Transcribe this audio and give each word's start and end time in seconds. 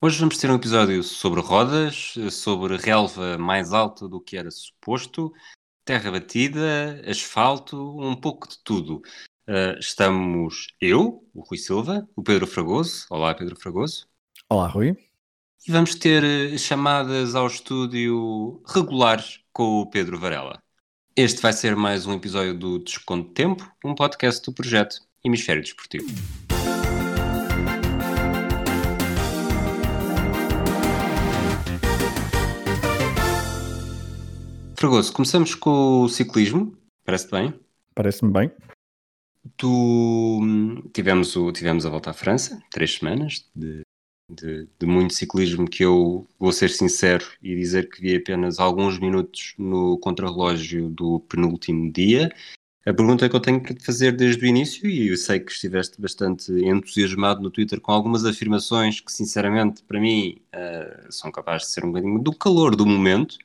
Hoje 0.00 0.20
vamos 0.20 0.38
ter 0.38 0.48
um 0.48 0.54
episódio 0.54 1.02
sobre 1.02 1.40
rodas, 1.40 2.14
sobre 2.30 2.76
relva 2.76 3.36
mais 3.36 3.72
alta 3.72 4.08
do 4.08 4.20
que 4.20 4.36
era 4.36 4.48
suposto, 4.48 5.32
terra 5.84 6.12
batida, 6.12 7.02
asfalto, 7.04 7.98
um 7.98 8.14
pouco 8.14 8.48
de 8.48 8.62
tudo. 8.62 9.02
Uh, 9.48 9.76
estamos 9.80 10.68
eu, 10.80 11.28
o 11.34 11.40
Rui 11.40 11.58
Silva, 11.58 12.08
o 12.14 12.22
Pedro 12.22 12.46
Fragoso. 12.46 13.06
Olá, 13.10 13.34
Pedro 13.34 13.56
Fragoso. 13.56 14.06
Olá, 14.48 14.68
Rui. 14.68 14.96
E 15.66 15.72
vamos 15.72 15.96
ter 15.96 16.22
eh, 16.22 16.56
chamadas 16.56 17.34
ao 17.34 17.48
estúdio 17.48 18.62
regulares 18.68 19.40
com 19.52 19.80
o 19.80 19.90
Pedro 19.90 20.16
Varela. 20.16 20.62
Este 21.16 21.42
vai 21.42 21.52
ser 21.52 21.74
mais 21.74 22.06
um 22.06 22.12
episódio 22.12 22.56
do 22.56 22.78
Desconto 22.78 23.30
de 23.30 23.34
Tempo, 23.34 23.68
um 23.84 23.96
podcast 23.96 24.44
do 24.44 24.54
projeto 24.54 25.00
Hemisfério 25.24 25.60
Desportivo. 25.60 26.06
Fragoso, 34.78 35.12
começamos 35.12 35.56
com 35.56 36.02
o 36.02 36.08
ciclismo. 36.08 36.72
Parece-te 37.04 37.32
bem? 37.32 37.52
Parece-me 37.96 38.32
bem. 38.32 38.48
Tu 39.56 40.40
tivemos, 40.94 41.34
o, 41.34 41.50
tivemos 41.50 41.84
a 41.84 41.90
volta 41.90 42.10
à 42.10 42.12
França, 42.12 42.62
três 42.70 42.94
semanas 42.94 43.44
de, 43.56 43.80
de, 44.30 44.68
de, 44.78 44.86
muito 44.86 45.14
ciclismo 45.14 45.68
que 45.68 45.84
eu 45.84 46.24
vou 46.38 46.52
ser 46.52 46.70
sincero 46.70 47.26
e 47.42 47.56
dizer 47.56 47.88
que 47.88 48.00
vi 48.00 48.14
apenas 48.14 48.60
alguns 48.60 49.00
minutos 49.00 49.52
no 49.58 49.98
contrarrelógio 49.98 50.88
do 50.90 51.18
penúltimo 51.28 51.90
dia. 51.90 52.32
A 52.86 52.94
pergunta 52.94 53.28
que 53.28 53.34
eu 53.34 53.40
tenho 53.40 53.60
para 53.60 53.74
te 53.74 53.84
fazer 53.84 54.12
desde 54.12 54.44
o 54.44 54.46
início, 54.46 54.88
e 54.88 55.08
eu 55.08 55.16
sei 55.16 55.40
que 55.40 55.50
estiveste 55.50 56.00
bastante 56.00 56.52
entusiasmado 56.52 57.42
no 57.42 57.50
Twitter 57.50 57.80
com 57.80 57.90
algumas 57.90 58.24
afirmações 58.24 59.00
que, 59.00 59.10
sinceramente, 59.10 59.82
para 59.82 59.98
mim, 59.98 60.40
uh, 60.54 61.12
são 61.12 61.32
capazes 61.32 61.66
de 61.66 61.72
ser 61.74 61.84
um 61.84 61.88
bocadinho 61.88 62.20
do 62.20 62.32
calor 62.32 62.76
do 62.76 62.86
momento 62.86 63.38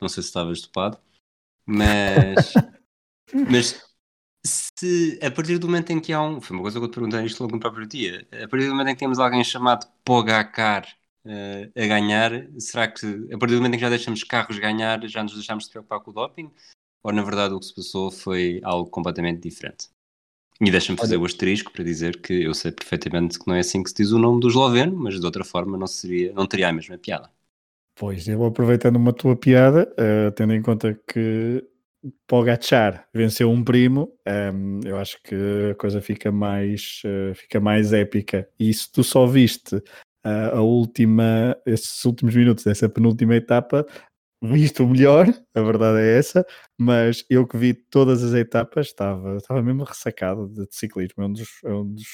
não 0.00 0.08
sei 0.08 0.22
se 0.22 0.28
estavas 0.28 0.60
topado, 0.60 0.98
mas, 1.66 2.54
mas 3.50 3.90
se 4.44 5.18
a 5.22 5.30
partir 5.30 5.58
do 5.58 5.66
momento 5.66 5.90
em 5.90 6.00
que 6.00 6.12
há 6.12 6.22
um. 6.22 6.40
Foi 6.40 6.56
uma 6.56 6.62
coisa 6.62 6.78
que 6.78 6.84
eu 6.84 6.90
te 6.90 6.94
perguntei 6.94 7.24
isto 7.24 7.40
logo 7.40 7.54
no 7.54 7.60
próprio 7.60 7.86
dia. 7.86 8.26
A 8.32 8.48
partir 8.48 8.66
do 8.66 8.72
momento 8.72 8.88
em 8.88 8.94
que 8.94 9.00
temos 9.00 9.18
alguém 9.18 9.44
chamado 9.44 9.86
Pogacar 10.04 10.86
uh, 11.24 11.80
a 11.82 11.86
ganhar, 11.86 12.32
será 12.58 12.88
que 12.88 13.06
a 13.32 13.38
partir 13.38 13.54
do 13.54 13.58
momento 13.58 13.74
em 13.74 13.78
que 13.78 13.84
já 13.84 13.90
deixamos 13.90 14.24
carros 14.24 14.58
ganhar, 14.58 15.06
já 15.06 15.22
nos 15.22 15.34
deixamos 15.34 15.64
de 15.64 15.70
preocupar 15.70 16.00
com 16.00 16.10
o 16.10 16.14
doping? 16.14 16.50
Ou 17.02 17.12
na 17.12 17.22
verdade 17.22 17.54
o 17.54 17.60
que 17.60 17.66
se 17.66 17.74
passou 17.74 18.10
foi 18.10 18.60
algo 18.62 18.90
completamente 18.90 19.40
diferente? 19.40 19.88
E 20.60 20.70
deixa-me 20.70 20.98
fazer 20.98 21.16
Olha. 21.16 21.22
o 21.22 21.26
asterisco 21.26 21.72
para 21.72 21.82
dizer 21.82 22.20
que 22.20 22.42
eu 22.42 22.52
sei 22.52 22.70
perfeitamente 22.70 23.38
que 23.38 23.48
não 23.48 23.54
é 23.54 23.60
assim 23.60 23.82
que 23.82 23.88
se 23.88 23.96
diz 23.96 24.10
o 24.12 24.18
nome 24.18 24.40
do 24.40 24.48
esloveno, 24.48 24.94
mas 24.94 25.18
de 25.18 25.24
outra 25.24 25.42
forma 25.42 25.78
não, 25.78 25.86
seria, 25.86 26.34
não 26.34 26.46
teria 26.46 26.68
a 26.68 26.72
mesma 26.72 26.98
piada. 26.98 27.30
Pois, 28.00 28.26
eu 28.26 28.42
aproveitando 28.46 28.96
uma 28.96 29.12
tua 29.12 29.36
piada, 29.36 29.86
uh, 29.92 30.32
tendo 30.32 30.54
em 30.54 30.62
conta 30.62 30.98
que 31.06 31.62
Pogacar 32.26 33.06
venceu 33.14 33.50
um 33.50 33.62
primo, 33.62 34.10
um, 34.26 34.30
ehm, 34.30 34.80
eu 34.86 34.96
acho 34.96 35.22
que 35.22 35.34
a 35.72 35.74
coisa 35.74 36.00
fica 36.00 36.32
mais, 36.32 37.02
uh, 37.04 37.34
fica 37.34 37.60
mais 37.60 37.92
épica. 37.92 38.48
E 38.58 38.72
se 38.72 38.90
tu 38.90 39.04
só 39.04 39.26
viste 39.26 39.76
uh, 39.76 40.54
a 40.54 40.62
última, 40.62 41.54
esses 41.66 42.02
últimos 42.06 42.34
minutos 42.34 42.64
dessa 42.64 42.88
penúltima 42.88 43.36
etapa, 43.36 43.86
viste 44.42 44.80
o 44.80 44.88
melhor, 44.88 45.26
a 45.54 45.60
verdade 45.60 46.00
é 46.00 46.18
essa, 46.18 46.46
mas 46.78 47.22
eu 47.28 47.46
que 47.46 47.58
vi 47.58 47.74
todas 47.74 48.24
as 48.24 48.32
etapas 48.32 48.86
estava, 48.86 49.36
estava 49.36 49.62
mesmo 49.62 49.84
ressacado 49.84 50.48
de 50.48 50.66
ciclismo. 50.70 51.22
É 51.22 51.26
um 51.26 51.32
dos, 51.34 51.48
é 51.66 51.70
um 51.70 51.86
dos 51.94 52.06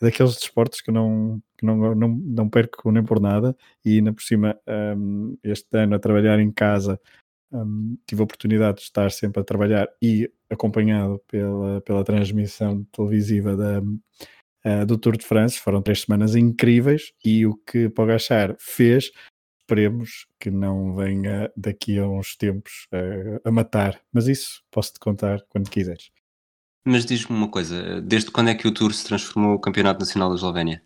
daqueles 0.00 0.34
desportos 0.34 0.80
que 0.80 0.90
não, 0.90 1.40
que 1.56 1.64
não, 1.64 1.94
não, 1.94 2.08
não 2.08 2.48
perco 2.48 2.90
nem 2.90 3.04
por 3.04 3.20
nada 3.20 3.56
e 3.84 3.96
ainda 3.96 4.12
por 4.12 4.22
cima 4.22 4.58
um, 4.96 5.36
este 5.42 5.76
ano 5.78 5.96
a 5.96 5.98
trabalhar 5.98 6.38
em 6.38 6.52
casa 6.52 7.00
um, 7.52 7.96
tive 8.06 8.20
a 8.20 8.24
oportunidade 8.24 8.78
de 8.78 8.84
estar 8.84 9.10
sempre 9.10 9.40
a 9.40 9.44
trabalhar 9.44 9.88
e 10.02 10.30
acompanhado 10.50 11.20
pela, 11.28 11.80
pela 11.80 12.04
transmissão 12.04 12.84
televisiva 12.92 13.56
da, 13.56 13.80
uh, 13.80 14.86
do 14.86 14.98
Tour 14.98 15.16
de 15.16 15.24
France, 15.24 15.58
foram 15.58 15.82
três 15.82 16.02
semanas 16.02 16.34
incríveis 16.34 17.12
e 17.24 17.46
o 17.46 17.54
que 17.54 17.88
Pogachar 17.88 18.54
fez 18.58 19.10
esperemos 19.60 20.26
que 20.38 20.48
não 20.48 20.94
venha 20.94 21.50
daqui 21.56 21.98
a 21.98 22.06
uns 22.06 22.36
tempos 22.36 22.86
uh, 22.92 23.40
a 23.44 23.50
matar, 23.50 24.00
mas 24.12 24.28
isso 24.28 24.62
posso-te 24.70 25.00
contar 25.00 25.42
quando 25.48 25.68
quiseres. 25.68 26.10
Mas 26.86 27.04
diz-me 27.04 27.36
uma 27.36 27.48
coisa, 27.48 28.00
desde 28.00 28.30
quando 28.30 28.50
é 28.50 28.54
que 28.54 28.68
o 28.68 28.72
Tour 28.72 28.92
se 28.92 29.04
transformou 29.04 29.56
o 29.56 29.58
Campeonato 29.58 29.98
Nacional 29.98 30.28
da 30.28 30.36
Eslovénia? 30.36 30.80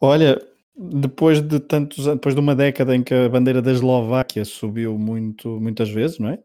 Olha, 0.00 0.40
depois 0.76 1.40
de 1.40 1.58
tantos 1.58 2.06
depois 2.06 2.36
de 2.36 2.40
uma 2.40 2.54
década 2.54 2.94
em 2.94 3.02
que 3.02 3.12
a 3.12 3.28
bandeira 3.28 3.60
da 3.60 3.72
Eslováquia 3.72 4.44
subiu 4.44 4.96
muito, 4.96 5.60
muitas 5.60 5.90
vezes, 5.90 6.20
não 6.20 6.28
é? 6.28 6.38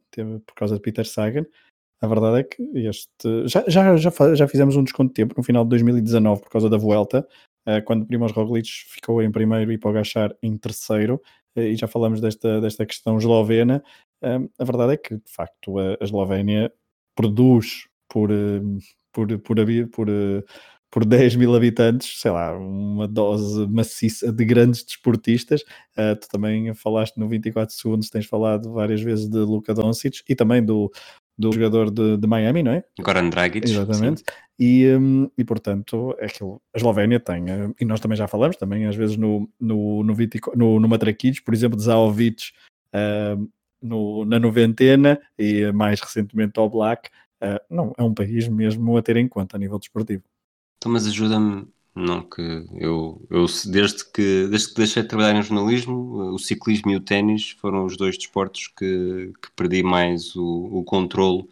Por 0.44 0.56
causa 0.56 0.74
de 0.74 0.82
Peter 0.82 1.06
Sagan, 1.06 1.46
a 2.02 2.08
verdade 2.08 2.40
é 2.40 2.44
que 2.44 2.64
este 2.88 3.48
já, 3.48 3.64
já, 3.68 3.96
já, 3.96 4.12
já 4.36 4.48
fizemos 4.48 4.76
um 4.76 4.84
desconto 4.84 5.10
de 5.10 5.14
tempo 5.14 5.36
no 5.38 5.44
final 5.44 5.64
de 5.64 5.70
2019 5.70 6.42
por 6.42 6.50
causa 6.50 6.68
da 6.68 6.78
Vuelta, 6.78 7.28
eh, 7.66 7.82
quando 7.82 8.06
Primoz 8.06 8.32
Roglic 8.32 8.70
ficou 8.88 9.22
em 9.22 9.32
primeiro 9.32 9.72
e 9.72 9.78
Pogacar 9.78 10.36
em 10.42 10.58
terceiro, 10.58 11.22
eh, 11.56 11.70
e 11.70 11.76
já 11.76 11.88
falamos 11.88 12.22
desta, 12.22 12.62
desta 12.62 12.86
questão 12.86 13.18
eslovena. 13.18 13.84
Eh, 14.22 14.40
a 14.58 14.64
verdade 14.64 14.94
é 14.94 14.98
que, 14.98 15.16
de 15.16 15.32
facto, 15.32 15.78
a 15.80 15.98
Eslovénia 16.02 16.72
produz 17.16 17.88
por, 18.10 18.32
eh, 18.32 18.62
por, 19.12 19.28
por, 19.40 19.58
por, 19.92 20.10
eh, 20.10 20.44
por 20.90 21.06
10 21.06 21.36
mil 21.36 21.56
habitantes, 21.56 22.20
sei 22.20 22.32
lá, 22.32 22.58
uma 22.58 23.08
dose 23.08 23.68
maciça 23.68 24.32
de 24.32 24.46
grandes 24.46 24.84
desportistas. 24.84 25.62
Uh, 25.98 26.16
tu 26.20 26.30
também 26.30 26.74
falaste 26.74 27.18
no 27.18 27.28
24 27.28 27.76
segundos, 27.76 28.10
tens 28.10 28.26
falado 28.26 28.72
várias 28.72 29.02
vezes 29.02 29.28
de 29.28 29.38
Luka 29.38 29.74
Doncic 29.74 30.22
e 30.30 30.36
também 30.36 30.64
do, 30.64 30.90
do 31.38 31.52
jogador 31.52 31.92
de, 31.92 32.18
de 32.18 32.28
Miami, 32.28 32.64
não 32.64 32.72
é? 32.72 32.84
Goran 33.00 33.30
Dragic. 33.30 33.70
Exatamente. 33.70 34.24
E, 34.58 34.88
um, 34.96 35.30
e 35.38 35.44
portanto, 35.44 36.16
é 36.20 36.26
aquilo, 36.26 36.62
a 36.74 36.78
Eslovénia 36.78 37.20
tem, 37.20 37.46
e 37.80 37.86
nós 37.86 38.00
também 38.00 38.18
já 38.18 38.28
falamos, 38.28 38.58
também 38.58 38.88
às 38.88 38.96
vezes 38.96 39.18
no, 39.18 39.48
no, 39.60 40.04
no, 40.04 40.16
20, 40.16 40.40
no, 40.56 40.80
no 40.80 40.88
Matraquilhos, 40.88 41.40
por 41.42 41.54
exemplo, 41.54 41.78
de 41.78 41.84
Zaovic 41.84 42.52
uh, 42.94 43.48
no, 43.82 44.26
na 44.26 44.40
noventena 44.40 45.20
e 45.38 45.72
mais 45.72 46.02
recentemente 46.02 46.60
ao 46.60 46.70
Black, 46.70 47.10
não, 47.70 47.94
é 47.98 48.04
um 48.04 48.14
país 48.14 48.48
mesmo 48.48 48.98
a 48.98 49.02
ter 49.02 49.18
em 49.18 49.28
conta 49.28 49.58
a 49.58 49.60
nível 49.60 49.80
desportivo. 49.80 50.24
Então, 50.78 50.92
mas 50.92 51.08
ajuda-me, 51.08 51.68
não, 51.96 52.22
que 52.22 52.42
eu, 52.76 53.26
eu 53.30 53.46
desde, 53.66 54.06
que, 54.12 54.48
desde 54.48 54.70
que 54.70 54.76
deixei 54.76 55.02
de 55.02 55.10
trabalhar 55.10 55.38
em 55.38 55.42
jornalismo, 55.42 56.34
o 56.34 56.38
ciclismo 56.40 56.92
e 56.92 56.96
o 56.96 57.02
ténis 57.02 57.52
foram 57.52 57.86
os 57.86 57.98
dois 57.98 58.18
desportos 58.18 58.68
que, 58.68 59.34
que 59.42 59.52
perdi 59.56 59.82
mais 59.82 60.36
o, 60.36 60.80
o 60.80 60.84
controle, 60.84 61.48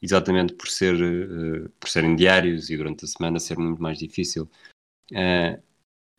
exatamente 0.00 0.54
por, 0.54 0.68
ser, 0.68 0.94
uh, 0.94 1.68
por 1.78 1.88
serem 1.88 2.16
diários 2.16 2.70
e 2.70 2.76
durante 2.76 3.04
a 3.04 3.08
semana 3.08 3.38
ser 3.38 3.58
muito 3.58 3.82
mais 3.82 3.98
difícil. 3.98 4.48
Uh, 5.12 5.60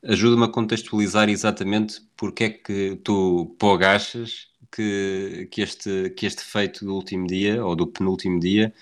ajuda-me 0.04 0.46
a 0.46 0.48
contextualizar 0.48 1.30
exatamente 1.30 2.02
porque 2.16 2.44
é 2.44 2.50
que 2.50 2.96
tu 2.98 3.56
pogachas 3.58 4.52
que, 4.72 5.48
que, 5.52 5.62
este, 5.62 6.12
que 6.12 6.26
este 6.26 6.44
feito 6.44 6.86
do 6.86 6.96
último 6.96 7.28
dia, 7.28 7.64
ou 7.66 7.76
do 7.76 7.88
penúltimo 7.88 8.40
dia, 8.40 8.74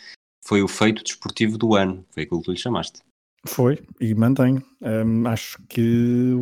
foi 0.41 0.61
o 0.61 0.67
feito 0.67 1.03
desportivo 1.03 1.57
do 1.57 1.75
ano, 1.75 2.05
foi 2.11 2.23
aquilo 2.23 2.41
que 2.41 2.51
lhe 2.51 2.57
chamaste. 2.57 3.01
Foi, 3.45 3.79
e 3.99 4.13
mantenho. 4.13 4.63
Um, 4.81 5.27
acho 5.27 5.61
que 5.69 6.35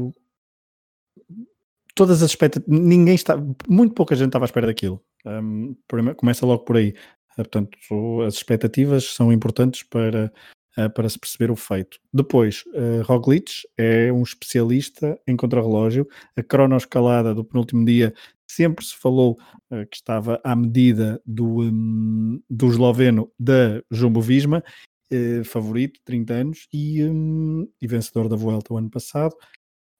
todas 1.93 2.21
as 2.21 2.31
expectativas, 2.31 2.79
ninguém 2.79 3.15
está, 3.15 3.35
muito 3.67 3.93
pouca 3.93 4.15
gente 4.15 4.27
estava 4.27 4.45
à 4.45 4.47
espera 4.47 4.67
daquilo. 4.67 5.03
Um, 5.25 5.75
começa 6.15 6.45
logo 6.45 6.63
por 6.63 6.77
aí. 6.77 6.89
Uh, 7.33 7.35
portanto, 7.37 7.77
as 8.25 8.35
expectativas 8.35 9.03
são 9.05 9.31
importantes 9.31 9.83
para, 9.83 10.31
uh, 10.77 10.89
para 10.89 11.09
se 11.09 11.19
perceber 11.19 11.51
o 11.51 11.55
feito. 11.55 11.99
Depois, 12.13 12.63
uh, 12.67 13.03
Roglic 13.03 13.67
é 13.77 14.11
um 14.11 14.23
especialista 14.23 15.19
em 15.27 15.35
contrarrelógio. 15.35 16.07
A 16.35 16.41
cronoescalada 16.41 17.33
do 17.33 17.43
penúltimo 17.43 17.85
dia 17.85 18.13
sempre 18.47 18.83
se 18.85 18.95
falou 18.95 19.37
uh, 19.71 19.85
que 19.89 19.97
estava 19.97 20.39
à 20.43 20.55
medida 20.55 21.21
do, 21.25 21.61
um, 21.61 22.41
do 22.49 22.67
esloveno 22.67 23.31
da 23.39 23.81
Jumbo 23.91 24.21
Visma, 24.21 24.63
uh, 25.11 25.43
favorito, 25.43 25.99
30 26.05 26.33
anos, 26.33 26.67
e, 26.73 27.03
um, 27.03 27.67
e, 27.81 27.87
vencedor 27.87 28.29
da 28.29 28.35
Vuelta 28.35 28.73
o 28.73 28.77
ano 28.77 28.89
passado, 28.89 29.35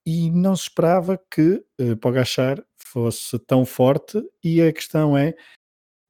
e 0.06 0.32
não 0.32 0.56
se 0.56 0.64
esperava 0.64 1.20
que 1.30 1.64
uh, 1.82 1.98
Pogachar 1.98 2.64
fosse 2.78 3.38
tão 3.40 3.66
forte, 3.66 4.22
e 4.44 4.62
a 4.62 4.72
questão 4.72 5.18
é, 5.18 5.36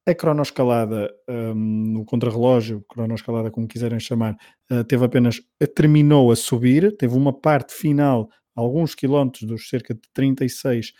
a 0.07 0.15
cronoescalada 0.15 1.13
um, 1.27 1.53
no 1.53 2.05
contrarrelógio, 2.05 2.85
cronoescalada 2.87 3.51
como 3.51 3.67
quiserem 3.67 3.99
chamar, 3.99 4.37
uh, 4.71 4.83
teve 4.83 5.03
apenas, 5.03 5.41
terminou 5.75 6.31
a 6.31 6.35
subir, 6.35 6.95
teve 6.95 7.15
uma 7.15 7.33
parte 7.33 7.73
final, 7.73 8.29
alguns 8.55 8.95
quilómetros 8.95 9.43
dos 9.43 9.67
cerca 9.67 9.93
de 9.93 10.01
36 10.13 10.93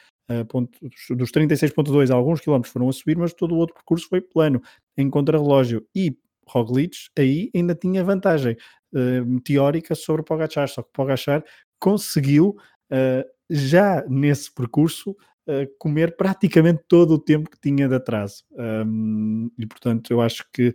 dos 1.15 1.31
36.2 1.31 2.13
alguns 2.13 2.41
quilómetros 2.41 2.74
foram 2.74 2.89
a 2.89 2.94
subir, 2.94 3.18
mas 3.18 3.33
todo 3.33 3.56
o 3.56 3.57
outro 3.57 3.75
percurso 3.75 4.07
foi 4.09 4.21
plano, 4.21 4.62
em 4.97 5.09
contrarrelógio. 5.09 5.85
E 5.95 6.18
Roglic 6.47 7.09
aí 7.18 7.50
ainda 7.56 7.75
tinha 7.75 8.03
vantagem 8.03 8.57
uh, 8.94 9.41
teórica 9.41 9.95
sobre 9.95 10.24
Pogachar, 10.24 10.68
só 10.68 10.81
que 10.81 10.91
Pogachar 10.91 11.44
conseguiu 11.79 12.57
uh, 12.91 13.29
já 13.50 14.03
nesse 14.07 14.53
percurso 14.53 15.12
uh, 15.12 15.68
comer 15.77 16.15
praticamente 16.15 16.83
todo 16.88 17.12
o 17.12 17.19
tempo 17.19 17.50
que 17.50 17.59
tinha 17.59 17.88
de 17.88 17.95
atraso. 17.95 18.44
Um, 18.51 19.50
e 19.57 19.65
portanto, 19.65 20.12
eu 20.12 20.21
acho 20.21 20.45
que 20.51 20.74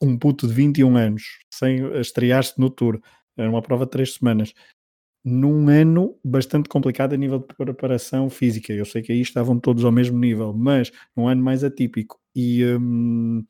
um 0.00 0.18
puto 0.18 0.46
de 0.46 0.52
21 0.52 0.96
anos, 0.96 1.38
sem 1.50 1.84
estrear-se 1.98 2.58
no 2.58 2.68
Tour, 2.68 3.00
era 3.36 3.48
uma 3.48 3.62
prova 3.62 3.84
de 3.84 3.90
três 3.90 4.14
semanas, 4.14 4.52
num 5.24 5.68
ano 5.68 6.16
bastante 6.22 6.68
complicado 6.68 7.14
a 7.14 7.16
nível 7.16 7.38
de 7.38 7.46
preparação 7.46 8.28
física. 8.28 8.72
Eu 8.72 8.84
sei 8.84 9.00
que 9.02 9.10
aí 9.12 9.20
estavam 9.20 9.58
todos 9.58 9.84
ao 9.84 9.92
mesmo 9.92 10.18
nível, 10.18 10.52
mas 10.52 10.92
num 11.16 11.26
ano 11.26 11.42
mais 11.42 11.64
atípico 11.64 12.20
e, 12.34 12.64
um, 12.66 13.42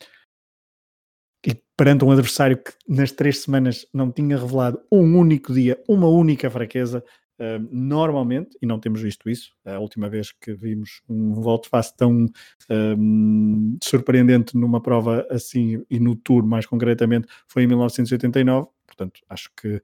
e 1.45 1.55
perante 1.77 2.05
um 2.05 2.13
adversário 2.13 2.57
que 2.57 2.73
nas 2.89 3.11
três 3.11 3.39
semanas 3.39 3.87
não 3.93 4.11
tinha 4.13 4.39
revelado 4.39 4.81
um 4.91 5.19
único 5.19 5.53
dia, 5.53 5.83
uma 5.89 6.09
única 6.09 6.49
fraqueza, 6.51 7.03
Uh, 7.37 7.59
normalmente, 7.73 8.57
e 8.63 8.67
não 8.67 8.79
temos 8.79 9.03
visto 9.03 9.29
isso, 9.29 9.53
a 9.65 9.81
última 9.81 10.09
vez 10.09 10.31
que 10.31 10.55
vimos 10.55 11.03
um 11.09 11.35
volte 11.35 11.69
face 11.69 11.93
tão 11.97 12.27
um, 12.71 13.77
surpreendente 13.83 14.57
numa 14.57 14.81
prova 14.81 15.27
assim 15.29 15.85
e 15.91 15.99
no 15.99 16.15
Tour 16.15 16.47
mais 16.47 16.65
concretamente 16.65 17.27
foi 17.49 17.65
em 17.65 17.67
1989, 17.67 18.69
portanto 18.87 19.21
acho 19.29 19.51
que 19.57 19.83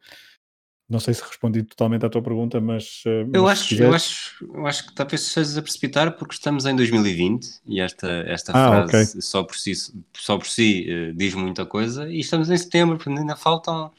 não 0.91 0.99
sei 0.99 1.15
se 1.15 1.23
respondi 1.23 1.63
totalmente 1.63 2.05
à 2.05 2.11
tua 2.11 2.21
pergunta, 2.21 2.61
mas. 2.61 3.05
Uh, 3.07 3.31
eu, 3.33 3.45
mas 3.45 3.61
acho, 3.61 3.81
eu, 3.81 3.95
acho, 3.95 4.45
eu 4.45 4.67
acho 4.67 4.87
que 4.89 4.95
talvez 4.95 5.23
estejas 5.23 5.57
a 5.57 5.63
precipitar 5.63 6.17
porque 6.17 6.35
estamos 6.35 6.67
em 6.67 6.75
2020 6.75 7.61
e 7.65 7.81
esta, 7.81 8.09
esta 8.27 8.53
ah, 8.53 8.87
frase 8.87 9.11
okay. 9.13 9.23
só 9.23 9.45
por 9.45 9.57
si, 9.57 9.73
só 10.17 10.37
por 10.37 10.49
si 10.49 10.89
uh, 10.91 11.15
diz 11.15 11.33
muita 11.35 11.65
coisa 11.65 12.11
e 12.11 12.19
estamos 12.19 12.51
em 12.51 12.57
setembro, 12.57 12.97
portanto 12.97 13.21
ainda 13.21 13.37
faltam 13.37 13.93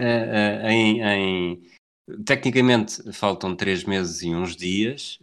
uh, 0.00 0.66
em, 0.68 1.00
em, 1.00 1.62
Tecnicamente 2.24 3.12
faltam 3.12 3.54
três 3.56 3.82
meses 3.82 4.22
e 4.22 4.32
uns 4.32 4.54
dias, 4.54 5.18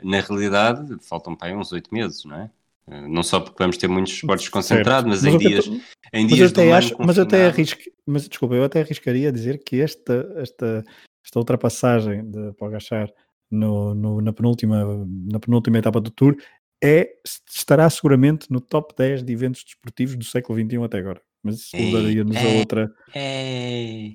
na 0.00 0.20
realidade 0.20 0.96
faltam 1.00 1.34
para 1.34 1.48
aí 1.48 1.56
uns 1.56 1.72
oito 1.72 1.92
meses, 1.92 2.24
não 2.24 2.36
é? 2.36 2.50
Não 2.86 3.22
só 3.22 3.40
porque 3.40 3.62
vamos 3.62 3.76
ter 3.76 3.88
muitos 3.88 4.14
esportes 4.14 4.48
concentrados, 4.48 5.08
mas, 5.08 5.22
mas, 5.22 5.34
em 5.34 5.38
dias, 5.38 5.64
tô... 5.64 5.72
em 6.12 6.24
mas 6.24 6.32
dias 6.32 6.50
até 6.50 6.72
acho, 6.72 6.96
Mas 6.98 7.16
eu 7.16 7.22
até 7.22 7.46
arrisco, 7.46 7.80
mas 8.04 8.28
desculpa, 8.28 8.54
eu 8.56 8.64
até 8.64 8.80
arriscaria 8.80 9.30
dizer 9.30 9.62
que 9.62 9.80
esta, 9.80 10.28
esta, 10.36 10.84
esta 11.24 11.38
ultrapassagem 11.38 12.28
de 12.28 12.52
Pogachar 12.54 13.08
no, 13.50 13.94
no, 13.94 14.20
na, 14.20 14.32
penúltima, 14.32 15.06
na 15.30 15.38
penúltima 15.38 15.78
etapa 15.78 16.00
do 16.00 16.10
Tour 16.10 16.36
é, 16.82 17.10
estará 17.48 17.88
seguramente 17.90 18.50
no 18.50 18.60
top 18.60 18.94
10 18.96 19.22
de 19.22 19.32
eventos 19.32 19.62
desportivos 19.62 20.16
do 20.16 20.24
século 20.24 20.58
XXI 20.58 20.82
até 20.82 20.98
agora. 20.98 21.20
Mas 21.42 21.60
isso 21.60 21.76
mudaria-nos 21.76 22.36
a 22.36 22.48
outra. 22.58 22.90
É, 23.14 24.12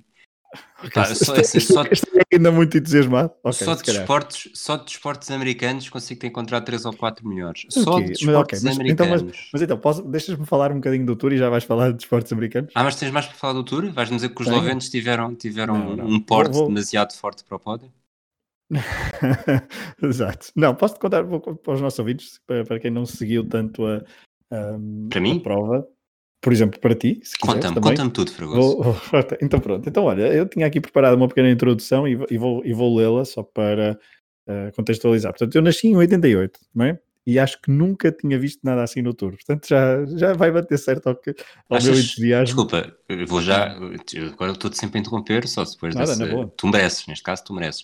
Só, 1.16 1.36
assim, 1.36 1.60
só, 1.60 1.84
é 1.84 1.90
ainda 2.34 2.52
muito 2.52 2.78
entusiasmado. 2.78 3.31
Okay, 3.44 3.66
só, 3.66 3.75
de 3.75 3.92
esportes, 3.92 4.52
só 4.54 4.78
de 4.78 4.92
esportes 4.92 5.31
americanos 5.31 5.90
consigo 5.90 6.25
encontrar 6.25 6.62
3 6.62 6.86
ou 6.86 6.94
4 6.94 7.28
melhores. 7.28 7.66
Só 7.69 7.96
okay, 7.96 8.06
de 8.06 8.12
esportes 8.13 8.63
mas, 8.63 8.75
okay, 8.75 8.81
americanos. 8.81 9.22
Então, 9.22 9.28
mas, 9.28 9.50
mas, 9.54 9.62
então, 9.62 10.12
deixas-me 10.12 10.46
falar 10.46 10.72
um 10.72 10.75
bocadinho 10.75 11.06
do 11.06 11.16
Tour 11.16 11.34
e 11.34 11.38
já 11.38 11.50
vais 11.50 11.63
falar 11.63 11.92
de 11.92 12.04
esportes 12.04 12.31
americanos? 12.31 12.72
Ah, 12.75 12.84
mas 12.84 12.96
tens 12.96 13.12
mais 13.12 13.25
para 13.25 13.36
falar 13.36 13.54
do 13.54 13.63
Tour? 13.63 13.92
Vais-me 13.92 14.16
dizer 14.16 14.30
que 14.30 14.42
os 14.42 14.48
eslovenos 14.48 14.90
tiveram, 14.90 15.36
tiveram 15.36 15.78
não, 15.78 15.96
não. 15.96 16.06
um 16.06 16.19
porte 16.19 16.54
vou, 16.54 16.68
demasiado 16.68 17.13
forte 17.13 17.44
para 17.44 17.56
o 17.56 17.60
pódio? 17.60 17.92
Exato. 20.02 20.52
Não, 20.56 20.75
posso-te 20.75 21.00
contar 21.00 21.24
para 21.24 21.74
os 21.74 21.81
nossos 21.81 22.00
ouvintes, 22.00 22.40
para, 22.46 22.63
para 22.63 22.80
quem 22.80 22.92
não 22.92 23.06
seguiu 23.06 23.48
tanto 23.48 23.86
a, 23.86 23.98
a, 24.52 24.78
para 25.10 25.22
mim? 25.22 25.38
a 25.38 25.42
prova 25.42 25.94
por 26.45 26.53
exemplo, 26.53 26.80
para 26.80 26.94
ti, 26.94 27.19
se 27.24 27.39
Conta-me, 27.39 27.81
conta-me 27.81 28.12
tudo, 28.12 28.31
Fragoso. 28.31 28.77
Vou, 28.77 28.95
então 29.42 29.59
pronto, 29.59 29.89
então 29.89 30.03
olha, 30.03 30.31
eu 30.31 30.47
tinha 30.47 30.68
aqui 30.68 30.80
preparado 30.80 31.15
uma 31.15 31.27
pequena 31.27 31.50
introdução 31.50 32.07
e, 32.07 32.12
e 32.30 32.38
vou, 32.38 32.63
e 32.63 32.71
vou 32.71 32.95
lê-la 32.95 33.25
só 33.25 33.42
para 33.42 34.00
uh, 34.47 34.71
contextualizar. 34.75 35.31
Portanto, 35.31 35.56
eu 35.56 35.62
nasci 35.63 35.88
em 35.88 35.95
88, 35.95 36.59
não 36.75 36.86
é? 36.86 37.00
E 37.25 37.39
acho 37.39 37.59
que 37.59 37.71
nunca 37.71 38.12
tinha 38.12 38.38
visto 38.38 38.59
nada 38.63 38.83
assim 38.83 39.01
no 39.01 39.12
tour. 39.12 39.31
Portanto, 39.31 39.68
já, 39.68 40.06
já 40.06 40.33
vai 40.33 40.51
bater 40.51 40.77
certo 40.77 41.07
ao, 41.07 41.15
que, 41.15 41.31
ao 41.68 41.77
Achas, 41.77 41.89
meu 41.89 42.00
entusiasmo. 42.00 42.45
Desculpa, 42.45 42.95
vou 43.27 43.42
já. 43.42 43.75
Agora 44.31 44.51
estou-te 44.51 44.77
sempre 44.77 45.00
a 45.00 45.01
interromper, 45.01 45.47
só 45.47 45.63
depois 45.63 45.95
nada, 45.95 46.15
dessa. 46.15 46.47
Tu 46.56 46.68
mereces, 46.68 47.07
neste 47.07 47.24
caso, 47.24 47.44
tu 47.44 47.56
mereces. 47.56 47.81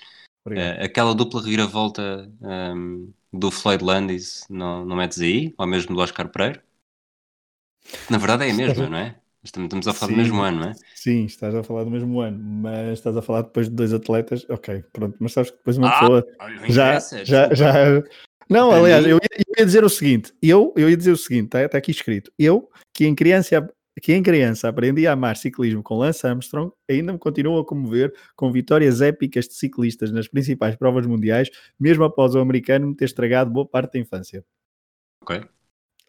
Uh, 0.47 0.83
aquela 0.83 1.15
dupla 1.15 1.41
reviravolta 1.41 2.31
um, 2.39 3.11
do 3.33 3.49
Floyd 3.49 3.83
Landis, 3.83 4.45
não, 4.47 4.85
não 4.85 4.97
metes 4.97 5.19
aí? 5.19 5.51
Ou 5.57 5.65
mesmo 5.65 5.95
do 5.95 6.01
Oscar 6.01 6.29
Pereira? 6.29 6.61
Na 8.09 8.17
verdade 8.17 8.47
é 8.47 8.51
a 8.51 8.53
mesma, 8.53 8.89
não 8.89 8.97
é? 8.97 9.15
Estamos 9.43 9.87
a 9.87 9.93
falar 9.93 10.09
sim, 10.09 10.15
do 10.15 10.21
mesmo 10.21 10.41
ano, 10.41 10.59
não 10.59 10.67
é? 10.69 10.73
Sim, 10.93 11.25
estás 11.25 11.55
a 11.55 11.63
falar 11.63 11.83
do 11.83 11.89
mesmo 11.89 12.21
ano, 12.21 12.37
mas 12.39 12.99
estás 12.99 13.17
a 13.17 13.23
falar 13.23 13.41
depois 13.41 13.67
de 13.67 13.75
dois 13.75 13.91
atletas, 13.91 14.45
ok, 14.49 14.83
pronto, 14.93 15.17
mas 15.19 15.33
sabes 15.33 15.49
que 15.49 15.57
depois 15.57 15.77
uma 15.77 15.89
ah, 15.89 15.99
pessoa 15.99 16.27
já, 16.69 16.99
já, 17.23 17.53
já, 17.53 17.73
Não, 18.47 18.71
aliás, 18.71 19.03
eu 19.03 19.17
ia, 19.17 19.29
eu 19.33 19.55
ia, 19.57 19.65
dizer 19.65 19.83
o 19.83 19.89
seguinte, 19.89 20.31
eu, 20.43 20.71
eu 20.77 20.87
ia 20.87 20.95
dizer 20.95 21.11
o 21.11 21.17
seguinte, 21.17 21.45
está, 21.45 21.63
está 21.63 21.77
aqui 21.79 21.89
escrito, 21.89 22.31
eu, 22.37 22.69
que 22.93 23.07
em 23.07 23.15
criança 23.15 23.67
que 23.99 24.13
em 24.13 24.23
criança 24.23 24.69
aprendi 24.69 25.05
a 25.05 25.11
amar 25.11 25.35
ciclismo 25.35 25.83
com 25.83 25.97
Lance 25.97 26.25
Armstrong, 26.25 26.71
ainda 26.89 27.11
me 27.11 27.19
continuo 27.19 27.59
a 27.59 27.65
comover 27.65 28.13
com 28.35 28.51
vitórias 28.51 29.01
épicas 29.01 29.47
de 29.47 29.55
ciclistas 29.55 30.11
nas 30.11 30.27
principais 30.27 30.75
provas 30.75 31.05
mundiais, 31.05 31.49
mesmo 31.79 32.03
após 32.03 32.33
o 32.33 32.39
americano 32.39 32.87
me 32.87 32.95
ter 32.95 33.05
estragado 33.05 33.51
boa 33.51 33.67
parte 33.67 33.93
da 33.93 33.99
infância. 33.99 34.45
Ok. 35.21 35.43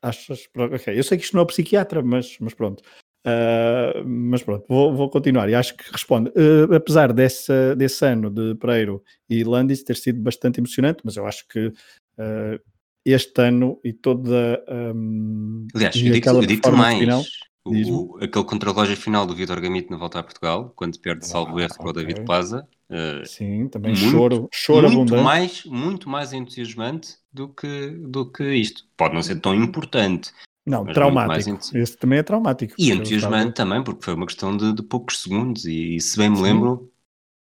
Achas? 0.02 0.48
Ok, 0.56 0.98
eu 0.98 1.04
sei 1.04 1.16
que 1.16 1.24
isto 1.24 1.36
não 1.36 1.44
é 1.44 1.46
psiquiatra, 1.46 2.02
mas, 2.02 2.36
mas 2.40 2.52
pronto. 2.52 2.82
Uh, 3.24 4.02
mas 4.04 4.42
pronto, 4.42 4.66
vou, 4.68 4.92
vou, 4.96 5.08
continuar 5.08 5.48
e 5.48 5.54
acho 5.54 5.76
que 5.76 5.90
responde. 5.92 6.30
Uh, 6.30 6.74
apesar 6.74 7.12
desse, 7.12 7.74
desse 7.76 8.04
ano 8.04 8.28
de 8.28 8.56
Pereiro 8.56 9.00
e 9.30 9.44
Landis 9.44 9.84
ter 9.84 9.96
sido 9.96 10.20
bastante 10.20 10.58
emocionante, 10.58 11.02
mas 11.04 11.16
eu 11.16 11.24
acho 11.24 11.46
que 11.46 11.68
uh, 11.68 12.60
este 13.04 13.40
ano 13.40 13.80
e 13.84 13.92
toda. 13.92 14.64
Um, 14.68 15.68
Aliás, 15.72 15.94
eu 15.94 16.12
digo, 16.12 16.46
digo 16.46 16.72
mais. 16.72 16.98
Final, 16.98 17.22
o, 17.64 18.18
aquele 18.20 18.44
contra-relógio 18.44 18.96
final 18.96 19.24
do 19.24 19.34
Vitor 19.34 19.60
Gamito 19.60 19.90
na 19.90 19.96
volta 19.96 20.18
a 20.18 20.22
Portugal, 20.22 20.72
quando 20.74 20.98
perde 20.98 21.26
salvo 21.26 21.60
erro 21.60 21.74
para 21.76 21.88
o 21.88 21.92
David 21.92 22.24
Plaza. 22.24 22.66
Uh, 22.90 23.24
Sim, 23.24 23.68
também 23.68 23.92
muito, 23.92 24.10
choro, 24.10 24.48
choro 24.52 24.90
muito 24.90 25.14
abundante. 25.14 25.22
mais, 25.22 25.64
muito 25.64 26.08
mais 26.08 26.32
entusiasmante 26.32 27.16
do 27.32 27.48
que, 27.48 27.90
do 27.90 28.30
que 28.30 28.54
isto. 28.54 28.84
Pode 28.96 29.14
não 29.14 29.22
ser 29.22 29.40
tão 29.40 29.54
importante. 29.54 30.32
Não, 30.66 30.84
traumático. 30.84 31.58
Esse 31.74 31.96
também 31.96 32.18
é 32.18 32.22
traumático. 32.22 32.74
E 32.78 32.90
entusiasmante 32.90 33.54
também, 33.54 33.82
porque 33.82 34.04
foi 34.04 34.14
uma 34.14 34.26
questão 34.26 34.56
de, 34.56 34.72
de 34.72 34.82
poucos 34.82 35.22
segundos. 35.22 35.64
E, 35.64 35.96
e, 35.96 36.00
se 36.00 36.18
bem 36.18 36.30
me 36.30 36.36
Sim. 36.36 36.42
lembro, 36.42 36.92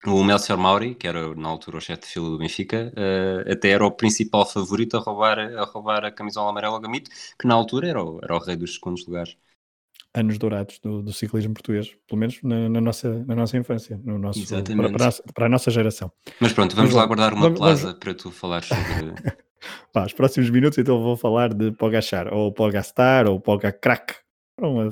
o 0.07 0.25
Melchior 0.25 0.59
Mauri, 0.59 0.95
que 0.95 1.07
era 1.07 1.35
na 1.35 1.49
altura 1.49 1.79
o 1.79 1.81
chefe 1.81 2.03
de 2.03 2.09
fila 2.09 2.31
do 2.31 2.39
Benfica, 2.39 2.93
uh, 2.97 3.53
até 3.53 3.71
era 3.71 3.85
o 3.85 3.91
principal 3.91 4.47
favorito 4.47 4.97
a 4.97 5.01
roubar 5.01 5.39
a, 5.39 5.65
roubar 5.65 6.05
a 6.05 6.11
camisola 6.11 6.51
amarela 6.51 6.75
ao 6.75 6.81
Gamito, 6.81 7.11
que 7.39 7.47
na 7.47 7.55
altura 7.55 7.89
era 7.89 8.03
o, 8.03 8.19
era 8.23 8.35
o 8.35 8.39
rei 8.39 8.56
dos 8.56 8.75
segundos 8.75 9.06
lugares 9.06 9.37
anos 10.15 10.39
dourados 10.39 10.79
do, 10.79 11.03
do, 11.03 11.13
ciclismo 11.13 11.53
português, 11.53 11.94
pelo 12.06 12.21
menos 12.21 12.39
na, 12.43 12.69
na, 12.69 12.81
nossa, 12.81 13.25
na 13.27 13.35
nossa 13.35 13.56
infância, 13.56 14.01
no 14.05 14.19
nosso, 14.19 14.47
para, 14.47 14.93
para, 14.93 15.09
a, 15.09 15.33
para, 15.35 15.47
a, 15.47 15.49
nossa 15.49 15.71
geração. 15.71 16.11
Mas 16.41 16.53
pronto, 16.53 16.77
vamos, 16.77 16.94
lá 16.94 17.05
guardar 17.05 17.33
uma 17.33 17.43
vamos, 17.43 17.59
plaza 17.59 17.87
vamos... 17.89 17.99
para 17.99 18.15
tu 18.15 18.31
falar 18.31 18.63
sobre. 18.63 18.79
Pá, 19.93 20.05
os 20.05 20.13
próximos 20.13 20.51
minutos 20.51 20.79
então 20.79 21.03
vou 21.03 21.17
falar 21.17 21.53
de 21.53 21.73
Pogachar, 21.73 22.33
ou 22.33 22.53
Pogastar, 22.53 23.27
ou 23.27 23.41
Pogacrack. 23.41 24.15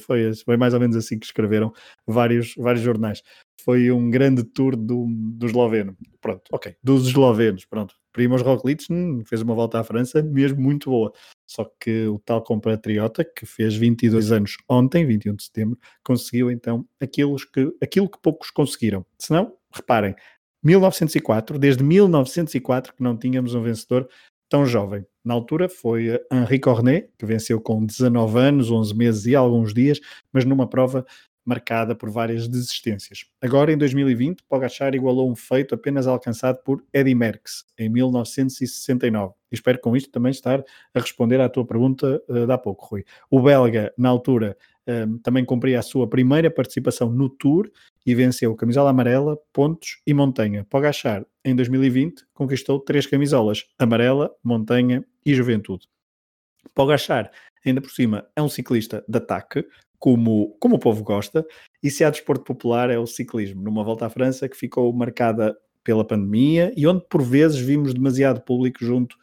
Foi, 0.01 0.35
foi 0.35 0.57
mais 0.57 0.75
ou 0.75 0.81
menos 0.81 0.97
assim 0.97 1.19
que 1.19 1.27
escreveram 1.27 1.73
vários, 2.05 2.55
vários 2.57 2.83
jornais. 2.83 3.23
Foi 3.65 3.93
um 3.93 4.11
grande 4.11 4.43
tour 4.43 4.75
do, 4.75 5.07
do 5.09 5.47
esloveno. 5.47 5.97
Pronto, 6.21 6.43
ok, 6.51 6.75
dos 6.83 7.07
eslovenos, 7.07 7.65
pronto. 7.65 7.95
Primoz 8.13 8.43
Roglic 8.43 8.85
hum, 8.91 9.23
fez 9.25 9.43
uma 9.43 9.55
volta 9.55 9.81
à 9.81 9.85
França 9.85 10.23
mesmo 10.23 10.61
muito 10.61 10.91
boa. 10.91 11.13
Só 11.47 11.65
que 11.81 12.07
o 12.07 12.19
tal 12.19 12.43
compatriota, 12.43 13.25
que 13.25 13.47
fez 13.47 13.75
22 13.75 14.33
anos 14.33 14.57
ontem, 14.69 15.07
21 15.07 15.35
de 15.35 15.45
setembro, 15.45 15.79
conseguiu 16.05 16.51
então 16.51 16.87
aquilo 17.01 17.37
que, 17.37 17.73
aquilo 17.83 18.09
que 18.09 18.19
poucos 18.21 18.51
conseguiram. 18.51 19.05
Se 19.19 19.33
não, 19.33 19.53
reparem, 19.75 20.15
1904, 20.63 21.59
desde 21.59 21.83
1904 21.83 22.95
que 22.95 23.03
não 23.03 23.17
tínhamos 23.17 23.55
um 23.55 23.63
vencedor 23.63 24.09
tão 24.49 24.67
jovem. 24.67 25.05
Na 25.25 25.35
altura 25.35 25.69
foi 25.69 26.21
Henri 26.31 26.61
Cornet, 26.61 27.09
que 27.19 27.25
venceu 27.25 27.61
com 27.61 27.85
19 27.85 28.39
anos, 28.39 28.71
11 28.71 28.95
meses 28.95 29.27
e 29.27 29.35
alguns 29.35 29.73
dias, 29.73 29.99
mas 30.33 30.45
numa 30.45 30.69
prova 30.69 31.07
marcada 31.45 31.95
por 31.95 32.11
várias 32.11 32.49
desistências. 32.49 33.25
Agora, 33.41 33.73
em 33.73 33.77
2020, 33.77 34.43
Pogachar 34.49 34.95
igualou 34.95 35.31
um 35.31 35.35
feito 35.35 35.75
apenas 35.75 36.07
alcançado 36.07 36.59
por 36.65 36.83
Eddy 36.93 37.15
Merckx, 37.15 37.65
em 37.79 37.89
1969. 37.89 39.35
E 39.51 39.55
espero 39.55 39.79
com 39.81 39.97
isto 39.97 40.11
também 40.11 40.31
estar 40.31 40.63
a 40.95 41.01
responder 41.01 41.41
à 41.41 41.49
tua 41.49 41.67
pergunta 41.67 42.23
uh, 42.29 42.47
de 42.47 42.53
há 42.53 42.59
pouco, 42.59 42.87
Rui. 42.87 43.05
O 43.31 43.41
belga, 43.41 43.93
na 43.99 44.09
altura, 44.09 44.57
ehm, 44.87 45.19
também 45.19 45.45
cumpria 45.45 45.79
a 45.79 45.83
sua 45.83 46.09
primeira 46.09 46.51
participação 46.51 47.11
no 47.11 47.29
Tour 47.29 47.71
e 48.07 48.15
venceu 48.15 48.55
camisola 48.55 48.91
amarela, 48.91 49.37
pontos 49.53 50.01
e 50.07 50.15
montanha. 50.15 50.67
Pogachar, 50.71 51.25
em 51.45 51.55
2020, 51.55 52.25
conquistou 52.33 52.81
três 52.81 53.07
camisolas, 53.07 53.65
amarela, 53.79 54.31
montanha 54.43 55.05
e 55.25 55.35
juventude. 55.35 55.87
Pogachar, 56.75 57.31
ainda 57.65 57.81
por 57.81 57.91
cima, 57.91 58.27
é 58.35 58.43
um 58.43 58.49
ciclista 58.49 59.05
de 59.09 59.19
ataque, 59.19 59.67
como, 60.03 60.57
como 60.59 60.75
o 60.75 60.79
povo 60.81 61.05
gosta, 61.05 61.47
e 61.81 61.89
se 61.89 62.03
há 62.03 62.11
desporto 62.11 62.43
popular 62.43 62.91
é 62.91 62.99
o 62.99 63.07
ciclismo, 63.07 63.63
numa 63.63 63.85
volta 63.85 64.05
à 64.05 64.11
França 64.11 64.49
que 64.49 64.57
ficou 64.57 64.93
marcada 64.93 65.57
pela 65.85 66.05
pandemia 66.05 66.73
e 66.77 66.89
onde 66.89 67.07
por 67.09 67.23
vezes 67.23 67.61
vimos 67.61 67.95
demasiado 67.95 68.41
público 68.41 68.85
junto 68.85 69.17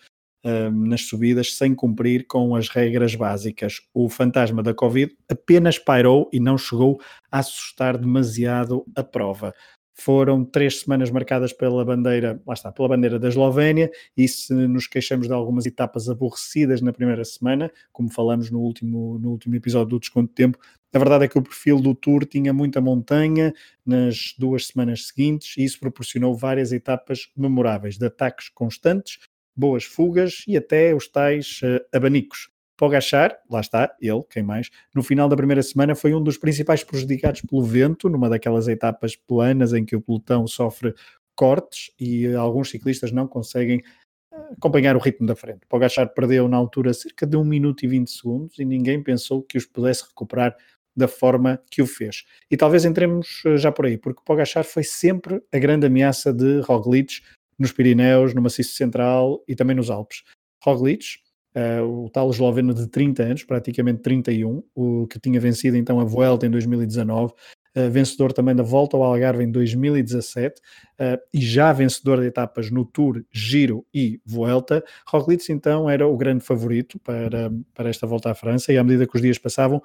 uh, 0.45 0.71
nas 0.71 1.01
subidas 1.01 1.53
sem 1.57 1.75
cumprir 1.75 2.25
com 2.27 2.55
as 2.55 2.69
regras 2.69 3.13
básicas. 3.13 3.81
O 3.93 4.07
fantasma 4.07 4.63
da 4.63 4.73
Covid 4.73 5.13
apenas 5.29 5.77
pairou 5.77 6.29
e 6.31 6.39
não 6.39 6.57
chegou 6.57 6.97
a 7.29 7.39
assustar 7.39 7.97
demasiado 7.97 8.85
a 8.95 9.03
prova 9.03 9.53
foram 10.01 10.45
três 10.45 10.81
semanas 10.81 11.11
marcadas 11.11 11.51
pela 11.51 11.83
bandeira, 11.83 12.41
lá 12.45 12.53
está, 12.53 12.71
pela 12.71 12.87
bandeira 12.87 13.19
da 13.19 13.27
Eslovénia, 13.27 13.91
e 14.15 14.27
se 14.27 14.53
nos 14.53 14.87
queixamos 14.87 15.27
de 15.27 15.33
algumas 15.33 15.65
etapas 15.65 16.09
aborrecidas 16.09 16.81
na 16.81 16.93
primeira 16.93 17.23
semana, 17.25 17.71
como 17.91 18.09
falamos 18.09 18.49
no 18.49 18.59
último, 18.59 19.19
no 19.19 19.31
último 19.31 19.55
episódio 19.55 19.89
do 19.89 19.99
Desconto 19.99 20.29
de 20.29 20.35
Tempo, 20.35 20.57
a 20.93 20.97
verdade 20.97 21.25
é 21.25 21.27
que 21.27 21.37
o 21.37 21.41
perfil 21.41 21.79
do 21.79 21.93
Tour 21.93 22.25
tinha 22.25 22.51
muita 22.51 22.81
montanha 22.81 23.53
nas 23.85 24.33
duas 24.37 24.67
semanas 24.67 25.07
seguintes 25.07 25.55
e 25.57 25.63
isso 25.63 25.79
proporcionou 25.79 26.35
várias 26.35 26.71
etapas 26.71 27.29
memoráveis, 27.37 27.97
de 27.97 28.05
ataques 28.05 28.49
constantes, 28.49 29.19
boas 29.55 29.83
fugas 29.83 30.43
e 30.47 30.57
até 30.57 30.95
os 30.95 31.07
tais 31.07 31.59
uh, 31.63 31.85
abanicos. 31.95 32.48
Pogachar, 32.79 33.37
lá 33.51 33.59
está, 33.59 33.93
ele, 33.99 34.23
quem 34.29 34.41
mais, 34.41 34.69
no 34.95 35.03
final 35.03 35.27
da 35.27 35.35
primeira 35.35 35.61
semana 35.61 35.95
foi 35.95 36.13
um 36.13 36.23
dos 36.23 36.37
principais 36.37 36.81
prejudicados 36.81 37.41
pelo 37.41 37.61
vento, 37.61 38.07
numa 38.07 38.29
daquelas 38.29 38.69
etapas 38.69 39.17
planas 39.17 39.73
em 39.73 39.83
que 39.83 39.97
o 39.97 40.01
pelotão 40.01 40.47
sofre 40.47 40.95
cortes 41.35 41.91
e 41.99 42.33
alguns 42.33 42.69
ciclistas 42.69 43.11
não 43.11 43.27
conseguem 43.27 43.83
eh, 44.31 44.37
acompanhar 44.57 44.95
o 44.95 44.99
ritmo 44.99 45.27
da 45.27 45.35
frente. 45.35 45.59
Pogachar 45.67 46.13
perdeu 46.13 46.47
na 46.47 46.55
altura 46.55 46.93
cerca 46.93 47.27
de 47.27 47.35
1 47.35 47.43
minuto 47.43 47.83
e 47.83 47.87
20 47.89 48.09
segundos 48.09 48.57
e 48.57 48.63
ninguém 48.63 49.03
pensou 49.03 49.43
que 49.43 49.57
os 49.57 49.65
pudesse 49.65 50.05
recuperar 50.07 50.55
da 50.95 51.09
forma 51.09 51.61
que 51.69 51.81
o 51.81 51.85
fez. 51.85 52.23
E 52.49 52.55
talvez 52.55 52.85
entremos 52.85 53.41
eh, 53.45 53.57
já 53.57 53.73
por 53.73 53.87
aí, 53.87 53.97
porque 53.97 54.21
Pogachar 54.23 54.63
foi 54.63 54.85
sempre 54.85 55.43
a 55.53 55.59
grande 55.59 55.85
ameaça 55.85 56.31
de 56.31 56.61
Roglic 56.61 57.21
nos 57.57 57.73
Pirineus, 57.73 58.33
no 58.33 58.41
Maciço 58.41 58.73
Central 58.77 59.43
e 59.49 59.53
também 59.53 59.75
nos 59.75 59.89
Alpes. 59.89 60.23
Roglic, 60.63 61.19
Uh, 61.55 62.05
o 62.05 62.09
tal 62.11 62.29
esloveno 62.29 62.75
de 62.75 62.87
30 62.87 63.23
anos, 63.23 63.43
praticamente 63.43 64.01
31, 64.03 64.63
o 64.75 65.07
que 65.07 65.19
tinha 65.19 65.39
vencido 65.39 65.75
então 65.77 65.99
a 65.99 66.03
Vuelta 66.03 66.45
em 66.45 66.49
2019, 66.49 67.33
uh, 67.33 67.35
eh, 67.73 67.89
vencedor 67.89 68.31
também 68.33 68.55
da 68.55 68.61
Volta 68.61 68.95
ao 68.95 69.03
Algarve 69.03 69.43
em 69.43 69.51
2017 69.51 70.59
uh, 70.59 70.63
eh, 70.99 71.19
e 71.33 71.41
já 71.41 71.73
vencedor 71.73 72.19
de 72.19 72.27
etapas 72.27 72.69
no 72.69 72.85
Tour, 72.85 73.23
Giro 73.31 73.83
e 73.91 74.21
Vuelta. 74.23 74.83
Roglic 75.07 75.51
então 75.51 75.89
era 75.89 76.07
o 76.07 76.15
grande 76.15 76.43
favorito 76.43 76.99
para, 76.99 77.51
para 77.73 77.89
esta 77.89 78.05
Volta 78.05 78.29
à 78.29 78.35
França 78.35 78.71
e 78.71 78.77
à 78.77 78.83
medida 78.83 79.07
que 79.07 79.15
os 79.15 79.21
dias 79.21 79.39
passavam, 79.39 79.81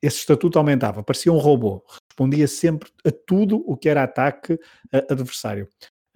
esse 0.00 0.18
estatuto 0.18 0.56
aumentava, 0.58 1.02
parecia 1.02 1.32
um 1.32 1.38
robô, 1.38 1.82
respondia 2.08 2.46
sempre 2.46 2.88
a 3.04 3.10
tudo 3.10 3.64
o 3.66 3.76
que 3.76 3.88
era 3.88 4.04
ataque 4.04 4.56
adversário. 5.10 5.66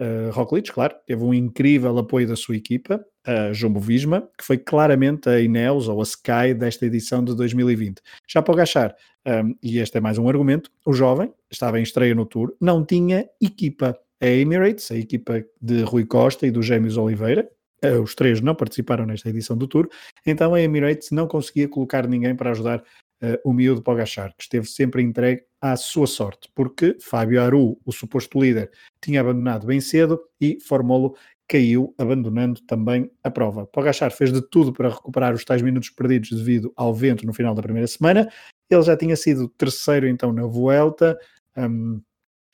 Uh, 0.00 0.30
Roglic, 0.32 0.72
claro, 0.72 0.94
teve 1.06 1.22
um 1.22 1.32
incrível 1.32 1.96
apoio 1.98 2.26
da 2.26 2.34
sua 2.34 2.56
equipa, 2.56 3.04
a 3.24 3.52
Jumbo 3.52 3.78
Visma, 3.78 4.28
que 4.36 4.44
foi 4.44 4.58
claramente 4.58 5.28
a 5.28 5.40
Ineos 5.40 5.88
ou 5.88 6.00
a 6.00 6.02
Sky 6.02 6.54
desta 6.56 6.86
edição 6.86 7.24
de 7.24 7.36
2020. 7.36 8.00
Já 8.28 8.42
para 8.42 8.52
o 8.52 8.56
Gachar, 8.56 8.94
um, 9.26 9.54
e 9.62 9.78
este 9.78 9.98
é 9.98 10.00
mais 10.00 10.18
um 10.18 10.28
argumento, 10.28 10.70
o 10.84 10.92
jovem 10.92 11.32
estava 11.50 11.78
em 11.78 11.82
estreia 11.82 12.14
no 12.14 12.26
Tour, 12.26 12.54
não 12.60 12.84
tinha 12.84 13.28
equipa. 13.40 13.96
A 14.20 14.26
Emirates, 14.26 14.90
a 14.90 14.96
equipa 14.96 15.44
de 15.60 15.82
Rui 15.82 16.06
Costa 16.06 16.46
e 16.46 16.50
dos 16.50 16.64
Gêmeos 16.64 16.96
Oliveira, 16.96 17.48
uh, 17.84 18.00
os 18.00 18.14
três 18.14 18.40
não 18.40 18.54
participaram 18.54 19.04
nesta 19.04 19.28
edição 19.28 19.56
do 19.56 19.66
Tour, 19.66 19.88
então 20.26 20.54
a 20.54 20.60
Emirates 20.60 21.10
não 21.10 21.26
conseguia 21.26 21.68
colocar 21.68 22.06
ninguém 22.06 22.34
para 22.34 22.50
ajudar 22.50 22.82
uh, 23.22 23.38
o 23.48 23.52
miúdo 23.52 23.82
Pogachar, 23.82 24.34
que 24.36 24.42
esteve 24.42 24.66
sempre 24.66 25.02
entregue 25.02 25.42
à 25.60 25.76
sua 25.76 26.06
sorte, 26.06 26.50
porque 26.54 26.96
Fábio 27.00 27.40
Aru, 27.40 27.78
o 27.84 27.92
suposto 27.92 28.40
líder, 28.40 28.70
tinha 29.00 29.20
abandonado 29.20 29.66
bem 29.66 29.80
cedo 29.80 30.20
e 30.40 30.58
Formolo 30.60 31.14
caiu, 31.48 31.94
abandonando 31.98 32.60
também 32.62 33.10
a 33.22 33.30
prova. 33.30 33.66
Pogachar 33.66 34.10
fez 34.10 34.32
de 34.32 34.40
tudo 34.40 34.72
para 34.72 34.88
recuperar 34.88 35.34
os 35.34 35.44
tais 35.44 35.60
minutos 35.60 35.90
perdidos 35.90 36.30
devido 36.30 36.72
ao 36.76 36.94
vento 36.94 37.26
no 37.26 37.34
final 37.34 37.54
da 37.54 37.62
primeira 37.62 37.86
semana. 37.86 38.28
Ele 38.70 38.82
já 38.82 38.96
tinha 38.96 39.14
sido 39.16 39.48
terceiro 39.50 40.08
então 40.08 40.32
na 40.32 40.46
Vuelta. 40.46 41.18
Um, 41.56 42.00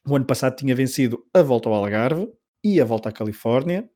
o 0.06 0.16
ano 0.16 0.24
passado 0.24 0.56
tinha 0.56 0.74
vencido 0.74 1.24
a 1.32 1.42
volta 1.42 1.68
ao 1.68 1.74
Algarve 1.76 2.28
e 2.64 2.80
a 2.80 2.84
volta 2.84 3.08
à 3.08 3.12
Califórnia. 3.12 3.88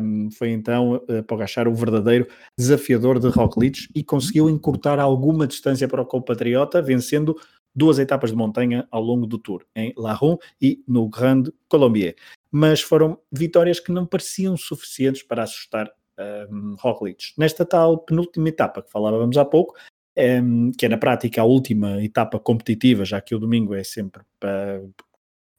Um, 0.00 0.30
foi 0.30 0.50
então 0.50 0.94
uh, 0.94 1.22
Pogachar 1.26 1.68
o 1.68 1.74
verdadeiro 1.74 2.26
desafiador 2.58 3.18
de 3.18 3.28
Roglic 3.28 3.88
e 3.94 4.02
conseguiu 4.02 4.50
encurtar 4.50 4.98
alguma 4.98 5.46
distância 5.46 5.86
para 5.86 6.02
o 6.02 6.06
compatriota, 6.06 6.82
vencendo 6.82 7.36
duas 7.74 7.98
etapas 7.98 8.30
de 8.30 8.36
montanha 8.36 8.86
ao 8.90 9.02
longo 9.02 9.26
do 9.26 9.38
Tour, 9.38 9.64
em 9.74 9.92
La 9.96 10.12
Ronde 10.12 10.40
e 10.60 10.82
no 10.86 11.08
Grande 11.08 11.52
Colombier. 11.68 12.16
Mas 12.50 12.80
foram 12.80 13.18
vitórias 13.30 13.78
que 13.78 13.92
não 13.92 14.04
pareciam 14.04 14.56
suficientes 14.56 15.22
para 15.22 15.44
assustar 15.44 15.90
um, 16.50 16.74
Roglic. 16.78 17.32
Nesta 17.38 17.64
tal 17.64 17.98
penúltima 17.98 18.48
etapa 18.48 18.82
que 18.82 18.90
falávamos 18.90 19.36
há 19.36 19.44
pouco, 19.44 19.74
um, 20.16 20.72
que 20.72 20.86
é 20.86 20.88
na 20.88 20.98
prática 20.98 21.40
a 21.40 21.44
última 21.44 22.02
etapa 22.02 22.38
competitiva, 22.38 23.04
já 23.04 23.20
que 23.20 23.34
o 23.34 23.38
domingo 23.38 23.74
é 23.74 23.84
sempre 23.84 24.22
para, 24.38 24.82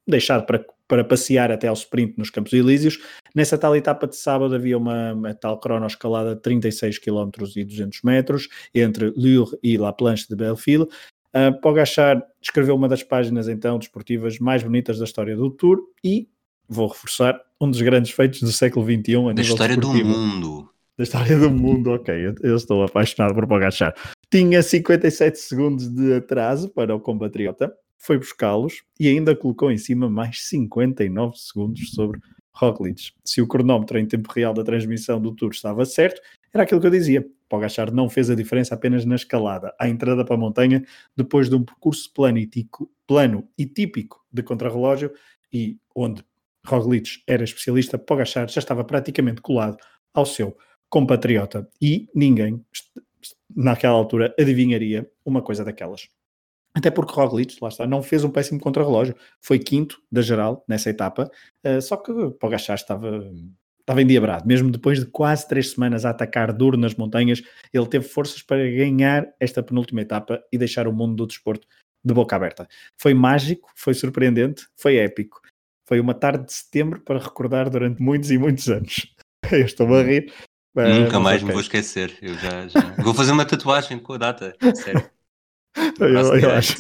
deixado 0.08 0.46
para 0.46 0.66
para 0.92 1.06
passear 1.06 1.50
até 1.54 1.70
ao 1.70 1.74
sprint 1.74 2.16
nos 2.18 2.30
Campos 2.30 2.52
Elíseos. 2.52 3.00
Nessa 3.34 3.58
tal 3.58 3.74
etapa 3.78 4.06
de 4.06 4.18
sábado 4.18 4.54
havia 4.54 4.78
uma, 4.78 5.14
uma 5.14 5.34
tal 5.34 5.58
cronoescalada 5.58 6.36
de 6.36 6.42
36 6.42 6.98
km 6.98 7.30
e 7.56 7.64
200 7.64 8.02
metros 8.04 8.50
entre 8.76 9.14
Lure 9.16 9.58
e 9.64 9.78
La 9.78 9.94
Planche 9.94 10.28
de 10.28 10.36
Belleville. 10.36 10.90
Uh, 11.34 11.58
Pogachar 11.62 12.22
escreveu 12.42 12.76
uma 12.76 12.90
das 12.90 13.04
páginas 13.04 13.48
então 13.48 13.80
desportivas 13.80 14.38
mais 14.38 14.64
bonitas 14.64 15.00
da 15.00 15.06
história 15.06 15.34
do 15.34 15.50
Tour 15.50 15.80
e, 16.04 16.28
vou 16.68 16.90
reforçar, 16.90 17.40
um 17.62 17.72
dos 17.72 17.82
grandes 17.82 18.12
feitos 18.12 18.42
do 18.42 18.52
século 18.52 18.86
XXI 18.86 19.30
a 19.30 19.34
da 19.34 19.42
história 19.42 19.78
desportivo. 19.78 20.10
do 20.10 20.20
mundo. 20.20 20.70
Da 20.98 21.06
história 21.06 21.40
do 21.40 21.50
mundo, 21.50 21.92
ok, 21.92 22.14
eu, 22.14 22.36
eu 22.44 22.58
estou 22.58 22.84
apaixonado 22.84 23.34
por 23.34 23.48
Pogachar. 23.48 23.96
Tinha 24.30 24.62
57 24.62 25.40
segundos 25.40 25.88
de 25.88 26.16
atraso 26.16 26.68
para 26.68 26.94
o 26.94 27.00
compatriota, 27.00 27.74
foi 28.02 28.18
buscá-los 28.18 28.84
e 29.00 29.08
ainda 29.08 29.36
colocou 29.36 29.72
em 29.72 29.78
cima 29.78 30.10
mais 30.10 30.48
59 30.48 31.38
segundos 31.38 31.92
sobre 31.92 32.20
Roglic. 32.52 33.12
Se 33.24 33.42
o 33.42 33.48
cronómetro 33.48 33.98
em 33.98 34.08
tempo 34.08 34.30
real 34.34 34.54
da 34.54 34.64
transmissão 34.64 35.22
do 35.22 35.34
Tour 35.34 35.52
estava 35.52 35.86
certo, 35.86 36.20
era 36.52 36.64
aquilo 36.64 36.82
que 36.82 36.88
eu 36.88 36.92
dizia. 36.92 37.26
Pogachar 37.48 37.94
não 37.94 38.10
fez 38.10 38.30
a 38.30 38.36
diferença 38.36 38.74
apenas 38.74 39.06
na 39.06 39.16
escalada, 39.16 39.74
à 39.80 39.88
entrada 39.88 40.26
para 40.26 40.36
a 40.36 40.40
montanha, 40.40 40.84
depois 41.16 41.48
de 41.50 41.56
um 41.56 41.64
percurso 41.64 42.12
plano 42.14 42.40
e, 42.40 42.48
tico, 42.48 42.92
plano 43.06 43.48
e 43.58 43.66
típico 43.66 44.26
de 44.32 44.42
contrarrelógio 44.42 45.14
e 45.54 45.78
onde 45.96 46.24
Roglic 46.66 47.22
era 47.28 47.44
especialista, 47.44 48.00
Pogachar 48.00 48.50
já 48.50 48.60
estava 48.60 48.84
praticamente 48.84 49.42
colado 49.42 49.78
ao 50.14 50.26
seu 50.26 50.58
compatriota 50.90 51.70
e 51.82 52.10
ninguém 52.16 52.66
naquela 53.56 53.94
altura 53.94 54.34
adivinharia 54.40 55.10
uma 55.26 55.42
coisa 55.42 55.64
daquelas. 55.64 56.08
Até 56.74 56.90
porque 56.90 57.14
Roglic, 57.14 57.58
lá 57.62 57.68
está, 57.68 57.86
não 57.86 58.02
fez 58.02 58.24
um 58.24 58.30
péssimo 58.30 58.60
contrarrelógio. 58.60 59.16
Foi 59.42 59.60
quinto 59.60 60.02
da 60.12 60.22
geral 60.22 60.64
nessa 60.68 60.90
etapa, 60.90 61.30
uh, 61.66 61.82
só 61.82 61.98
que 61.98 62.14
Pogachar 62.40 62.76
estava, 62.76 63.30
estava 63.80 64.02
endiabrado. 64.02 64.48
Mesmo 64.48 64.72
depois 64.72 65.00
de 65.00 65.06
quase 65.06 65.48
três 65.48 65.72
semanas 65.72 66.06
a 66.06 66.12
atacar 66.12 66.54
duro 66.54 66.78
nas 66.78 66.96
montanhas, 66.96 67.42
ele 67.74 67.88
teve 67.88 68.06
forças 68.06 68.42
para 68.42 68.64
ganhar 68.70 69.28
esta 69.40 69.62
penúltima 69.62 70.02
etapa 70.02 70.42
e 70.52 70.58
deixar 70.58 70.88
o 70.88 70.94
mundo 70.94 71.16
do 71.16 71.28
desporto 71.28 71.68
de 72.04 72.14
boca 72.14 72.36
aberta. 72.36 72.68
Foi 72.98 73.14
mágico, 73.14 73.70
foi 73.76 73.94
surpreendente, 73.94 74.66
foi 74.78 74.96
épico. 74.96 75.42
Foi 75.86 76.00
uma 76.00 76.14
tarde 76.14 76.46
de 76.46 76.54
setembro 76.54 77.02
para 77.02 77.20
recordar 77.20 77.70
durante 77.70 78.02
muitos 78.02 78.32
e 78.32 78.38
muitos 78.38 78.70
anos. 78.70 79.14
Eu 79.52 79.66
estou 79.66 79.94
a 79.94 80.04
rir. 80.04 80.32
Nunca 80.74 81.20
mais 81.20 81.44
me 81.44 81.52
vou 81.52 81.60
esquecer. 81.60 82.18
Eu 82.22 82.34
já, 82.36 82.68
já... 82.70 82.80
vou 83.04 83.14
fazer 83.14 83.34
uma 83.34 83.46
tatuagem 83.46 84.00
com 84.00 84.14
a 84.14 84.18
data, 84.18 84.56
sério 84.74 85.04
eu, 86.00 86.36
eu 86.38 86.52
acho, 86.52 86.76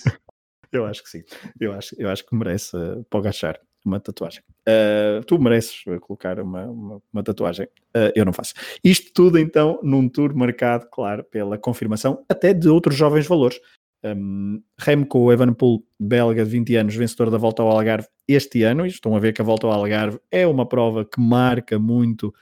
eu 0.71 0.85
acho 0.85 1.03
que 1.03 1.09
sim. 1.09 1.23
Eu 1.59 1.73
acho, 1.73 1.95
eu 1.97 2.09
acho 2.09 2.25
que 2.25 2.35
merece 2.35 2.75
uh, 2.75 3.03
Pogachar 3.09 3.59
uma 3.85 3.99
tatuagem. 3.99 4.43
Uh, 4.67 5.23
tu 5.25 5.39
mereces 5.39 5.83
colocar 6.01 6.39
uma, 6.39 6.65
uma, 6.65 7.01
uma 7.11 7.23
tatuagem. 7.23 7.65
Uh, 7.95 8.11
eu 8.15 8.25
não 8.25 8.33
faço. 8.33 8.53
Isto 8.83 9.11
tudo, 9.13 9.39
então, 9.39 9.79
num 9.83 10.07
tour 10.07 10.35
marcado, 10.35 10.87
claro, 10.91 11.23
pela 11.23 11.57
confirmação 11.57 12.23
até 12.29 12.53
de 12.53 12.69
outros 12.69 12.95
jovens 12.95 13.27
valores. 13.27 13.59
Um, 14.03 14.61
Remco 14.79 15.31
Evenepoel, 15.31 15.83
belga 15.99 16.43
de 16.43 16.49
20 16.49 16.75
anos, 16.75 16.95
vencedor 16.95 17.29
da 17.29 17.37
Volta 17.37 17.61
ao 17.61 17.69
Algarve 17.69 18.07
este 18.27 18.63
ano, 18.63 18.85
e 18.85 18.89
estão 18.89 19.15
a 19.15 19.19
ver 19.19 19.31
que 19.31 19.41
a 19.41 19.45
Volta 19.45 19.67
ao 19.67 19.73
Algarve 19.73 20.19
é 20.31 20.47
uma 20.47 20.67
prova 20.67 21.05
que 21.05 21.19
marca 21.19 21.77
muito 21.77 22.33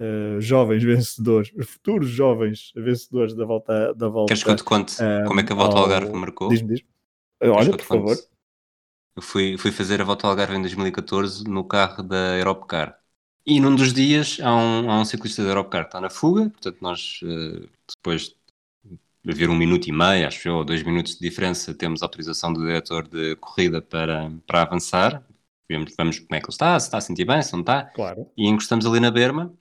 uh, 0.00 0.40
jovens 0.40 0.82
vencedores, 0.82 1.50
futuros 1.66 2.08
jovens 2.08 2.72
vencedores 2.74 3.34
da 3.34 3.44
volta. 3.44 3.94
Da 3.94 4.08
volta 4.08 4.28
Queres 4.28 4.44
que 4.44 4.50
eu 4.50 4.56
te 4.56 4.64
conte 4.64 4.94
uh, 5.02 5.26
como 5.26 5.40
é 5.40 5.42
que 5.42 5.52
a 5.52 5.56
volta 5.56 5.76
ao 5.76 5.84
Algarve 5.84 6.12
marcou? 6.12 6.48
Diz-me, 6.48 6.68
diz-me. 6.68 6.88
Olha, 7.42 7.70
por 7.70 7.82
favor. 7.82 8.16
Eu 9.16 9.22
fui, 9.22 9.58
fui 9.58 9.72
fazer 9.72 10.00
a 10.00 10.04
volta 10.04 10.26
ao 10.26 10.30
Algarve 10.30 10.56
em 10.56 10.60
2014 10.60 11.44
no 11.44 11.64
carro 11.64 12.02
da 12.02 12.36
Europcar. 12.36 12.98
E 13.44 13.60
num 13.60 13.74
dos 13.74 13.92
dias 13.92 14.38
há 14.42 14.54
um, 14.54 14.90
há 14.90 15.00
um 15.00 15.04
ciclista 15.04 15.42
da 15.42 15.48
Europcar 15.48 15.82
que 15.82 15.88
está 15.88 16.00
na 16.00 16.10
fuga, 16.10 16.50
portanto 16.50 16.78
nós 16.80 17.20
uh, 17.22 17.68
depois 17.96 18.36
de 19.24 19.32
haver 19.32 19.50
um 19.50 19.56
minuto 19.56 19.88
e 19.88 19.92
meio, 19.92 20.26
acho 20.26 20.48
eu, 20.48 20.56
ou 20.56 20.64
dois 20.64 20.82
minutos 20.82 21.14
de 21.14 21.20
diferença, 21.20 21.74
temos 21.74 22.02
autorização 22.02 22.52
do 22.52 22.60
diretor 22.60 23.06
de 23.08 23.36
corrida 23.36 23.82
para, 23.82 24.30
para 24.46 24.62
avançar, 24.62 25.22
vemos, 25.68 25.94
vamos 25.96 26.18
como 26.18 26.34
é 26.34 26.40
que 26.40 26.46
ele 26.46 26.52
está, 26.52 26.78
se 26.78 26.86
está 26.86 26.98
a 26.98 27.00
sentir 27.00 27.24
bem, 27.24 27.42
se 27.42 27.52
não 27.52 27.60
está. 27.60 27.84
Claro. 27.84 28.26
E 28.36 28.46
encostamos 28.48 28.86
ali 28.86 29.00
na 29.00 29.10
berma, 29.10 29.52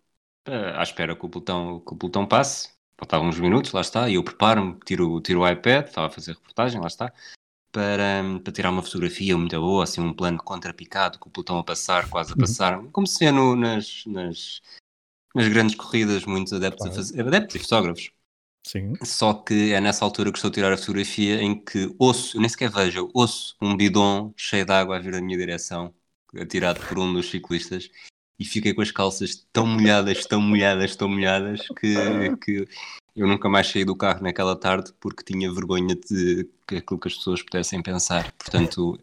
à 0.50 0.84
espera 0.84 1.16
que 1.16 1.26
o 1.26 1.30
pelotão, 1.30 1.80
que 1.80 1.94
o 1.94 1.96
pelotão 1.96 2.26
passe. 2.26 2.70
Faltavam 3.00 3.30
uns 3.30 3.40
minutos, 3.40 3.72
lá 3.74 3.82
está, 3.82 4.10
e 4.10 4.16
eu 4.16 4.24
preparo-me, 4.24 4.76
tiro, 4.84 5.22
tiro 5.22 5.42
o 5.42 5.48
iPad, 5.48 5.86
estava 5.86 6.08
a 6.08 6.10
fazer 6.10 6.34
reportagem, 6.34 6.82
lá 6.82 6.88
está, 6.88 7.14
para, 7.72 8.24
para 8.44 8.52
tirar 8.52 8.72
uma 8.72 8.82
fotografia 8.82 9.38
muito 9.38 9.56
boa, 9.60 9.84
assim, 9.84 10.02
um 10.02 10.14
plano 10.14 10.40
contrapicado, 10.40 11.20
com 11.20 11.30
o 11.30 11.32
pelotão 11.32 11.60
a 11.60 11.64
passar, 11.64 12.10
quase 12.10 12.32
a 12.32 12.34
uhum. 12.34 12.40
passar, 12.40 12.84
como 12.92 13.06
se 13.06 13.24
vê 13.24 13.32
no, 13.32 13.56
nas, 13.56 14.04
nas, 14.08 14.62
nas 15.36 15.48
grandes 15.48 15.76
corridas, 15.76 16.26
muitos 16.26 16.54
adeptos, 16.54 16.88
claro. 16.88 16.94
a 16.94 16.96
fazer, 16.96 17.22
adeptos 17.22 17.56
e 17.56 17.60
fotógrafos. 17.60 18.12
Sim. 18.66 18.94
Só 19.04 19.34
que 19.34 19.74
é 19.74 19.80
nessa 19.80 20.04
altura 20.04 20.32
que 20.32 20.38
estou 20.40 20.50
a 20.50 20.54
tirar 20.54 20.74
a 20.74 20.78
fotografia 20.78 21.42
em 21.42 21.64
que 21.64 21.94
ouço, 22.00 22.36
eu 22.36 22.42
nem 22.42 22.50
sequer 22.50 22.70
vejo, 22.70 23.10
ouço 23.14 23.56
um 23.62 23.78
bidon 23.78 24.34
cheio 24.36 24.66
de 24.66 24.74
água 24.74 24.98
a 24.98 25.00
vir 25.00 25.12
na 25.12 25.22
minha 25.22 25.38
direção, 25.38 25.94
atirado 26.36 26.80
por 26.86 26.98
um 26.98 27.14
dos 27.14 27.30
ciclistas, 27.30 27.90
e 28.40 28.46
fiquei 28.46 28.74
com 28.74 28.82
as 28.82 28.92
calças 28.92 29.48
tão 29.52 29.66
molhadas, 29.66 30.26
tão 30.26 30.40
molhadas, 30.40 30.96
tão 30.96 31.10
molhadas, 31.10 31.62
que, 31.80 32.38
que 32.38 32.68
eu 33.16 33.28
nunca 33.28 33.50
mais 33.50 33.68
saí 33.68 33.84
do 33.84 33.96
carro 33.96 34.22
naquela 34.22 34.56
tarde 34.56 34.94
porque 35.00 35.24
tinha 35.24 35.52
vergonha 35.52 35.96
de 35.96 36.48
aquilo 36.68 37.00
que 37.00 37.08
as 37.08 37.16
pessoas 37.16 37.42
pudessem 37.42 37.82
pensar. 37.82 38.32
Portanto, 38.34 39.00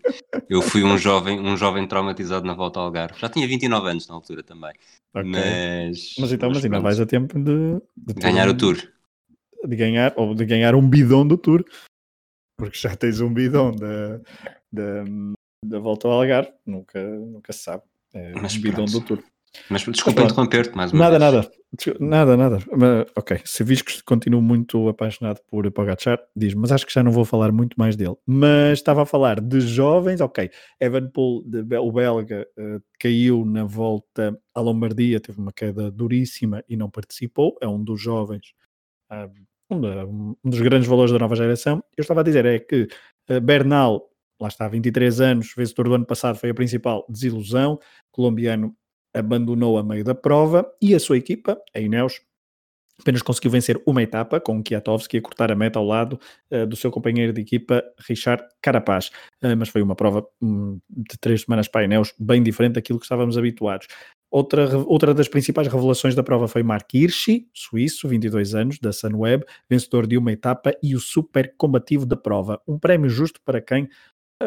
eu 0.49 0.63
fui 0.63 0.85
um 0.85 0.97
jovem, 0.97 1.41
um 1.41 1.57
jovem 1.57 1.87
traumatizado 1.87 2.47
na 2.47 2.55
volta 2.55 2.79
ao 2.79 2.87
Algarve. 2.87 3.19
Já 3.19 3.29
tinha 3.29 3.49
29 3.49 3.91
anos 3.91 4.07
na 4.07 4.15
altura 4.15 4.45
também. 4.45 4.73
Okay. 5.13 5.31
Mas, 5.31 6.15
mas 6.19 6.33
então, 6.33 6.49
mas, 6.49 6.59
mas 6.59 6.65
ainda 6.65 6.81
vais 6.81 7.01
a 7.01 7.07
tempo 7.07 7.37
de, 7.39 7.81
de 7.97 8.15
ganhar 8.15 8.49
o 8.49 8.57
tour. 8.57 8.77
De 9.65 9.77
ganhar, 9.77 10.13
ou 10.17 10.35
de 10.35 10.45
ganhar 10.45 10.77
um 10.77 10.89
bidão 10.89 11.27
do 11.27 11.37
tour. 11.37 11.65
Porque 12.57 12.79
já 12.79 12.95
tens 12.95 13.21
um 13.21 13.35
bidão 13.35 13.73
da, 13.73 14.21
da, 14.73 15.05
da 15.65 15.79
volta 15.81 16.07
ao 16.07 16.21
Algarve. 16.21 16.53
Nunca, 16.65 17.03
nunca 17.03 17.53
se 17.53 17.65
sabe. 17.65 17.83
É 18.15 18.33
mas 18.41 18.57
um 18.57 18.61
bidão 18.61 18.85
do 18.85 19.01
tour. 19.01 19.23
Mas 19.71 19.83
desculpa 19.83 20.23
interromper-te 20.23 20.77
mais 20.77 20.93
uma 20.93 21.11
nada, 21.11 21.43
vez. 21.43 21.51
Nada, 22.01 22.37
nada, 22.37 22.37
nada. 22.37 22.59
Mas, 22.77 23.07
ok, 23.17 23.41
se 23.45 23.65
vis 23.65 23.83
que 23.83 24.03
continuo 24.03 24.43
muito 24.43 24.89
apaixonado 24.89 25.41
por 25.49 25.71
Pogacar, 25.71 26.19
diz 26.35 26.55
mas 26.55 26.73
acho 26.73 26.87
que 26.87 26.93
já 26.93 27.03
não 27.03 27.13
vou 27.13 27.25
falar 27.25 27.53
muito 27.53 27.75
mais 27.79 27.97
dele. 27.97 28.17
Mas 28.27 28.79
estava 28.79 29.03
a 29.03 29.07
falar 29.07 29.41
de 29.41 29.61
jovens, 29.61 30.21
ok. 30.21 30.51
Evan 30.81 31.09
Poole, 31.11 31.45
de, 31.47 31.77
o 31.77 31.93
belga, 31.93 32.47
uh, 32.59 32.83
caiu 32.99 33.45
na 33.45 33.65
volta 33.65 34.39
à 34.55 34.61
Lombardia, 34.61 35.21
teve 35.21 35.41
uma 35.41 35.53
queda 35.53 35.91
duríssima 35.91 36.63
e 36.69 36.77
não 36.77 36.91
participou. 36.91 37.57
É 37.61 37.69
um 37.69 37.83
dos 37.83 38.01
jovens, 38.01 38.53
uh, 39.11 39.31
um, 39.71 40.35
um, 40.45 40.51
dos 40.51 40.61
grandes 40.61 40.89
valores 40.89 41.13
da 41.13 41.19
nova 41.19 41.37
geração. 41.37 41.83
Eu 41.97 42.03
estava 42.03 42.21
a 42.21 42.25
dizer 42.25 42.45
é 42.45 42.59
que 42.59 42.89
uh, 43.31 43.41
Bernal, 43.41 44.09
lá 44.41 44.49
está, 44.49 44.69
23 44.69 45.21
anos, 45.21 45.53
vencedor 45.57 45.89
do 45.89 45.95
ano 45.95 46.07
passado, 46.07 46.37
foi 46.39 46.51
a 46.51 46.55
principal 46.55 47.07
desilusão. 47.09 47.79
Colombiano 48.11 48.75
abandonou 49.15 49.79
a 49.79 49.83
meio 49.83 50.05
da 50.05 50.15
prova 50.15 50.67
e 50.83 50.95
a 50.95 51.01
sua 51.01 51.17
equipa, 51.17 51.61
a 51.75 51.81
Ineos, 51.81 52.21
apenas 53.01 53.23
conseguiu 53.23 53.51
vencer 53.51 53.81
uma 53.87 54.03
etapa 54.03 54.41
com 54.41 54.59
o 54.59 54.63
Kwiatkowski 54.63 55.19
a 55.19 55.23
cortar 55.23 55.51
a 55.51 55.55
meta 55.55 55.79
ao 55.79 55.85
lado 55.85 56.19
uh, 56.51 56.67
do 56.67 56.77
seu 56.77 56.91
companheiro 56.91 57.33
de 57.33 57.41
equipa 57.41 57.83
Richard 58.09 58.45
Carapaz, 58.63 59.11
uh, 59.43 59.57
mas 59.57 59.69
foi 59.69 59.83
uma 59.83 59.97
prova 59.97 60.25
um, 60.41 60.79
de 60.89 61.19
três 61.19 61.43
semanas 61.43 61.69
para 61.69 61.83
a 61.83 61.85
Ineos 61.85 62.15
bem 62.19 62.43
diferente 62.43 62.75
daquilo 62.75 62.99
que 62.99 63.05
estávamos 63.05 63.37
habituados. 63.37 63.89
Outra, 64.31 64.79
outra 64.79 65.15
das 65.15 65.29
principais 65.29 65.69
revelações 65.69 66.15
da 66.15 66.23
prova 66.23 66.49
foi 66.49 66.65
Mark 66.65 66.93
Hirschi, 66.93 67.49
suíço, 67.55 68.09
22 68.09 68.55
anos, 68.55 68.79
da 68.81 68.93
Sunweb, 68.93 69.45
vencedor 69.71 70.09
de 70.09 70.19
uma 70.19 70.33
etapa 70.33 70.73
e 70.83 70.97
o 70.97 71.01
super 71.01 71.55
combativo 71.57 72.05
da 72.05 72.17
prova. 72.17 72.61
Um 72.67 72.77
prémio 72.77 73.09
justo 73.09 73.41
para 73.45 73.61
quem 73.61 73.89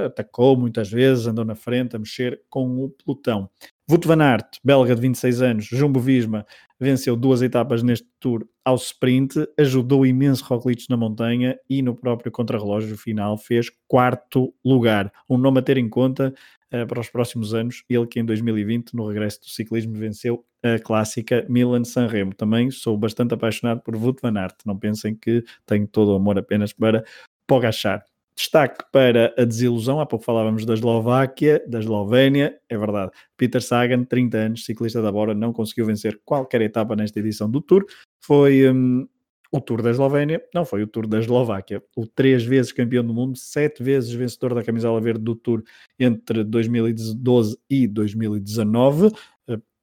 atacou 0.06 0.56
muitas 0.56 0.90
vezes, 0.90 1.28
andou 1.28 1.44
na 1.44 1.56
frente 1.56 1.96
a 1.96 2.00
mexer 2.00 2.42
com 2.50 2.84
o 2.84 2.90
pelotão. 2.90 3.50
Wout 3.90 4.06
van 4.06 4.22
Aert, 4.22 4.58
belga 4.64 4.94
de 4.94 5.02
26 5.02 5.42
anos, 5.42 5.66
Jumbo 5.66 6.00
Visma, 6.00 6.46
venceu 6.80 7.16
duas 7.16 7.42
etapas 7.42 7.82
neste 7.82 8.08
Tour 8.20 8.46
ao 8.64 8.76
sprint, 8.76 9.36
ajudou 9.58 10.06
imenso 10.06 10.44
Roglic 10.44 10.90
na 10.90 10.98
montanha 10.98 11.58
e 11.70 11.82
no 11.82 11.96
próprio 11.96 12.32
contrarrelógio 12.32 12.98
final 12.98 13.38
fez 13.38 13.72
quarto 13.88 14.54
lugar. 14.64 15.12
Um 15.30 15.38
nome 15.38 15.60
a 15.60 15.62
ter 15.62 15.78
em 15.78 15.88
conta 15.88 16.34
uh, 16.74 16.86
para 16.86 17.00
os 17.00 17.10
próximos 17.10 17.54
anos, 17.54 17.84
ele 17.90 18.06
que 18.06 18.20
em 18.20 18.26
2020, 18.26 18.94
no 18.94 19.08
regresso 19.08 19.40
do 19.40 19.48
ciclismo, 19.48 19.94
venceu 19.94 20.46
a 20.62 20.78
clássica 20.80 21.46
Milan-San 21.48 22.08
Remo. 22.08 22.34
Também 22.36 22.70
sou 22.70 22.98
bastante 22.98 23.34
apaixonado 23.34 23.82
por 23.82 23.96
Wout 23.96 24.22
van 24.22 24.38
Aert, 24.38 24.58
não 24.66 24.78
pensem 24.78 25.16
que 25.16 25.44
tenho 25.66 25.88
todo 25.88 26.12
o 26.12 26.16
amor 26.16 26.38
apenas 26.38 26.74
para 26.74 27.06
Pogachar. 27.48 28.04
Destaque 28.38 28.86
para 28.92 29.34
a 29.36 29.44
desilusão, 29.44 30.00
há 30.00 30.06
pouco 30.06 30.24
falávamos 30.24 30.64
da 30.64 30.76
Eslováquia, 30.76 31.64
da 31.68 31.80
Eslovénia, 31.80 32.56
é 32.70 32.78
verdade. 32.78 33.12
Peter 33.36 33.62
Sagan, 33.62 34.04
30 34.04 34.38
anos, 34.38 34.64
ciclista 34.64 35.02
da 35.02 35.12
Bora, 35.12 35.34
não 35.34 35.52
conseguiu 35.52 35.88
vencer 35.88 36.22
qualquer 36.24 36.62
etapa 36.62 36.96
nesta 36.96 37.20
edição 37.20 37.50
do 37.50 37.60
Tour. 37.60 37.84
Foi 38.22 38.70
um, 38.70 39.08
o 39.52 39.60
Tour 39.60 39.82
da 39.82 39.90
Eslovénia, 39.90 40.40
não 40.54 40.66
foi 40.66 40.84
o 40.84 40.88
Tour 40.88 41.08
da 41.08 41.18
Eslováquia. 41.18 41.82
O 41.96 42.06
três 42.06 42.44
vezes 42.44 42.72
campeão 42.72 43.04
do 43.04 43.12
mundo, 43.12 43.36
sete 43.36 43.82
vezes 43.82 44.12
vencedor 44.12 44.54
da 44.54 44.64
camisola 44.64 45.02
verde 45.02 45.24
do 45.24 45.36
Tour 45.36 45.64
entre 46.00 46.44
2012 46.44 47.58
e 47.68 47.88
2019 47.88 49.12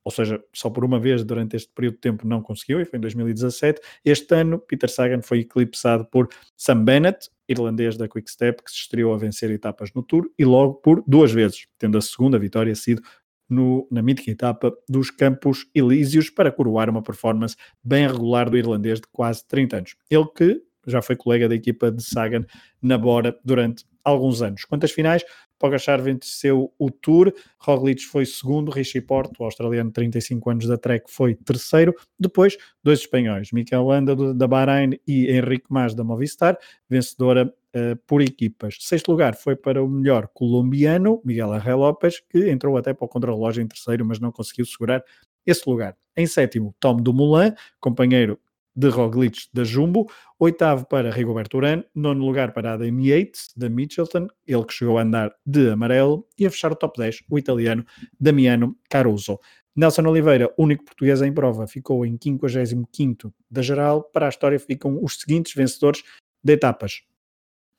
ou 0.04 0.12
seja, 0.12 0.42
só 0.52 0.68
por 0.68 0.84
uma 0.84 1.00
vez 1.00 1.24
durante 1.24 1.56
este 1.56 1.72
período 1.74 1.94
de 1.94 2.00
tempo 2.00 2.26
não 2.26 2.42
conseguiu, 2.42 2.80
e 2.80 2.84
foi 2.84 2.98
em 2.98 3.00
2017. 3.00 3.80
Este 4.04 4.34
ano, 4.34 4.58
Peter 4.58 4.90
Sagan 4.90 5.22
foi 5.22 5.40
eclipsado 5.40 6.04
por 6.06 6.28
Sam 6.56 6.84
Bennett, 6.84 7.30
irlandês 7.48 7.96
da 7.96 8.06
Quick 8.06 8.30
Step, 8.30 8.62
que 8.62 8.70
se 8.70 8.76
estreou 8.76 9.14
a 9.14 9.16
vencer 9.16 9.50
etapas 9.50 9.90
no 9.94 10.02
Tour, 10.02 10.30
e 10.38 10.44
logo 10.44 10.74
por 10.74 11.02
duas 11.06 11.32
vezes, 11.32 11.66
tendo 11.78 11.96
a 11.96 12.02
segunda 12.02 12.38
vitória 12.38 12.74
sido 12.74 13.02
no, 13.48 13.88
na 13.90 14.02
mítica 14.02 14.30
etapa 14.30 14.72
dos 14.88 15.10
Campos 15.10 15.66
Elíseos 15.74 16.28
para 16.30 16.52
coroar 16.52 16.90
uma 16.90 17.02
performance 17.02 17.56
bem 17.82 18.06
regular 18.06 18.50
do 18.50 18.58
irlandês 18.58 19.00
de 19.00 19.06
quase 19.10 19.46
30 19.46 19.76
anos. 19.76 19.96
Ele 20.10 20.26
que 20.36 20.62
já 20.86 21.00
foi 21.00 21.16
colega 21.16 21.48
da 21.48 21.54
equipa 21.54 21.90
de 21.90 22.02
Sagan 22.02 22.44
na 22.80 22.98
Bora 22.98 23.38
durante 23.44 23.84
alguns 24.04 24.42
anos. 24.42 24.64
Quantas 24.64 24.92
finais? 24.92 25.24
Pogachar 25.58 26.02
venceu 26.02 26.72
o 26.78 26.90
Tour, 26.90 27.32
Roglic 27.58 28.02
foi 28.04 28.26
segundo, 28.26 28.70
Richie 28.70 29.00
Porto, 29.00 29.40
o 29.40 29.44
australiano 29.44 29.90
de 29.90 29.94
35 29.94 30.50
anos 30.50 30.66
da 30.66 30.76
Trek, 30.76 31.10
foi 31.10 31.34
terceiro. 31.34 31.94
Depois, 32.18 32.56
dois 32.82 33.00
espanhóis, 33.00 33.52
Mikel 33.52 33.84
Landa 33.84 34.34
da 34.34 34.46
Bahrein 34.46 34.98
e 35.06 35.30
Henrique 35.30 35.66
Mas 35.68 35.94
da 35.94 36.04
Movistar, 36.04 36.58
vencedora 36.88 37.46
uh, 37.46 37.96
por 38.06 38.20
equipas. 38.20 38.76
Sexto 38.80 39.10
lugar 39.10 39.34
foi 39.34 39.56
para 39.56 39.82
o 39.82 39.88
melhor 39.88 40.28
colombiano, 40.34 41.20
Miguel 41.24 41.52
Arre 41.52 41.74
Lopes, 41.74 42.20
que 42.28 42.50
entrou 42.50 42.76
até 42.76 42.92
para 42.92 43.04
o 43.04 43.08
contrarrelógio 43.08 43.62
em 43.62 43.66
terceiro, 43.66 44.04
mas 44.04 44.18
não 44.18 44.32
conseguiu 44.32 44.64
segurar 44.64 45.02
esse 45.46 45.68
lugar. 45.68 45.96
Em 46.16 46.26
sétimo, 46.26 46.74
Tom 46.78 46.96
Dumoulin, 46.96 47.52
companheiro 47.80 48.38
de 48.76 48.88
Roglic 48.88 49.48
da 49.52 49.64
Jumbo, 49.64 50.10
oitavo 50.38 50.86
para 50.86 51.10
Rigoberto 51.10 51.56
Urán, 51.56 51.84
nono 51.94 52.24
lugar 52.24 52.52
para 52.52 52.74
Adam 52.74 53.00
Yates 53.00 53.50
da 53.56 53.68
Mitchelton, 53.68 54.28
ele 54.46 54.64
que 54.64 54.74
chegou 54.74 54.98
a 54.98 55.02
andar 55.02 55.34
de 55.46 55.70
amarelo, 55.70 56.26
e 56.38 56.46
a 56.46 56.50
fechar 56.50 56.72
o 56.72 56.76
top 56.76 56.98
10, 56.98 57.24
o 57.30 57.38
italiano 57.38 57.84
Damiano 58.18 58.76
Caruso. 58.90 59.38
Nelson 59.76 60.02
Oliveira, 60.02 60.52
único 60.56 60.84
português 60.84 61.20
em 61.20 61.32
prova, 61.32 61.66
ficou 61.66 62.06
em 62.06 62.16
55º 62.16 63.32
da 63.50 63.60
geral. 63.60 64.04
Para 64.04 64.26
a 64.26 64.28
história 64.28 64.58
ficam 64.58 65.02
os 65.02 65.18
seguintes 65.18 65.52
vencedores 65.52 66.02
de 66.42 66.52
etapas. 66.52 67.02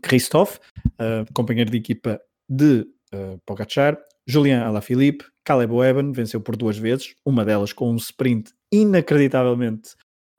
Christophe, 0.01 0.59
uh, 0.85 1.31
companheiro 1.33 1.71
de 1.71 1.77
equipa 1.77 2.19
de 2.49 2.81
uh, 3.13 3.39
Pogacar, 3.45 3.97
Julian 4.27 4.63
Alaphilippe, 4.63 5.25
Caleb 5.43 5.73
Eban, 5.73 6.11
venceu 6.11 6.41
por 6.41 6.57
duas 6.57 6.77
vezes, 6.77 7.15
uma 7.23 7.45
delas 7.45 7.71
com 7.71 7.91
um 7.91 7.95
sprint 7.95 8.51
inacreditavelmente 8.71 9.95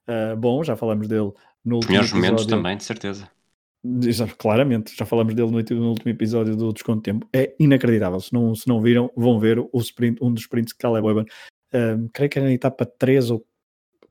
uh, 0.08 0.36
bom, 0.36 0.62
já 0.64 0.76
falamos 0.76 1.08
dele 1.08 1.32
no 1.64 1.76
último 1.76 1.92
Melhores 1.92 2.10
episódio. 2.10 2.16
momentos 2.16 2.46
também, 2.46 2.76
de 2.76 2.84
certeza. 2.84 3.30
Claramente, 4.38 4.96
já 4.96 5.04
falamos 5.06 5.34
dele 5.34 5.50
no, 5.50 5.80
no, 5.80 5.88
último 5.90 6.10
episódio 6.10 6.56
do 6.56 6.72
Desconto 6.72 7.02
Tempo. 7.02 7.28
É 7.32 7.54
inacreditável. 7.58 8.20
Se 8.20 8.32
não, 8.32 8.54
se 8.54 8.66
não 8.66 8.80
viram, 8.80 9.10
vão 9.16 9.38
ver 9.38 9.58
o 9.58 9.78
sprint, 9.78 10.18
um 10.22 10.32
dos 10.32 10.42
sprints 10.42 10.72
de 10.72 10.78
Caleb 10.78 11.06
Eban. 11.06 11.24
Um, 11.72 12.08
creio 12.08 12.30
que 12.30 12.38
é 12.38 12.42
na 12.42 12.52
etapa 12.52 12.84
3 12.84 13.30
ou, 13.30 13.46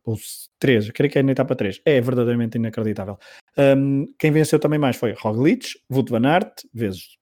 ou 0.05 0.17
3, 0.59 0.91
creio 0.91 1.11
que 1.11 1.19
é 1.19 1.23
na 1.23 1.31
etapa 1.31 1.55
3. 1.55 1.81
É 1.83 1.99
verdadeiramente 1.99 2.57
inacreditável. 2.57 3.17
Um, 3.57 4.05
quem 4.17 4.31
venceu 4.31 4.59
também 4.59 4.79
mais 4.79 4.95
foi 4.95 5.13
Roglic, 5.13 5.77
Wout 5.89 6.09
van 6.09 6.25
Aert, 6.25 6.63
vezes, 6.73 7.17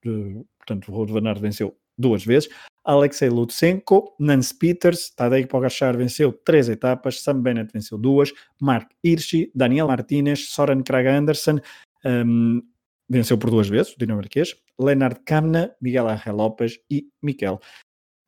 portanto, 0.58 0.92
Wout 0.92 1.12
van 1.12 1.28
Aert 1.28 1.40
venceu 1.40 1.76
duas 1.98 2.26
vezes. 2.26 2.50
Alexei 2.84 3.30
Lutsenko, 3.30 4.16
Nance 4.20 4.54
Peters, 4.54 5.12
Tadej 5.16 5.48
Pogacar 5.48 5.96
venceu 5.96 6.34
três 6.34 6.68
etapas, 6.68 7.22
Sam 7.22 7.42
Bennett 7.42 7.72
venceu 7.72 7.98
duas, 7.98 8.34
Mark 8.60 8.90
Hirschi, 9.02 9.52
Daniel 9.56 9.88
Martinez, 9.88 10.50
Soren 10.50 10.84
Krag 10.84 11.08
Andersen 11.08 11.62
um, 12.04 12.62
venceu 13.10 13.38
por 13.38 13.50
duas 13.50 13.70
vezes, 13.70 13.94
o 13.94 13.98
dinamarquês, 13.98 14.56
Leonard 14.78 15.22
Kamna, 15.26 15.74
Miguel 15.80 16.10
Angel 16.10 16.36
Lopes 16.36 16.80
e 16.90 17.08
Mikel, 17.22 17.60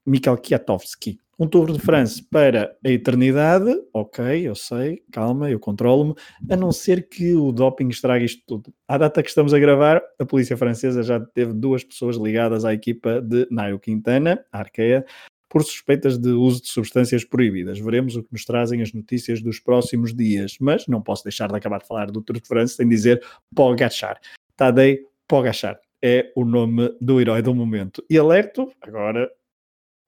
Mikel. 0.05 0.37
Um 1.37 1.47
Tour 1.47 1.73
de 1.73 1.79
France 1.79 2.23
para 2.23 2.77
a 2.83 2.89
eternidade, 2.89 3.69
ok, 3.93 4.47
eu 4.47 4.55
sei, 4.55 5.03
calma, 5.11 5.51
eu 5.51 5.59
controlo-me, 5.59 6.15
a 6.49 6.55
não 6.55 6.71
ser 6.71 7.09
que 7.09 7.35
o 7.35 7.51
doping 7.51 7.89
estrague 7.89 8.23
isto 8.23 8.41
tudo. 8.47 8.73
À 8.87 8.97
data 8.97 9.21
que 9.21 9.27
estamos 9.27 9.53
a 9.53 9.59
gravar, 9.59 10.01
a 10.17 10.25
polícia 10.25 10.55
francesa 10.55 11.03
já 11.03 11.19
teve 11.19 11.51
duas 11.51 11.83
pessoas 11.83 12.15
ligadas 12.15 12.63
à 12.63 12.73
equipa 12.73 13.21
de 13.21 13.45
Nairo 13.51 13.77
Quintana, 13.77 14.45
a 14.49 14.59
Arkea, 14.59 15.05
por 15.49 15.61
suspeitas 15.61 16.17
de 16.17 16.29
uso 16.29 16.61
de 16.61 16.69
substâncias 16.69 17.25
proibidas. 17.25 17.79
Veremos 17.79 18.15
o 18.15 18.23
que 18.23 18.31
nos 18.31 18.45
trazem 18.45 18.81
as 18.81 18.93
notícias 18.93 19.41
dos 19.41 19.59
próximos 19.59 20.15
dias, 20.15 20.55
mas 20.61 20.87
não 20.87 21.01
posso 21.01 21.25
deixar 21.25 21.49
de 21.49 21.55
acabar 21.57 21.79
de 21.79 21.87
falar 21.87 22.11
do 22.11 22.21
Tour 22.21 22.39
de 22.39 22.47
France 22.47 22.75
sem 22.75 22.87
dizer 22.87 23.21
Pogachar. 23.53 24.21
Tadej 24.55 25.05
Pogachar 25.27 25.81
é 26.01 26.31
o 26.33 26.45
nome 26.45 26.95
do 27.01 27.19
herói 27.19 27.41
do 27.41 27.53
momento. 27.53 28.01
E 28.09 28.17
alerto, 28.17 28.71
agora, 28.81 29.29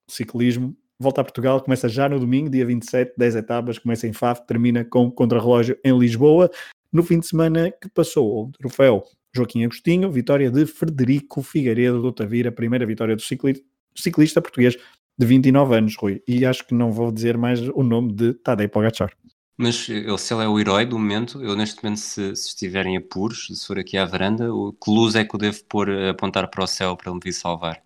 ciclismo 0.07 0.73
volta 0.99 1.21
a 1.21 1.23
Portugal, 1.23 1.61
começa 1.61 1.87
já 1.87 2.09
no 2.09 2.19
domingo, 2.19 2.49
dia 2.49 2.65
27, 2.65 3.13
10 3.17 3.35
etapas, 3.35 3.77
começa 3.77 4.07
em 4.07 4.13
Faf, 4.13 4.45
termina 4.47 4.83
com 4.83 5.11
contrarrelógio 5.11 5.77
em 5.83 5.97
Lisboa. 5.97 6.49
No 6.91 7.03
fim 7.03 7.19
de 7.19 7.27
semana 7.27 7.71
que 7.71 7.89
passou, 7.89 8.45
o 8.45 8.51
troféu 8.51 9.03
Joaquim 9.35 9.63
Agostinho, 9.63 10.11
vitória 10.11 10.49
de 10.49 10.65
Frederico 10.65 11.41
Figueiredo 11.41 12.01
do 12.01 12.11
Tavira, 12.11 12.51
primeira 12.51 12.85
vitória 12.85 13.15
do 13.15 13.21
ciclista 13.21 14.41
português 14.41 14.75
de 15.17 15.25
29 15.25 15.75
anos, 15.75 15.95
Rui. 15.95 16.21
E 16.27 16.45
acho 16.45 16.65
que 16.65 16.73
não 16.73 16.91
vou 16.91 17.11
dizer 17.11 17.37
mais 17.37 17.59
o 17.69 17.83
nome 17.83 18.13
de 18.13 18.33
Tadej 18.33 18.69
Pogacar. 18.69 19.11
Mas 19.57 19.89
ele, 19.89 20.17
se 20.19 20.33
ele 20.33 20.43
é 20.43 20.47
o 20.47 20.59
herói 20.59 20.85
do 20.85 20.99
momento, 20.99 21.43
eu 21.43 21.55
neste 21.55 21.83
momento, 21.83 21.99
se, 21.99 22.35
se 22.35 22.49
estiverem 22.49 22.95
apuros, 22.95 23.47
se 23.47 23.65
for 23.65 23.79
aqui 23.79 23.97
à 23.97 24.05
varanda, 24.05 24.53
o, 24.53 24.71
que 24.71 24.91
luz 24.91 25.15
é 25.15 25.25
que 25.25 25.33
eu 25.33 25.39
devo 25.39 25.63
pôr 25.65 25.89
a 25.89 26.11
apontar 26.11 26.47
para 26.47 26.63
o 26.63 26.67
céu 26.67 26.95
para 26.95 27.09
ele 27.09 27.15
me 27.15 27.21
vir 27.23 27.33
salvar? 27.33 27.81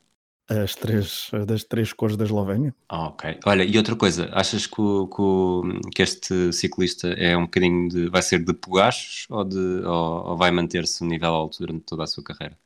As 0.60 0.76
três, 0.76 1.32
das 1.48 1.64
três 1.64 1.94
cores 1.94 2.18
da 2.18 2.26
Eslovénia. 2.26 2.76
Ah, 2.90 3.08
ok. 3.08 3.40
Olha, 3.46 3.64
e 3.64 3.78
outra 3.78 3.96
coisa, 3.96 4.30
achas 4.34 4.68
que, 4.68 4.82
o, 4.82 5.08
que, 5.08 5.90
que, 5.92 6.02
este 6.02 6.52
ciclista 6.52 7.08
é 7.10 7.38
um 7.38 7.44
bocadinho 7.44 7.88
de. 7.88 8.10
vai 8.10 8.22
ser 8.22 8.44
de 8.44 8.54
pogachos 8.54 9.26
ou, 9.30 9.44
de, 9.44 9.58
ou, 9.58 10.30
ou 10.30 10.38
vai 10.38 10.52
manter-se 10.52 11.04
um 11.04 11.08
nível 11.08 11.30
alto 11.30 11.60
durante 11.60 11.86
toda 11.86 12.04
a 12.04 12.08
sua 12.08 12.24
carreira? 12.24 12.58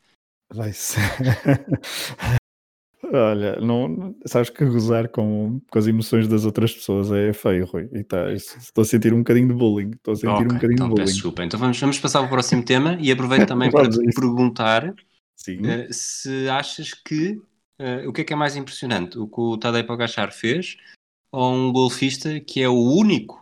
Vai 0.54 0.74
ser. 0.74 1.02
Olha, 3.14 3.60
não, 3.62 4.16
sabes 4.26 4.50
que 4.50 4.66
gozar 4.66 5.10
com, 5.10 5.62
com 5.70 5.80
as 5.80 5.86
emoções 5.86 6.28
das 6.28 6.44
outras 6.44 6.74
pessoas 6.74 7.12
é 7.12 7.32
feio, 7.34 7.66
Rui. 7.66 7.88
E 7.94 8.04
tá, 8.04 8.32
estou 8.34 8.82
a 8.82 8.86
sentir 8.86 9.14
um 9.14 9.20
bocadinho 9.20 9.48
de 9.48 9.54
bullying. 9.54 9.92
Estou 9.92 10.14
a 10.14 10.16
sentir 10.16 10.28
okay, 10.30 10.46
um 10.46 10.48
bocadinho 10.48 10.74
então, 10.74 10.88
de 10.88 10.96
bullying. 10.96 11.14
Desculpa. 11.14 11.44
Então 11.46 11.60
vamos, 11.60 11.80
vamos 11.80 12.00
passar 12.00 12.20
ao 12.20 12.28
próximo 12.28 12.64
tema 12.64 12.98
e 13.00 13.12
aproveito 13.12 13.48
também 13.48 13.70
para 13.72 13.90
te 13.90 14.00
perguntar 14.14 14.90
uh, 14.90 14.96
se 15.92 16.50
achas 16.50 16.94
que 16.94 17.40
Uh, 17.80 18.08
o 18.08 18.14
que 18.14 18.22
é 18.22 18.24
que 18.24 18.34
é 18.34 18.36
mais 18.36 18.56
impressionante? 18.56 19.18
O 19.18 19.28
que 19.28 19.40
o 19.40 19.58
Tadej 19.58 19.86
Pogacar 19.86 20.32
fez 20.32 20.78
ou 21.32 21.54
um 21.54 21.74
golfista 21.74 22.40
que 22.40 22.62
é 22.62 22.70
o 22.70 22.74
único, 22.74 23.42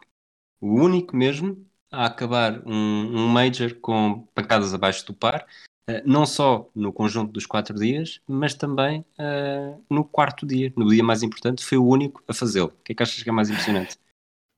o 0.59 0.73
único 0.73 1.15
mesmo, 1.15 1.63
a 1.91 2.07
acabar 2.07 2.59
um, 2.65 2.73
um 2.73 3.27
Major 3.27 3.75
com 3.75 4.27
pancadas 4.33 4.73
abaixo 4.73 5.05
do 5.05 5.13
par, 5.13 5.45
uh, 5.87 6.01
não 6.03 6.25
só 6.25 6.67
no 6.73 6.91
conjunto 6.91 7.31
dos 7.31 7.45
quatro 7.45 7.77
dias, 7.77 8.19
mas 8.27 8.55
também 8.55 9.05
uh, 9.19 9.83
no 9.87 10.03
quarto 10.03 10.45
dia, 10.45 10.73
no 10.75 10.89
dia 10.89 11.03
mais 11.03 11.21
importante, 11.21 11.63
foi 11.63 11.77
o 11.77 11.85
único 11.85 12.23
a 12.27 12.33
fazê-lo. 12.33 12.69
O 12.69 12.83
que 12.83 12.93
é 12.93 12.95
que 12.95 13.03
achas 13.03 13.21
que 13.21 13.29
é 13.29 13.31
mais 13.31 13.51
impressionante? 13.51 13.97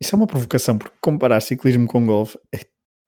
Isso 0.01 0.15
é 0.15 0.17
uma 0.17 0.27
provocação, 0.27 0.77
porque 0.77 0.95
comparar 1.01 1.41
ciclismo 1.41 1.87
com 1.87 2.05
golfe 2.05 2.39
é... 2.53 2.59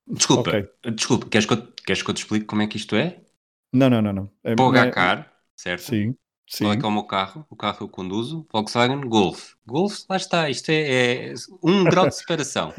Desculpa, 0.10 0.50
okay. 0.50 0.92
desculpa, 0.94 1.30
queres 1.30 1.46
que, 1.46 1.54
eu, 1.54 1.68
queres 1.86 2.02
que 2.02 2.10
eu 2.10 2.14
te 2.14 2.24
explique 2.24 2.46
como 2.46 2.62
é 2.62 2.68
que 2.68 2.78
isto 2.78 2.96
é? 2.96 3.22
Não, 3.74 3.90
não, 3.90 4.02
não. 4.02 4.14
não. 4.14 4.32
É, 4.44 4.56
Pogacar, 4.56 5.20
é... 5.20 5.26
certo? 5.56 5.84
Sim. 5.84 6.16
Sim. 6.48 6.64
Qual 6.64 6.74
é 6.74 6.78
que 6.78 6.86
é 6.86 6.88
o 6.88 6.92
meu 6.92 7.04
carro? 7.04 7.46
O 7.50 7.56
carro 7.58 7.78
que 7.78 7.84
eu 7.84 7.90
conduzo, 7.90 8.48
Volkswagen 8.52 9.02
Golf. 9.02 9.56
Golf, 9.68 10.06
lá 10.10 10.16
está, 10.16 10.50
isto 10.50 10.70
é, 10.70 11.32
é 11.32 11.34
um 11.62 11.84
grau 11.84 12.08
de 12.08 12.16
separação. 12.16 12.74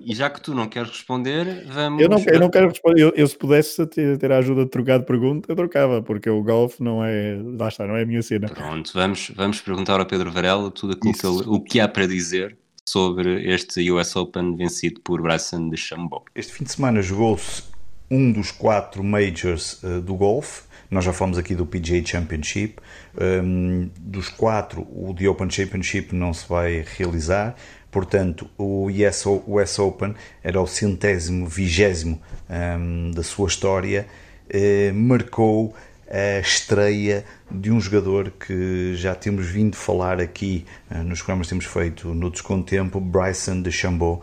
e 0.00 0.14
já 0.14 0.30
que 0.30 0.40
tu 0.40 0.54
não 0.54 0.68
queres 0.68 0.90
responder, 0.90 1.66
vamos. 1.66 2.00
Eu 2.00 2.08
não, 2.08 2.22
eu 2.24 2.38
não 2.38 2.48
quero 2.48 2.68
responder. 2.68 3.02
Eu, 3.02 3.12
eu, 3.16 3.26
se 3.26 3.36
pudesse 3.36 3.84
ter, 3.88 4.16
ter 4.18 4.30
a 4.30 4.38
ajuda 4.38 4.64
de 4.64 4.70
trocar 4.70 5.00
de 5.00 5.04
pergunta, 5.04 5.50
eu 5.50 5.56
trocava, 5.56 6.00
porque 6.00 6.30
o 6.30 6.40
Golf 6.44 6.78
não 6.78 7.04
é. 7.04 7.36
Lá 7.58 7.66
está, 7.66 7.88
não 7.88 7.96
é 7.96 8.02
a 8.02 8.06
minha 8.06 8.22
cena. 8.22 8.48
Pronto, 8.48 8.92
vamos, 8.94 9.32
vamos 9.34 9.60
perguntar 9.60 9.98
ao 9.98 10.06
Pedro 10.06 10.30
Varela 10.30 10.70
tudo 10.70 10.92
aquilo 10.92 11.12
que 11.12 11.26
ele, 11.26 11.42
o 11.48 11.60
que 11.60 11.80
há 11.80 11.88
para 11.88 12.06
dizer 12.06 12.56
sobre 12.88 13.52
este 13.52 13.90
US 13.90 14.14
Open 14.14 14.54
vencido 14.54 15.00
por 15.00 15.20
Bryson 15.20 15.70
de 15.70 15.76
Chambon. 15.76 16.22
Este 16.36 16.52
fim 16.52 16.62
de 16.62 16.70
semana 16.70 17.02
jogou-se 17.02 17.64
um 18.08 18.30
dos 18.30 18.52
quatro 18.52 19.02
majors 19.02 19.82
uh, 19.82 20.00
do 20.00 20.14
golfe 20.14 20.62
nós 20.90 21.04
já 21.04 21.12
falamos 21.12 21.38
aqui 21.38 21.54
do 21.54 21.66
PGA 21.66 22.04
Championship. 22.04 22.76
Um, 23.20 23.90
dos 23.98 24.28
quatro, 24.28 24.82
o 24.82 25.14
The 25.14 25.28
Open 25.28 25.50
Championship 25.50 26.14
não 26.14 26.32
se 26.32 26.48
vai 26.48 26.84
realizar. 26.96 27.54
Portanto, 27.90 28.48
o 28.58 28.88
US, 28.88 29.78
Open 29.78 30.14
era 30.42 30.60
o 30.60 30.66
centésimo, 30.66 31.46
vigésimo 31.46 32.20
um, 32.48 33.10
da 33.10 33.22
sua 33.22 33.48
história. 33.48 34.06
Uh, 34.48 34.94
marcou 34.94 35.74
a 36.08 36.38
estreia 36.38 37.24
de 37.50 37.70
um 37.70 37.80
jogador 37.80 38.30
que 38.30 38.94
já 38.94 39.14
temos 39.14 39.46
vindo 39.46 39.74
falar 39.76 40.20
aqui 40.20 40.64
uh, 40.90 41.02
nos 41.02 41.18
programas 41.20 41.46
que 41.46 41.50
temos 41.50 41.64
feito 41.64 42.14
no 42.14 42.30
Desconto 42.30 42.64
Tempo, 42.64 43.00
Bryson 43.00 43.60
DeChambeau 43.62 44.22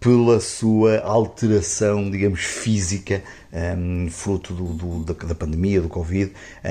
pela 0.00 0.40
sua 0.40 1.00
alteração, 1.00 2.10
digamos, 2.10 2.40
física, 2.40 3.22
um, 3.52 4.08
fruto 4.10 4.54
do, 4.54 4.64
do, 4.72 5.04
da, 5.04 5.26
da, 5.26 5.34
pandemia, 5.34 5.80
do 5.80 5.88
Covid, 5.88 6.32
um, 6.64 6.70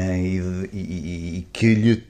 e, 0.71 0.77
e, 0.77 1.37
e, 1.39 1.47
que 1.51 1.73
lhe 1.73 2.03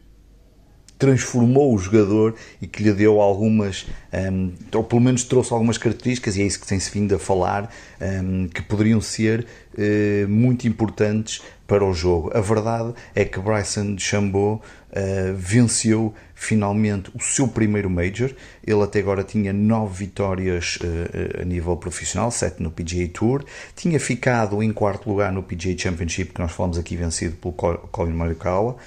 transformou 0.97 1.75
o 1.75 1.77
jogador 1.77 2.35
e 2.61 2.67
que 2.67 2.83
lhe 2.83 2.91
deu 2.91 3.21
algumas, 3.21 3.85
um, 4.31 4.51
ou 4.73 4.83
pelo 4.83 5.01
menos 5.01 5.23
trouxe 5.23 5.53
algumas 5.53 5.77
características, 5.77 6.37
e 6.37 6.41
é 6.41 6.45
isso 6.45 6.59
que 6.59 6.67
tem-se 6.67 6.91
vindo 6.91 7.15
a 7.15 7.19
falar, 7.19 7.73
um, 8.01 8.47
que 8.47 8.61
poderiam 8.61 9.01
ser 9.01 9.45
uh, 9.73 10.27
muito 10.27 10.67
importantes 10.67 11.41
para 11.67 11.83
o 11.85 11.93
jogo. 11.93 12.31
A 12.33 12.39
verdade 12.39 12.93
é 13.13 13.25
que 13.25 13.39
Bryson 13.39 13.95
DeChambeau 13.95 14.61
uh, 14.89 15.35
venceu 15.35 16.13
finalmente 16.33 17.11
o 17.13 17.21
seu 17.21 17.47
primeiro 17.47 17.89
Major. 17.89 18.31
Ele 18.65 18.81
até 18.81 18.99
agora 18.99 19.23
tinha 19.23 19.51
nove 19.51 20.05
vitórias 20.05 20.77
uh, 20.77 21.41
a 21.41 21.45
nível 21.45 21.75
profissional, 21.75 22.31
sete 22.31 22.63
no 22.63 22.71
PGA 22.71 23.07
Tour. 23.13 23.43
Tinha 23.75 23.99
ficado 23.99 24.63
em 24.63 24.71
quarto 24.71 25.09
lugar 25.09 25.31
no 25.31 25.43
PGA 25.43 25.77
Championship, 25.77 26.33
que 26.33 26.39
nós 26.39 26.51
falamos 26.53 26.77
aqui, 26.77 26.95
vencido 26.95 27.35
pelo 27.35 27.53
Colin 27.53 28.13
Morikawa. 28.13 28.77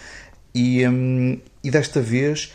E, 0.55 0.87
um, 0.89 1.39
e 1.63 1.71
desta 1.71 2.01
vez 2.01 2.53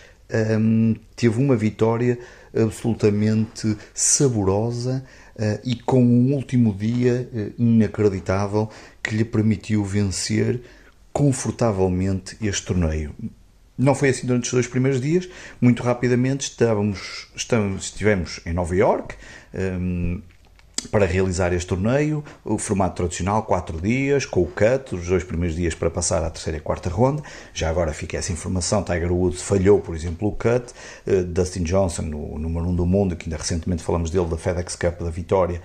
um, 0.59 0.95
teve 1.15 1.39
uma 1.39 1.55
vitória 1.55 2.17
absolutamente 2.55 3.77
saborosa 3.93 5.03
uh, 5.35 5.59
e 5.63 5.75
com 5.75 6.03
um 6.03 6.33
último 6.33 6.73
dia 6.73 7.29
uh, 7.33 7.61
inacreditável 7.61 8.69
que 9.05 9.15
lhe 9.15 9.23
permitiu 9.23 9.83
vencer 9.83 10.61
confortavelmente 11.13 12.35
este 12.41 12.65
torneio. 12.65 13.15
Não 13.77 13.93
foi 13.93 14.09
assim 14.09 14.25
durante 14.25 14.45
os 14.45 14.51
dois 14.51 14.67
primeiros 14.67 15.01
dias, 15.01 15.29
muito 15.61 15.83
rapidamente 15.83 16.49
estávamos, 16.49 17.27
estamos, 17.35 17.85
estivemos 17.85 18.39
em 18.45 18.53
Nova 18.53 18.75
York 18.75 19.15
um, 19.53 20.21
para 20.91 21.05
realizar 21.05 21.51
este 21.53 21.67
torneio, 21.67 22.23
o 22.43 22.57
formato 22.57 22.95
tradicional, 22.95 23.43
quatro 23.43 23.79
dias, 23.81 24.25
com 24.25 24.41
o 24.41 24.45
cut, 24.45 24.95
os 24.95 25.07
dois 25.07 25.23
primeiros 25.23 25.55
dias 25.55 25.73
para 25.73 25.89
passar 25.89 26.23
à 26.23 26.29
terceira 26.29 26.57
e 26.57 26.61
quarta 26.61 26.89
ronda. 26.89 27.21
Já 27.53 27.69
agora 27.69 27.91
fica 27.93 28.17
essa 28.17 28.31
informação: 28.31 28.83
Tiger 28.83 29.11
Woods 29.11 29.41
falhou, 29.41 29.79
por 29.79 29.95
exemplo, 29.95 30.27
o 30.27 30.31
cut. 30.31 30.73
Uh, 31.05 31.23
Dustin 31.23 31.63
Johnson, 31.63 32.03
o 32.13 32.37
número 32.39 32.67
um 32.67 32.75
do 32.75 32.85
mundo, 32.85 33.15
que 33.15 33.25
ainda 33.25 33.37
recentemente 33.37 33.83
falamos 33.83 34.09
dele, 34.09 34.27
da 34.27 34.37
FedEx 34.37 34.75
Cup 34.75 35.01
da 35.01 35.09
Vitória, 35.09 35.61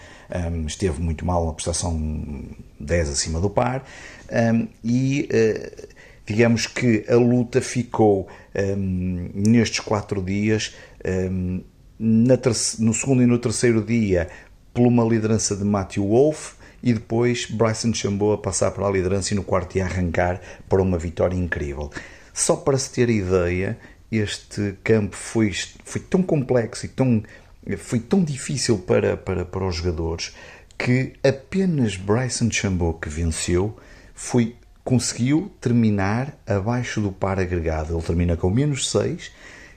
um, 0.52 0.66
esteve 0.66 1.00
muito 1.00 1.24
mal 1.24 1.46
na 1.46 1.52
prestação 1.52 1.92
10 2.80 3.10
acima 3.10 3.40
do 3.40 3.50
par. 3.50 3.84
Um, 4.32 4.66
e. 4.82 5.28
Uh, 5.32 6.00
digamos 6.30 6.68
que 6.68 7.04
a 7.08 7.16
luta 7.16 7.60
ficou 7.60 8.28
um, 8.54 9.30
nestes 9.34 9.80
quatro 9.80 10.22
dias, 10.22 10.76
um, 11.28 11.60
no 11.98 12.94
segundo 12.94 13.20
e 13.22 13.26
no 13.26 13.36
terceiro 13.36 13.82
dia, 13.82 14.28
por 14.72 14.86
uma 14.86 15.02
liderança 15.02 15.56
de 15.56 15.64
Matthew 15.64 16.06
Wolff 16.06 16.54
e 16.82 16.94
depois 16.94 17.46
Bryson 17.46 17.92
Chambeau 17.92 18.32
a 18.32 18.38
passar 18.38 18.70
para 18.70 18.86
a 18.86 18.90
liderança 18.90 19.34
e 19.34 19.36
no 19.36 19.42
quarto 19.42 19.76
ia 19.76 19.84
arrancar 19.84 20.40
para 20.68 20.80
uma 20.80 20.96
vitória 20.96 21.36
incrível. 21.36 21.90
Só 22.32 22.54
para 22.54 22.78
se 22.78 22.90
ter 22.90 23.10
ideia, 23.10 23.76
este 24.10 24.74
campo 24.84 25.16
foi, 25.16 25.52
foi 25.84 26.00
tão 26.00 26.22
complexo 26.22 26.86
e 26.86 26.88
tão, 26.88 27.24
foi 27.76 27.98
tão 27.98 28.22
difícil 28.22 28.78
para, 28.78 29.16
para, 29.16 29.44
para 29.44 29.66
os 29.66 29.74
jogadores 29.74 30.32
que 30.84 31.12
apenas 31.22 31.94
Bryson 31.94 32.50
Chambeau 32.50 32.94
que 32.94 33.08
venceu 33.08 33.76
foi 34.14 34.56
conseguiu 34.82 35.52
terminar 35.60 36.34
abaixo 36.46 37.02
do 37.02 37.12
par 37.12 37.38
agregado. 37.38 37.94
Ele 37.94 38.02
termina 38.02 38.36
com 38.36 38.48
menos 38.48 38.90
6 38.90 39.30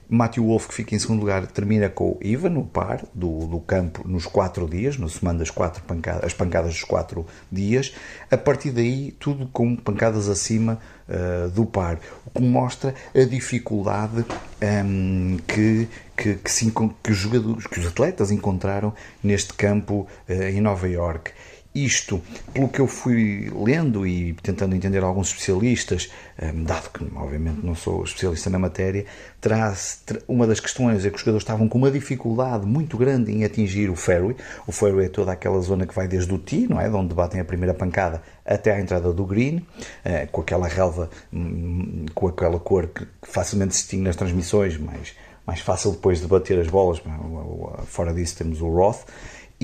Matthew 0.09 0.45
Wolf, 0.45 0.67
que 0.67 0.73
fica 0.73 0.95
em 0.95 0.99
segundo 0.99 1.21
lugar, 1.21 1.45
termina 1.47 1.89
com 1.89 2.11
o 2.11 2.19
Ivan, 2.21 2.49
no 2.49 2.65
par 2.65 3.03
do, 3.13 3.47
do 3.47 3.59
campo, 3.59 4.07
nos 4.07 4.25
quatro 4.25 4.67
dias, 4.67 4.97
no 4.97 5.09
semana 5.09 5.39
das 5.39 5.49
quatro 5.49 5.83
pancadas, 5.83 6.23
as 6.23 6.33
pancadas 6.33 6.73
dos 6.73 6.83
quatro 6.83 7.25
dias. 7.51 7.93
A 8.29 8.37
partir 8.37 8.71
daí, 8.71 9.11
tudo 9.19 9.47
com 9.47 9.75
pancadas 9.75 10.29
acima 10.29 10.79
uh, 11.07 11.49
do 11.49 11.65
par, 11.65 11.99
o 12.25 12.29
que 12.29 12.41
mostra 12.41 12.93
a 13.15 13.23
dificuldade 13.23 14.19
um, 14.19 14.25
ehm, 14.61 15.37
que, 15.47 15.87
que, 16.15 16.35
que, 16.35 16.51
se, 16.51 16.71
que, 16.71 17.11
os 17.11 17.17
jogadores, 17.17 17.67
que 17.67 17.79
os 17.79 17.87
atletas 17.87 18.31
encontraram 18.31 18.93
neste 19.23 19.53
campo 19.53 20.07
uh, 20.29 20.33
em 20.33 20.61
Nova 20.61 20.87
York. 20.87 21.31
Isto, 21.75 22.21
pelo 22.53 22.69
que 22.69 22.79
eu 22.79 22.86
fui 22.86 23.51
lendo 23.55 24.05
e 24.05 24.33
tentando 24.43 24.75
entender 24.75 25.03
alguns 25.03 25.29
especialistas, 25.29 26.12
hum, 26.39 26.63
dado 26.63 26.91
que 26.91 27.03
obviamente 27.15 27.65
não 27.65 27.73
sou 27.73 28.03
especialista 28.03 28.47
na 28.49 28.59
matéria, 28.59 29.05
traz 29.41 30.03
uma 30.27 30.45
das 30.45 30.59
questões 30.59 31.03
é 31.03 31.09
que 31.09 31.15
os 31.15 31.21
jogadores 31.21 31.41
estavam 31.41 31.67
com 31.67 31.79
uma 31.79 31.89
dificuldade 31.89 32.63
muito 32.65 32.95
grande 32.95 33.31
em 33.31 33.43
atingir 33.43 33.89
o 33.89 33.95
fairway. 33.95 34.36
O 34.67 34.71
fairway 34.71 35.07
é 35.07 35.09
toda 35.09 35.31
aquela 35.31 35.59
zona 35.62 35.88
que 35.88 35.95
vai 35.95 36.07
desde 36.07 36.31
o 36.31 36.38
tee, 36.38 36.67
não 36.67 36.79
é, 36.79 36.88
de 36.88 36.95
onde 36.95 37.13
batem 37.15 37.41
a 37.41 37.45
primeira 37.45 37.73
pancada, 37.73 38.21
até 38.45 38.71
à 38.75 38.79
entrada 38.79 39.12
do 39.12 39.25
green, 39.25 39.65
eh, 40.05 40.27
com 40.31 40.41
aquela 40.41 40.67
relva, 40.67 41.09
hum, 41.33 42.05
com 42.13 42.27
aquela 42.27 42.59
cor 42.59 42.88
que 42.88 43.07
facilmente 43.23 43.73
se 43.73 43.81
distingue 43.81 44.03
nas 44.03 44.15
transmissões, 44.15 44.77
mas 44.77 45.15
mais 45.45 45.59
fácil 45.59 45.91
depois 45.91 46.21
de 46.21 46.27
bater 46.27 46.59
as 46.59 46.67
bolas. 46.67 47.01
Fora 47.88 48.13
disso 48.13 48.38
temos 48.38 48.62
o 48.62 48.69
Roth. 48.69 49.05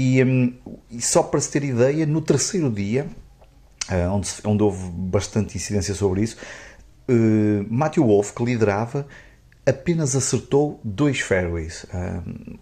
E, 0.02 0.24
um, 0.24 0.54
e 0.90 1.02
só 1.02 1.22
para 1.22 1.42
se 1.42 1.52
ter 1.52 1.62
ideia, 1.62 2.06
no 2.06 2.22
terceiro 2.22 2.72
dia, 2.72 3.06
uh, 3.92 4.14
onde, 4.14 4.30
onde 4.46 4.64
houve 4.64 4.90
bastante 4.92 5.58
incidência 5.58 5.94
sobre 5.94 6.22
isso, 6.22 6.38
uh, 7.10 7.66
Matthew 7.70 8.06
Wolff, 8.06 8.32
que 8.32 8.46
liderava, 8.46 9.06
apenas 9.66 10.16
acertou 10.16 10.80
dois 10.86 11.20
fairways. 11.20 11.84
Uh, 11.84 12.58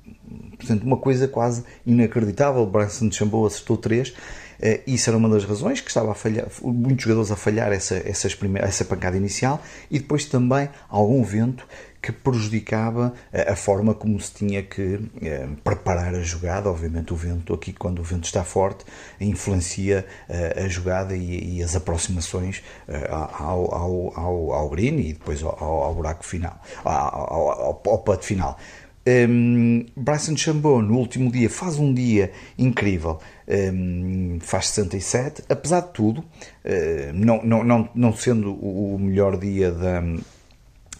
portanto, 0.57 0.81
uma 0.81 0.97
coisa 0.97 1.27
quase 1.27 1.63
inacreditável. 1.85 2.65
Bryson 2.65 3.07
DeChambeau 3.07 3.45
acertou 3.45 3.77
três. 3.77 4.09
Uh, 4.09 4.81
isso 4.87 5.07
era 5.07 5.15
uma 5.15 5.29
das 5.29 5.45
razões 5.45 5.79
que 5.79 5.89
estava 5.89 6.13
a 6.13 6.15
falhar, 6.15 6.47
muitos 6.63 7.03
jogadores 7.03 7.29
a 7.29 7.35
falhar 7.35 7.71
essa, 7.71 7.97
essas 8.03 8.35
essa 8.63 8.83
pancada 8.83 9.15
inicial 9.15 9.61
e 9.91 9.99
depois 9.99 10.25
também 10.25 10.69
algum 10.89 11.23
vento 11.23 11.67
que 12.07 12.13
prejudicava 12.13 13.13
a 13.33 13.53
forma 13.53 13.93
como 13.93 14.17
se 14.17 14.33
tinha 14.33 14.63
que 14.63 14.97
eh, 15.21 15.45
preparar 15.61 16.15
a 16.15 16.21
jogada. 16.21 16.69
Obviamente, 16.69 17.11
o 17.11 17.17
vento, 17.17 17.53
aqui, 17.53 17.73
quando 17.73 17.99
o 17.99 18.03
vento 18.03 18.23
está 18.23 18.45
forte, 18.45 18.85
influencia 19.19 20.05
eh, 20.29 20.63
a 20.63 20.69
jogada 20.69 21.17
e, 21.17 21.61
as 21.61 21.75
aproximações 21.75 22.63
eh, 22.87 23.09
ao, 23.11 23.75
ao, 23.75 24.17
ao, 24.17 24.53
ao 24.53 24.69
green 24.69 24.99
e 24.99 25.13
depois 25.13 25.43
ao, 25.43 25.61
ao 25.61 25.93
buraco 25.93 26.25
final, 26.25 26.61
ao, 26.85 26.93
ao, 26.95 27.81
ao 27.85 27.97
putt 27.97 28.25
final. 28.25 28.57
Um, 29.05 29.85
Bryson 29.95 30.37
Chambon 30.37 30.81
no 30.81 30.97
último 30.97 31.29
dia 31.29 31.49
faz 31.49 31.77
um 31.77 31.93
dia 31.93 32.31
incrível, 32.57 33.19
um, 33.47 34.37
faz 34.41 34.67
67, 34.67 35.43
apesar 35.49 35.81
de 35.81 35.93
tudo, 35.93 36.23
não, 37.13 37.41
não, 37.41 37.63
não, 37.63 37.89
não 37.95 38.13
sendo 38.13 38.53
o 38.53 38.97
melhor 38.99 39.37
dia 39.37 39.71
da, 39.71 40.03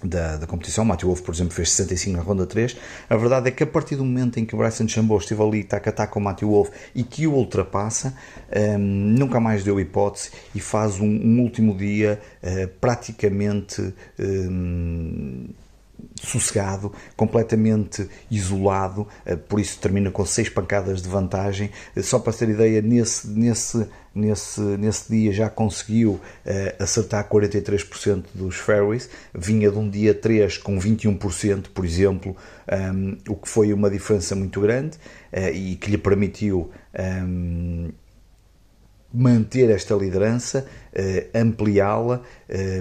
da, 0.04 0.38
da 0.38 0.48
competição. 0.48 0.86
Matthew 0.86 1.08
Wolf, 1.08 1.22
por 1.22 1.34
exemplo, 1.34 1.54
fez 1.54 1.72
65 1.72 2.18
na 2.18 2.24
ronda 2.24 2.46
3. 2.46 2.76
A 3.10 3.16
verdade 3.16 3.50
é 3.50 3.52
que 3.52 3.64
a 3.64 3.68
partir 3.68 3.96
do 3.96 4.06
momento 4.06 4.40
em 4.40 4.46
que 4.46 4.56
o 4.56 4.58
Bryson 4.58 4.88
Chambeau 4.88 5.18
esteve 5.18 5.42
ali 5.42 5.64
tac 5.64 5.88
a 5.88 5.92
tac 5.92 6.12
com 6.12 6.20
o 6.20 6.24
Matthew 6.24 6.50
Wolf 6.50 6.70
e 6.96 7.04
que 7.04 7.28
o 7.28 7.34
ultrapassa, 7.34 8.14
um, 8.56 8.78
nunca 8.80 9.40
mais 9.40 9.64
deu 9.64 9.80
hipótese 9.80 10.32
e 10.54 10.60
faz 10.60 11.00
um, 11.00 11.06
um 11.06 11.42
último 11.42 11.76
dia 11.76 12.20
uh, 12.44 12.68
praticamente. 12.80 13.94
Um, 14.20 15.50
sossegado, 16.22 16.92
completamente 17.16 18.10
isolado, 18.30 19.08
eh, 19.26 19.36
por 19.36 19.60
isso 19.60 19.80
termina 19.80 20.12
com 20.12 20.26
seis 20.26 20.50
pancadas 20.50 21.02
de 21.02 21.10
vantagem. 21.10 21.70
Eh, 21.96 22.02
só 22.02 22.20
para 22.20 22.34
ter 22.34 22.50
ideia, 22.50 22.82
nesse, 22.82 23.28
nesse, 23.28 23.88
nesse, 24.14 24.62
nesse 24.62 25.12
dia 25.12 25.32
já 25.32 25.50
conseguiu 25.50 26.14
uh, 26.14 26.84
acertar 26.84 27.28
43% 27.30 28.26
dos 28.34 28.56
fairways, 28.56 29.10
vinha 29.34 29.70
de 29.70 29.78
um 29.78 29.90
dia 29.90 30.14
3 30.14 30.58
com 30.58 30.78
21%, 30.80 31.68
por 31.74 31.86
exemplo, 31.86 32.36
ehm, 32.68 33.18
o 33.30 33.36
que 33.36 33.48
foi 33.48 33.72
uma 33.74 33.90
diferença 33.90 34.36
muito 34.36 34.60
grande 34.60 34.98
e 35.54 35.76
que 35.76 35.92
lhe 35.92 35.98
permitiu. 35.98 36.72
Ehm, 36.94 37.90
manter 39.18 39.70
esta 39.72 39.96
liderança, 39.96 40.66
uh, 40.94 41.38
ampliá-la 41.38 42.22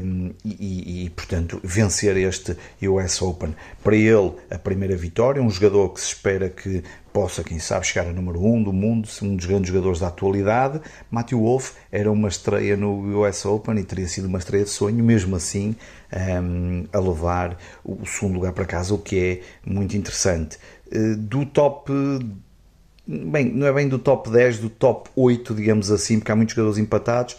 um, 0.02 0.32
e, 0.44 1.04
e, 1.04 1.10
portanto, 1.10 1.58
vencer 1.64 2.16
este 2.18 2.56
US 2.82 3.22
Open. 3.22 3.54
Para 3.82 3.96
ele, 3.96 4.32
a 4.50 4.58
primeira 4.58 4.94
vitória, 4.96 5.42
um 5.42 5.50
jogador 5.50 5.88
que 5.90 6.00
se 6.00 6.08
espera 6.08 6.50
que 6.50 6.82
possa, 7.12 7.42
quem 7.42 7.58
sabe, 7.58 7.86
chegar 7.86 8.06
a 8.06 8.12
número 8.12 8.38
1 8.44 8.54
um 8.54 8.62
do 8.62 8.72
mundo, 8.74 9.08
um 9.22 9.36
dos 9.36 9.46
grandes 9.46 9.68
jogadores 9.68 10.00
da 10.00 10.08
atualidade. 10.08 10.80
Matthew 11.10 11.40
Wolff 11.40 11.72
era 11.90 12.12
uma 12.12 12.28
estreia 12.28 12.76
no 12.76 13.22
US 13.22 13.46
Open 13.46 13.78
e 13.78 13.84
teria 13.84 14.06
sido 14.06 14.26
uma 14.26 14.38
estreia 14.38 14.64
de 14.64 14.70
sonho, 14.70 15.02
mesmo 15.02 15.34
assim, 15.34 15.74
um, 16.42 16.84
a 16.92 16.98
levar 16.98 17.56
o 17.82 18.04
segundo 18.04 18.34
lugar 18.34 18.52
para 18.52 18.66
casa, 18.66 18.92
o 18.94 18.98
que 18.98 19.18
é 19.18 19.40
muito 19.64 19.96
interessante. 19.96 20.58
Uh, 20.94 21.16
do 21.16 21.46
top 21.46 21.90
bem, 23.06 23.52
não 23.52 23.66
é 23.66 23.72
bem 23.72 23.88
do 23.88 23.98
top 23.98 24.30
10, 24.30 24.58
do 24.58 24.70
top 24.70 25.08
8, 25.14 25.54
digamos 25.54 25.90
assim, 25.90 26.18
porque 26.18 26.32
há 26.32 26.36
muitos 26.36 26.54
jogadores 26.54 26.78
empatados, 26.78 27.36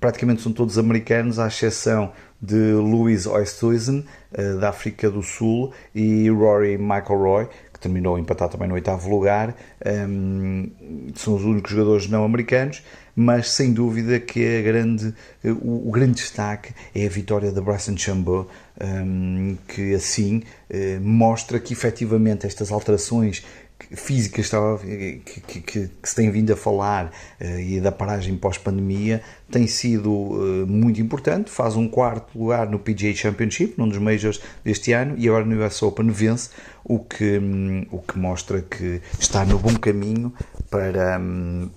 praticamente 0.00 0.42
são 0.42 0.52
todos 0.52 0.78
americanos, 0.78 1.38
à 1.38 1.46
exceção 1.46 2.12
de 2.40 2.72
Louis 2.72 3.26
Oosthuizen, 3.26 4.04
eh, 4.32 4.54
da 4.54 4.68
África 4.68 5.10
do 5.10 5.22
Sul, 5.22 5.72
e 5.94 6.28
Rory 6.28 6.74
McIlroy, 6.74 7.48
que 7.72 7.80
terminou 7.80 8.18
empatado 8.18 8.52
também 8.52 8.68
no 8.68 8.74
oitavo 8.74 9.08
lugar. 9.08 9.54
Um, 9.84 10.70
ehm, 10.80 11.12
são 11.14 11.34
os 11.34 11.44
únicos 11.44 11.70
jogadores 11.70 12.08
não 12.08 12.24
americanos, 12.24 12.82
mas 13.16 13.50
sem 13.50 13.72
dúvida 13.72 14.20
que 14.20 14.58
a 14.58 14.62
grande, 14.62 15.14
o, 15.44 15.88
o 15.88 15.90
grande 15.90 16.14
destaque 16.14 16.74
é 16.94 17.06
a 17.06 17.08
vitória 17.08 17.50
da 17.50 17.60
Bryson 17.60 17.94
DeChambeau, 17.94 18.48
um, 18.80 18.84
ehm, 18.84 19.56
que 19.68 19.94
assim 19.94 20.42
uh, 20.70 21.00
mostra 21.00 21.58
que 21.58 21.72
efetivamente 21.72 22.46
estas 22.46 22.70
alterações 22.70 23.44
física 23.92 24.40
estava, 24.40 24.78
que, 24.78 25.40
que, 25.40 25.60
que, 25.60 25.90
se 26.02 26.14
tem 26.14 26.30
vindo 26.30 26.52
a 26.52 26.56
falar 26.56 27.12
uh, 27.40 27.60
e 27.60 27.80
da 27.80 27.92
paragem 27.92 28.36
pós-pandemia 28.36 29.22
tem 29.50 29.66
sido 29.66 30.10
uh, 30.10 30.66
muito 30.66 31.00
importante. 31.00 31.50
Faz 31.50 31.76
um 31.76 31.88
quarto 31.88 32.38
lugar 32.38 32.68
no 32.68 32.78
PGA 32.78 33.14
Championship, 33.14 33.74
num 33.76 33.88
dos 33.88 33.98
majors 33.98 34.40
deste 34.64 34.92
ano, 34.92 35.14
e 35.18 35.28
agora 35.28 35.44
no 35.44 35.64
US 35.64 35.82
Open 35.82 36.08
vence, 36.10 36.50
o 36.82 36.98
que, 36.98 37.38
um, 37.38 37.86
o 37.90 37.98
que 38.00 38.18
mostra 38.18 38.62
que 38.62 39.00
está 39.18 39.44
no 39.44 39.58
bom 39.58 39.74
caminho 39.76 40.32
para. 40.70 41.18
Um, 41.18 41.70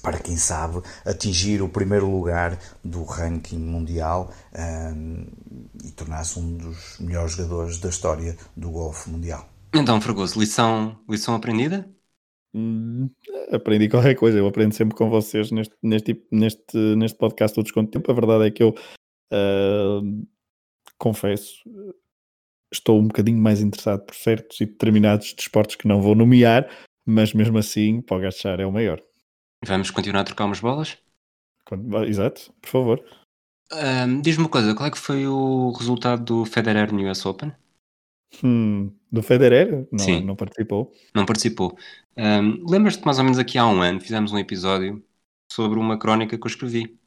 para 0.00 0.18
quem 0.18 0.36
sabe 0.36 0.80
atingir 1.04 1.60
o 1.60 1.68
primeiro 1.68 2.08
lugar 2.08 2.56
do 2.84 3.02
ranking 3.02 3.58
mundial 3.58 4.30
um, 4.94 5.26
e 5.84 5.90
tornar-se 5.90 6.38
um 6.38 6.56
dos 6.56 6.96
melhores 7.00 7.32
jogadores 7.32 7.78
da 7.78 7.88
história 7.88 8.36
do 8.56 8.70
golfe 8.70 9.10
mundial. 9.10 9.46
Então, 9.74 10.00
Fragoso, 10.00 10.38
lição, 10.38 10.98
lição 11.08 11.34
aprendida? 11.34 11.88
Hum, 12.54 13.10
aprendi 13.52 13.88
qualquer 13.88 14.14
coisa, 14.14 14.38
eu 14.38 14.46
aprendo 14.46 14.74
sempre 14.74 14.96
com 14.96 15.10
vocês 15.10 15.50
neste, 15.50 15.74
neste, 15.82 16.26
neste, 16.30 16.76
neste 16.96 17.18
podcast 17.18 17.54
todos 17.54 17.70
quanto 17.70 17.90
tempo. 17.90 18.10
A 18.10 18.14
verdade 18.14 18.46
é 18.46 18.50
que 18.50 18.62
eu 18.62 18.70
uh, 19.32 20.26
confesso, 20.96 21.62
estou 22.72 22.98
um 22.98 23.06
bocadinho 23.06 23.38
mais 23.38 23.60
interessado 23.60 24.04
por 24.04 24.14
certos 24.14 24.60
e 24.60 24.66
determinados 24.66 25.34
desportos 25.34 25.76
que 25.76 25.86
não 25.86 26.00
vou 26.00 26.14
nomear, 26.14 26.68
mas 27.04 27.34
mesmo 27.34 27.58
assim, 27.58 28.00
para 28.00 28.16
o 28.16 28.20
Gachar 28.20 28.60
é 28.60 28.66
o 28.66 28.72
maior. 28.72 29.00
Vamos 29.64 29.90
continuar 29.90 30.22
a 30.22 30.24
trocar 30.24 30.46
umas 30.46 30.60
bolas? 30.60 30.96
Exato, 32.06 32.52
por 32.62 32.70
favor. 32.70 33.04
Um, 33.70 34.22
Diz-me 34.22 34.44
uma 34.44 34.50
coisa, 34.50 34.74
qual 34.74 34.86
é 34.86 34.90
que 34.90 34.98
foi 34.98 35.26
o 35.26 35.72
resultado 35.72 36.24
do 36.24 36.44
Federer 36.46 36.92
no 36.92 37.10
US 37.10 37.26
Open? 37.26 37.52
Hum, 38.42 38.92
do 39.10 39.22
Federer? 39.22 39.88
Não, 39.90 39.98
Sim. 39.98 40.24
não 40.24 40.36
participou. 40.36 40.92
Não 41.14 41.26
participou. 41.26 41.76
Um, 42.16 42.68
Lembras-te 42.68 43.04
mais 43.04 43.18
ou 43.18 43.24
menos 43.24 43.38
aqui 43.38 43.58
há 43.58 43.66
um 43.66 43.80
ano 43.80 44.00
fizemos 44.00 44.32
um 44.32 44.38
episódio 44.38 45.04
sobre 45.50 45.78
uma 45.78 45.98
crónica 45.98 46.36
que 46.36 46.46
eu 46.46 46.50
escrevi. 46.50 46.98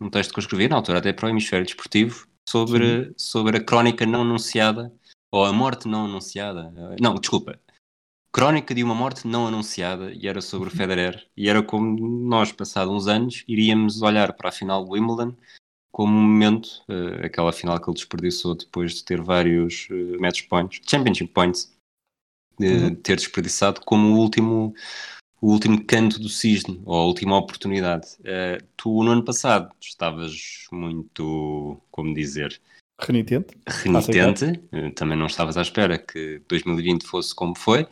Um 0.00 0.10
texto 0.10 0.32
que 0.32 0.38
eu 0.38 0.42
escrevi 0.42 0.68
na 0.68 0.76
altura 0.76 0.98
até 0.98 1.12
para 1.12 1.26
o 1.26 1.28
Hemisfério 1.28 1.64
Desportivo 1.64 2.28
sobre, 2.48 3.12
sobre 3.16 3.56
a 3.56 3.64
crónica 3.64 4.06
não 4.06 4.22
anunciada 4.22 4.92
ou 5.32 5.44
a 5.44 5.52
morte 5.52 5.88
não 5.88 6.04
anunciada. 6.04 6.72
Não, 7.00 7.14
desculpa. 7.14 7.58
Crónica 8.30 8.74
de 8.74 8.84
uma 8.84 8.94
morte 8.94 9.26
não 9.26 9.46
anunciada 9.46 10.12
e 10.12 10.28
era 10.28 10.42
sobre 10.42 10.68
o 10.68 10.70
uhum. 10.70 10.76
Federer. 10.76 11.26
E 11.36 11.48
era 11.48 11.62
como 11.62 11.98
nós, 12.28 12.52
passados 12.52 12.92
uns 12.92 13.06
anos, 13.06 13.42
iríamos 13.48 14.02
olhar 14.02 14.34
para 14.34 14.50
a 14.50 14.52
final 14.52 14.84
do 14.84 14.92
Wimbledon 14.92 15.34
como 15.92 16.12
momento, 16.12 16.82
uh, 16.88 17.24
aquela 17.24 17.52
final 17.52 17.80
que 17.80 17.88
ele 17.88 17.96
desperdiçou 17.96 18.54
depois 18.54 18.94
de 18.94 19.04
ter 19.04 19.20
vários 19.20 19.88
uh, 19.90 20.20
match 20.20 20.46
points, 20.48 20.80
championship 20.86 21.32
points, 21.32 21.74
de 22.58 22.66
uhum. 22.66 22.94
ter 22.94 23.16
desperdiçado 23.16 23.80
como 23.82 24.14
o 24.14 24.18
último, 24.18 24.74
o 25.40 25.52
último 25.52 25.84
canto 25.84 26.18
do 26.18 26.28
cisne, 26.28 26.82
ou 26.84 26.96
a 26.96 27.04
última 27.04 27.36
oportunidade. 27.36 28.08
Uh, 28.20 28.62
tu, 28.76 29.02
no 29.02 29.12
ano 29.12 29.24
passado, 29.24 29.72
estavas 29.80 30.66
muito, 30.70 31.80
como 31.90 32.14
dizer, 32.14 32.60
Renitente. 32.98 33.54
Renitente, 33.68 34.62
também 34.94 35.18
não 35.18 35.26
estavas 35.26 35.58
à 35.58 35.62
espera 35.62 35.98
que 35.98 36.40
2020 36.48 37.04
fosse 37.04 37.34
como 37.34 37.54
foi, 37.54 37.86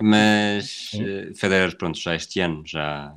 mas 0.00 0.92
uh, 0.94 1.34
Federer, 1.34 1.76
pronto, 1.76 1.98
já 1.98 2.14
este 2.14 2.40
ano 2.40 2.62
já 2.64 3.16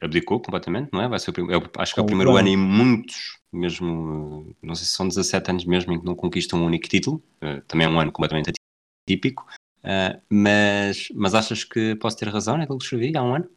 abdicou 0.00 0.40
completamente, 0.40 0.90
não 0.92 1.02
é? 1.02 1.08
Vai 1.08 1.18
ser 1.18 1.30
o 1.30 1.32
primeiro, 1.32 1.70
acho 1.78 1.94
que 1.94 2.00
é 2.00 2.02
o 2.02 2.06
primeiro 2.06 2.36
ano 2.36 2.48
em 2.48 2.56
muitos, 2.56 3.38
mesmo, 3.52 4.54
não 4.62 4.74
sei 4.74 4.86
se 4.86 4.92
são 4.92 5.06
17 5.06 5.50
anos 5.50 5.64
mesmo, 5.64 5.92
em 5.92 6.00
que 6.00 6.06
não 6.06 6.14
conquista 6.14 6.56
um 6.56 6.64
único 6.64 6.88
título, 6.88 7.22
uh, 7.42 7.60
também 7.66 7.86
é 7.86 7.90
um 7.90 8.00
ano 8.00 8.12
completamente 8.12 8.52
atípico, 9.06 9.46
uh, 9.84 10.20
mas, 10.30 11.08
mas 11.14 11.34
achas 11.34 11.64
que 11.64 11.94
posso 11.96 12.16
ter 12.16 12.28
razão 12.28 12.56
naquilo 12.56 12.78
que 12.78 12.84
escrevi 12.84 13.16
há 13.16 13.22
um 13.22 13.34
ano? 13.34 13.48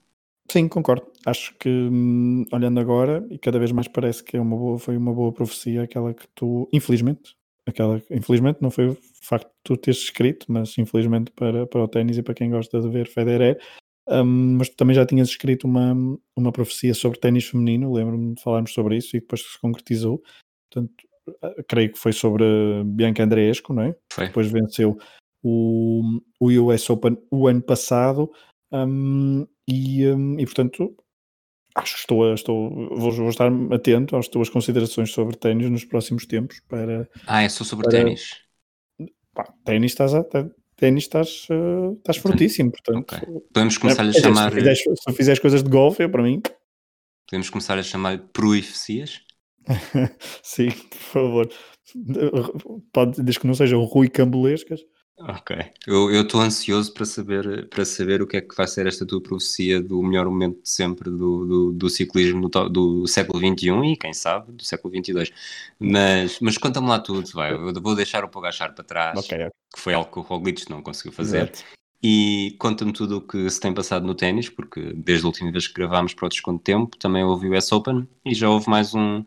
Sim, 0.51 0.67
concordo. 0.67 1.11
Acho 1.25 1.55
que 1.57 1.69
hum, 1.69 2.45
olhando 2.51 2.79
agora, 2.79 3.25
e 3.31 3.37
cada 3.37 3.57
vez 3.57 3.71
mais 3.71 3.87
parece 3.87 4.23
que 4.23 4.37
é 4.37 4.41
uma 4.41 4.55
boa, 4.55 4.77
foi 4.77 4.95
uma 4.95 5.13
boa 5.13 5.31
profecia 5.31 5.83
aquela 5.83 6.13
que 6.13 6.27
tu, 6.35 6.69
infelizmente, 6.71 7.35
aquela 7.65 8.01
infelizmente 8.11 8.61
não 8.61 8.69
foi 8.69 8.89
o 8.89 8.97
facto 9.21 9.47
de 9.47 9.53
tu 9.63 9.77
teres 9.77 10.01
escrito, 10.01 10.45
mas 10.49 10.77
infelizmente 10.77 11.31
para, 11.31 11.65
para 11.65 11.83
o 11.83 11.87
ténis 11.87 12.17
e 12.17 12.23
para 12.23 12.35
quem 12.35 12.51
gosta 12.51 12.79
de 12.79 12.87
ver 12.89 13.07
Federer, 13.07 13.59
um, 14.07 14.57
mas 14.57 14.69
tu 14.69 14.75
também 14.75 14.95
já 14.95 15.05
tinhas 15.05 15.29
escrito 15.29 15.65
uma, 15.65 15.93
uma 16.35 16.51
profecia 16.51 16.93
sobre 16.93 17.19
ténis 17.19 17.45
feminino, 17.45 17.93
lembro-me 17.93 18.35
de 18.35 18.41
falarmos 18.41 18.73
sobre 18.73 18.97
isso 18.97 19.15
e 19.15 19.19
depois 19.19 19.41
se 19.41 19.59
concretizou. 19.59 20.21
Portanto, 20.69 20.93
eh, 21.41 21.63
creio 21.67 21.91
que 21.91 21.99
foi 21.99 22.13
sobre 22.13 22.45
Bianca 22.85 23.23
Andreescu, 23.23 23.73
não 23.73 23.83
é? 23.83 23.95
Foi. 24.11 24.27
Depois 24.27 24.51
venceu 24.51 24.97
o, 25.43 26.01
o 26.39 26.49
US 26.49 26.89
Open 26.89 27.17
o 27.29 27.47
ano 27.47 27.61
passado 27.61 28.31
um, 28.71 29.47
e, 29.67 30.07
um, 30.07 30.39
e 30.39 30.45
portanto 30.45 30.95
acho 31.75 31.93
que 31.93 31.99
estou, 31.99 32.31
a, 32.31 32.33
estou 32.33 32.69
vou, 32.97 33.11
vou, 33.11 33.29
estar 33.29 33.51
atento 33.71 34.15
às 34.15 34.27
tuas 34.27 34.49
considerações 34.49 35.11
sobre 35.11 35.37
ténis 35.37 35.69
nos 35.69 35.85
próximos 35.85 36.25
tempos 36.25 36.59
para 36.67 37.07
ah 37.27 37.43
é 37.43 37.49
só 37.49 37.63
sobre 37.63 37.87
ténis 37.89 38.41
ténis 39.63 39.91
estás 39.91 40.15
a, 40.15 40.23
ténis 40.75 41.05
estás, 41.05 41.47
uh, 41.49 41.93
estás 41.97 42.17
fortíssimo 42.17 42.71
portanto 42.71 43.15
okay. 43.15 43.27
podemos 43.53 43.77
começar 43.77 44.05
é, 44.05 44.09
a 44.09 44.13
chamar 44.13 44.51
se 44.51 44.57
fizeres, 44.57 44.79
se 44.79 45.13
fizeres 45.13 45.39
coisas 45.39 45.63
de 45.63 45.69
golfe 45.69 46.03
eu 46.03 46.09
para 46.09 46.23
mim. 46.23 46.41
Podemos 47.27 47.49
começar 47.49 47.77
a 47.77 47.83
chamar 47.83 48.19
proificias 48.33 49.21
sim 50.43 50.69
por 50.69 50.97
favor. 50.97 51.49
Pode, 52.91 53.21
desde 53.21 53.39
que 53.39 53.47
não 53.47 53.53
sejam 53.53 53.83
Rui 53.83 54.09
Cambolescas 54.09 54.81
Ok. 55.17 55.55
Eu 55.87 56.21
estou 56.21 56.41
ansioso 56.41 56.93
para 56.93 57.05
saber, 57.05 57.69
para 57.69 57.85
saber 57.85 58.21
o 58.21 58.27
que 58.27 58.37
é 58.37 58.41
que 58.41 58.53
vai 58.53 58.67
ser 58.67 58.85
esta 58.85 59.05
tua 59.05 59.21
profecia 59.21 59.81
do 59.81 60.01
melhor 60.03 60.25
momento 60.25 60.61
de 60.61 60.69
sempre 60.69 61.09
do, 61.09 61.45
do, 61.45 61.71
do 61.71 61.89
ciclismo 61.89 62.49
do, 62.49 62.69
do, 62.69 63.07
século 63.07 63.39
XXI 63.39 63.93
e, 63.93 63.95
quem 63.95 64.13
sabe, 64.13 64.51
do 64.51 64.63
século 64.63 64.93
XXII. 64.93 65.33
Mas, 65.79 66.39
mas 66.41 66.57
conta-me 66.57 66.89
lá 66.89 66.99
tudo, 66.99 67.29
vai. 67.33 67.53
Eu 67.53 67.73
vou 67.81 67.95
deixar 67.95 68.25
o 68.25 68.29
Pogachar 68.29 68.75
para 68.75 68.83
trás, 68.83 69.17
okay. 69.17 69.47
que 69.73 69.79
foi 69.79 69.93
algo 69.93 70.11
que 70.11 70.19
o 70.19 70.21
Roglic 70.21 70.69
não 70.69 70.81
conseguiu 70.81 71.13
fazer. 71.13 71.43
Exato. 71.43 71.63
E 72.03 72.55
conta-me 72.59 72.91
tudo 72.91 73.17
o 73.17 73.21
que 73.21 73.49
se 73.49 73.59
tem 73.59 73.73
passado 73.73 74.05
no 74.05 74.13
ténis, 74.13 74.49
porque 74.49 74.93
desde 74.93 75.25
a 75.25 75.27
última 75.27 75.51
vez 75.51 75.67
que 75.67 75.73
gravámos 75.73 76.13
para 76.13 76.25
o 76.25 76.29
Desconto 76.29 76.61
Tempo, 76.61 76.97
também 76.97 77.23
houve 77.23 77.47
o 77.47 77.57
US 77.57 77.71
Open 77.71 78.07
e 78.23 78.35
já 78.35 78.49
houve 78.49 78.69
mais 78.69 78.93
um, 78.93 79.23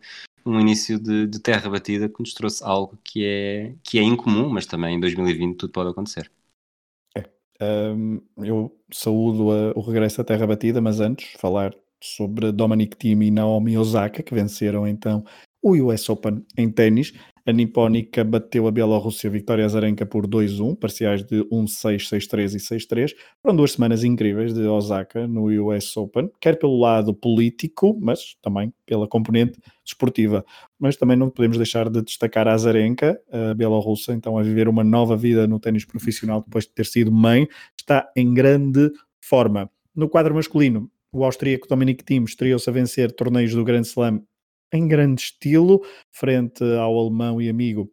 um 0.49 0.59
início 0.59 0.99
de, 0.99 1.27
de, 1.27 1.39
terra 1.39 1.69
batida 1.69 2.09
que 2.09 2.19
nos 2.19 2.33
trouxe 2.33 2.63
algo 2.63 2.97
que 3.03 3.25
é, 3.25 3.75
que 3.83 3.99
é 3.99 4.03
incomum, 4.03 4.49
mas 4.49 4.65
também 4.65 4.95
em 4.95 4.99
2020 4.99 5.57
tudo 5.57 5.71
pode 5.71 5.89
acontecer. 5.89 6.31
É. 7.15 7.23
Um, 7.61 8.21
eu 8.37 8.75
saúdo 8.91 9.51
a, 9.51 9.71
o 9.75 9.81
regresso 9.81 10.21
à 10.21 10.23
terra 10.23 10.47
batida, 10.47 10.81
mas 10.81 10.99
antes 10.99 11.33
falar 11.39 11.75
sobre 12.01 12.51
Dominic 12.51 12.95
Thiem 12.95 13.23
e 13.23 13.31
Naomi 13.31 13.77
Osaka, 13.77 14.23
que 14.23 14.33
venceram 14.33 14.87
então 14.87 15.23
o 15.61 15.71
US 15.71 16.09
Open 16.09 16.45
em 16.57 16.71
ténis. 16.71 17.13
A 17.49 17.51
Nipónica 17.51 18.23
bateu 18.23 18.67
a 18.67 18.71
Bielorrússia 18.71 19.27
Victoria 19.27 19.65
Azarenka 19.65 20.05
por 20.05 20.27
2-1, 20.27 20.77
parciais 20.77 21.23
de 21.23 21.43
1-6, 21.45 22.07
6-3 22.07 22.53
e 22.53 22.57
6-3. 22.59 23.15
Foram 23.41 23.55
duas 23.55 23.71
semanas 23.71 24.03
incríveis 24.03 24.53
de 24.53 24.61
Osaka 24.67 25.27
no 25.27 25.45
US 25.63 25.97
Open, 25.97 26.29
quer 26.39 26.59
pelo 26.59 26.79
lado 26.79 27.11
político, 27.11 27.97
mas 27.99 28.37
também 28.39 28.71
pela 28.85 29.07
componente 29.07 29.59
desportiva. 29.83 30.45
Mas 30.77 30.95
também 30.95 31.17
não 31.17 31.31
podemos 31.31 31.57
deixar 31.57 31.89
de 31.89 32.03
destacar 32.03 32.47
a 32.47 32.53
Azarenka, 32.53 33.19
a 33.31 33.55
Bielorrussa, 33.55 34.13
então 34.13 34.37
a 34.37 34.43
viver 34.43 34.67
uma 34.67 34.83
nova 34.83 35.17
vida 35.17 35.47
no 35.47 35.59
ténis 35.59 35.85
profissional 35.85 36.43
depois 36.45 36.65
de 36.65 36.71
ter 36.73 36.85
sido 36.85 37.11
mãe, 37.11 37.47
está 37.75 38.11
em 38.15 38.31
grande 38.31 38.91
forma. 39.19 39.71
No 39.95 40.07
quadro 40.07 40.35
masculino, 40.35 40.87
o 41.11 41.25
austríaco 41.25 41.67
Dominic 41.67 42.03
Thiem 42.03 42.25
estreou-se 42.25 42.69
a 42.69 42.73
vencer 42.73 43.11
torneios 43.11 43.55
do 43.55 43.63
Grand 43.63 43.81
Slam 43.81 44.21
em 44.73 44.87
grande 44.87 45.21
estilo, 45.21 45.81
frente 46.11 46.63
ao 46.63 46.97
alemão 46.99 47.41
e 47.41 47.49
amigo 47.49 47.91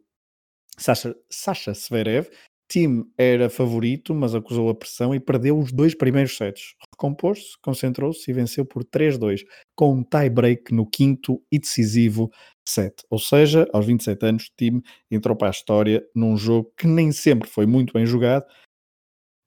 Sasha, 0.77 1.15
Sasha 1.29 1.73
Zverev. 1.73 2.29
Tim 2.69 3.05
era 3.17 3.49
favorito, 3.49 4.13
mas 4.13 4.35
acusou 4.35 4.69
a 4.69 4.75
pressão 4.75 5.15
e 5.15 5.19
perdeu 5.21 5.57
os 5.57 5.71
dois 5.71 5.95
primeiros 5.95 6.35
sets. 6.35 6.75
Recompôs-se, 6.93 7.57
concentrou-se 7.61 8.29
e 8.29 8.33
venceu 8.33 8.65
por 8.65 8.83
3-2, 8.83 9.45
com 9.73 9.93
um 9.93 10.03
tie-break 10.03 10.73
no 10.73 10.85
quinto 10.85 11.41
e 11.49 11.57
decisivo 11.57 12.29
set. 12.67 12.93
Ou 13.09 13.19
seja, 13.19 13.65
aos 13.71 13.85
27 13.85 14.25
anos, 14.25 14.51
Tim 14.57 14.81
entrou 15.09 15.33
para 15.35 15.47
a 15.47 15.51
história 15.51 16.05
num 16.13 16.35
jogo 16.35 16.73
que 16.77 16.85
nem 16.85 17.13
sempre 17.13 17.49
foi 17.49 17.65
muito 17.65 17.93
bem 17.93 18.05
jogado, 18.05 18.45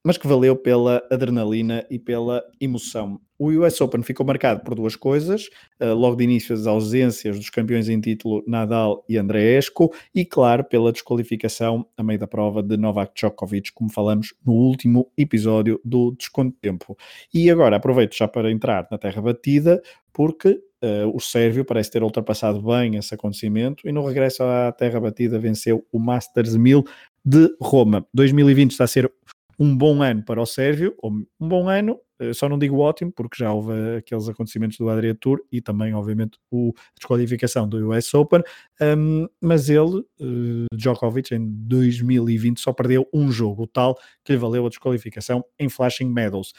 mas 0.05 0.17
que 0.17 0.27
valeu 0.27 0.57
pela 0.57 1.07
adrenalina 1.11 1.87
e 1.91 1.99
pela 1.99 2.43
emoção. 2.59 3.21
O 3.41 3.49
US 3.53 3.81
Open 3.81 4.03
ficou 4.03 4.27
marcado 4.27 4.61
por 4.61 4.75
duas 4.75 4.95
coisas, 4.95 5.49
uh, 5.81 5.95
logo 5.95 6.15
de 6.15 6.25
início 6.25 6.55
as 6.55 6.67
ausências 6.67 7.39
dos 7.39 7.49
campeões 7.49 7.89
em 7.89 7.99
título 7.99 8.45
Nadal 8.47 9.03
e 9.09 9.17
Andreescu 9.17 9.91
e 10.15 10.27
claro 10.27 10.63
pela 10.63 10.93
desqualificação 10.93 11.87
a 11.97 12.03
meio 12.03 12.19
da 12.19 12.27
prova 12.27 12.63
de 12.63 12.77
Novak 12.77 13.15
Djokovic, 13.15 13.73
como 13.73 13.91
falamos 13.91 14.35
no 14.45 14.53
último 14.53 15.11
episódio 15.17 15.81
do 15.83 16.15
Desconto 16.19 16.55
Tempo. 16.61 16.95
E 17.33 17.51
agora 17.51 17.77
aproveito 17.77 18.15
já 18.15 18.29
para 18.29 18.51
entrar 18.51 18.87
na 18.91 18.99
terra 18.99 19.23
batida, 19.23 19.81
porque 20.13 20.61
Uh, 20.83 21.15
o 21.15 21.21
Sérvio 21.21 21.63
parece 21.63 21.91
ter 21.91 22.03
ultrapassado 22.03 22.63
bem 22.63 22.97
esse 22.97 23.15
acontecimento 23.15 23.87
e 23.87 23.93
no 23.93 24.03
regresso 24.03 24.43
à 24.43 24.73
terra 24.73 24.99
batida 24.99 25.39
venceu 25.39 25.87
o 25.93 25.99
Masters 25.99 26.57
1000 26.57 26.83
de 27.23 27.55
Roma. 27.61 28.07
2020 28.15 28.71
está 28.71 28.85
a 28.85 28.87
ser 28.87 29.13
um 29.59 29.77
bom 29.77 30.03
ano 30.03 30.25
para 30.25 30.41
o 30.41 30.47
Sérvio, 30.47 30.97
um 31.05 31.27
bom 31.39 31.69
ano, 31.69 32.01
eh, 32.21 32.35
só 32.35 32.49
não 32.49 32.59
digo 32.59 32.79
ótimo, 32.79 33.11
porque 33.11 33.43
já 33.43 33.53
houve 33.53 33.73
aqueles 33.97 34.29
acontecimentos 34.29 34.77
do 34.77 34.89
Adria 34.89 35.15
Tour 35.15 35.41
e 35.51 35.61
também, 35.61 35.95
obviamente, 35.95 36.39
o, 36.51 36.73
a 36.77 36.99
desqualificação 36.99 37.67
do 37.67 37.91
US 37.91 38.13
Open, 38.15 38.43
um, 38.81 39.27
mas 39.41 39.71
ele, 39.71 40.01
uh, 40.21 40.67
Djokovic, 40.75 41.35
em 41.35 41.47
2020 41.47 42.61
só 42.61 42.73
perdeu 42.73 43.09
um 43.13 43.33
jogo, 43.33 43.63
o 43.63 43.67
tal 43.67 43.99
que 44.23 44.33
lhe 44.33 44.39
valeu 44.39 44.67
a 44.67 44.69
desqualificação 44.69 45.43
em 45.59 45.69
Flashing 45.69 46.09
Medals. 46.13 46.53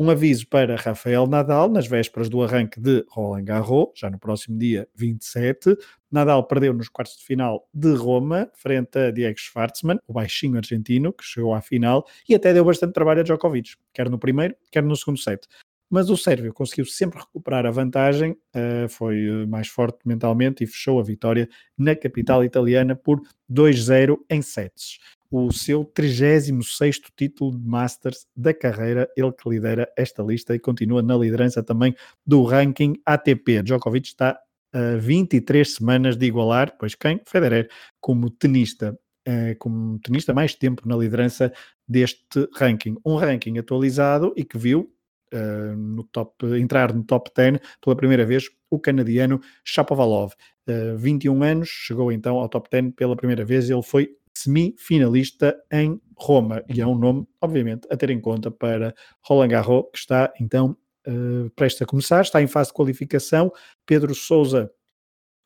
Um 0.00 0.10
aviso 0.10 0.46
para 0.46 0.76
Rafael 0.76 1.26
Nadal 1.26 1.68
nas 1.68 1.88
vésperas 1.88 2.28
do 2.28 2.40
arranque 2.40 2.80
de 2.80 3.04
Roland 3.08 3.42
Garros, 3.42 3.88
já 3.96 4.08
no 4.08 4.16
próximo 4.16 4.56
dia 4.56 4.88
27. 4.94 5.76
Nadal 6.08 6.46
perdeu 6.46 6.72
nos 6.72 6.88
quartos 6.88 7.18
de 7.18 7.24
final 7.24 7.68
de 7.74 7.96
Roma, 7.96 8.48
frente 8.54 8.96
a 8.96 9.10
Diego 9.10 9.36
Schwartzman, 9.36 9.98
o 10.06 10.12
baixinho 10.12 10.56
argentino, 10.56 11.12
que 11.12 11.24
chegou 11.24 11.52
à 11.52 11.60
final 11.60 12.06
e 12.28 12.34
até 12.36 12.52
deu 12.52 12.64
bastante 12.64 12.92
trabalho 12.92 13.22
a 13.22 13.24
Djokovic, 13.24 13.74
quer 13.92 14.08
no 14.08 14.20
primeiro, 14.20 14.54
quer 14.70 14.84
no 14.84 14.94
segundo 14.94 15.18
set. 15.18 15.48
Mas 15.90 16.10
o 16.10 16.16
Sérvio 16.16 16.54
conseguiu 16.54 16.84
sempre 16.84 17.18
recuperar 17.18 17.66
a 17.66 17.70
vantagem, 17.72 18.32
uh, 18.54 18.88
foi 18.88 19.16
eh, 19.26 19.46
mais 19.46 19.66
forte 19.66 19.98
mentalmente 20.04 20.62
e 20.62 20.66
fechou 20.66 21.00
a 21.00 21.02
vitória 21.02 21.48
na 21.76 21.96
capital 21.96 22.44
italiana 22.44 22.94
por 22.94 23.20
2-0 23.50 24.16
em 24.30 24.42
sets 24.42 24.98
o 25.30 25.52
seu 25.52 25.84
36 25.84 27.00
título 27.16 27.56
de 27.56 27.66
Masters 27.66 28.26
da 28.34 28.54
carreira, 28.54 29.08
ele 29.16 29.32
que 29.32 29.48
lidera 29.48 29.90
esta 29.96 30.22
lista 30.22 30.54
e 30.54 30.58
continua 30.58 31.02
na 31.02 31.16
liderança 31.16 31.62
também 31.62 31.94
do 32.26 32.42
ranking 32.44 32.94
ATP. 33.04 33.62
Djokovic 33.62 34.08
está 34.08 34.38
a 34.72 34.96
23 34.96 35.74
semanas 35.74 36.16
de 36.16 36.26
igualar, 36.26 36.76
pois 36.78 36.94
quem? 36.94 37.20
Federer, 37.26 37.68
como 38.00 38.30
tenista, 38.30 38.98
eh, 39.24 39.54
como 39.56 39.98
tenista 39.98 40.32
mais 40.32 40.54
tempo 40.54 40.88
na 40.88 40.96
liderança 40.96 41.52
deste 41.86 42.48
ranking. 42.54 42.96
Um 43.04 43.16
ranking 43.16 43.58
atualizado 43.58 44.32
e 44.36 44.44
que 44.44 44.58
viu 44.58 44.92
Uh, 45.30 45.76
no 45.76 46.04
top, 46.04 46.46
entrar 46.58 46.94
no 46.94 47.04
top 47.04 47.30
10 47.36 47.60
pela 47.82 47.94
primeira 47.94 48.24
vez 48.24 48.48
o 48.70 48.80
canadiano 48.80 49.38
Shapovalov. 49.62 50.32
Uh, 50.66 50.96
21 50.96 51.42
anos, 51.42 51.68
chegou 51.68 52.10
então 52.10 52.38
ao 52.38 52.48
top 52.48 52.70
10 52.70 52.94
pela 52.94 53.14
primeira 53.14 53.44
vez. 53.44 53.68
Ele 53.68 53.82
foi 53.82 54.16
semifinalista 54.42 55.56
em 55.72 56.00
Roma. 56.16 56.64
E 56.68 56.80
é 56.80 56.86
um 56.86 56.96
nome, 56.96 57.26
obviamente, 57.40 57.86
a 57.90 57.96
ter 57.96 58.10
em 58.10 58.20
conta 58.20 58.50
para 58.50 58.94
Roland 59.22 59.48
Garros, 59.48 59.84
que 59.92 59.98
está 59.98 60.32
então 60.40 60.76
uh, 61.06 61.50
prestes 61.56 61.82
a 61.82 61.86
começar, 61.86 62.20
está 62.20 62.42
em 62.42 62.46
fase 62.46 62.70
de 62.70 62.74
qualificação. 62.74 63.52
Pedro 63.86 64.14
Souza 64.14 64.70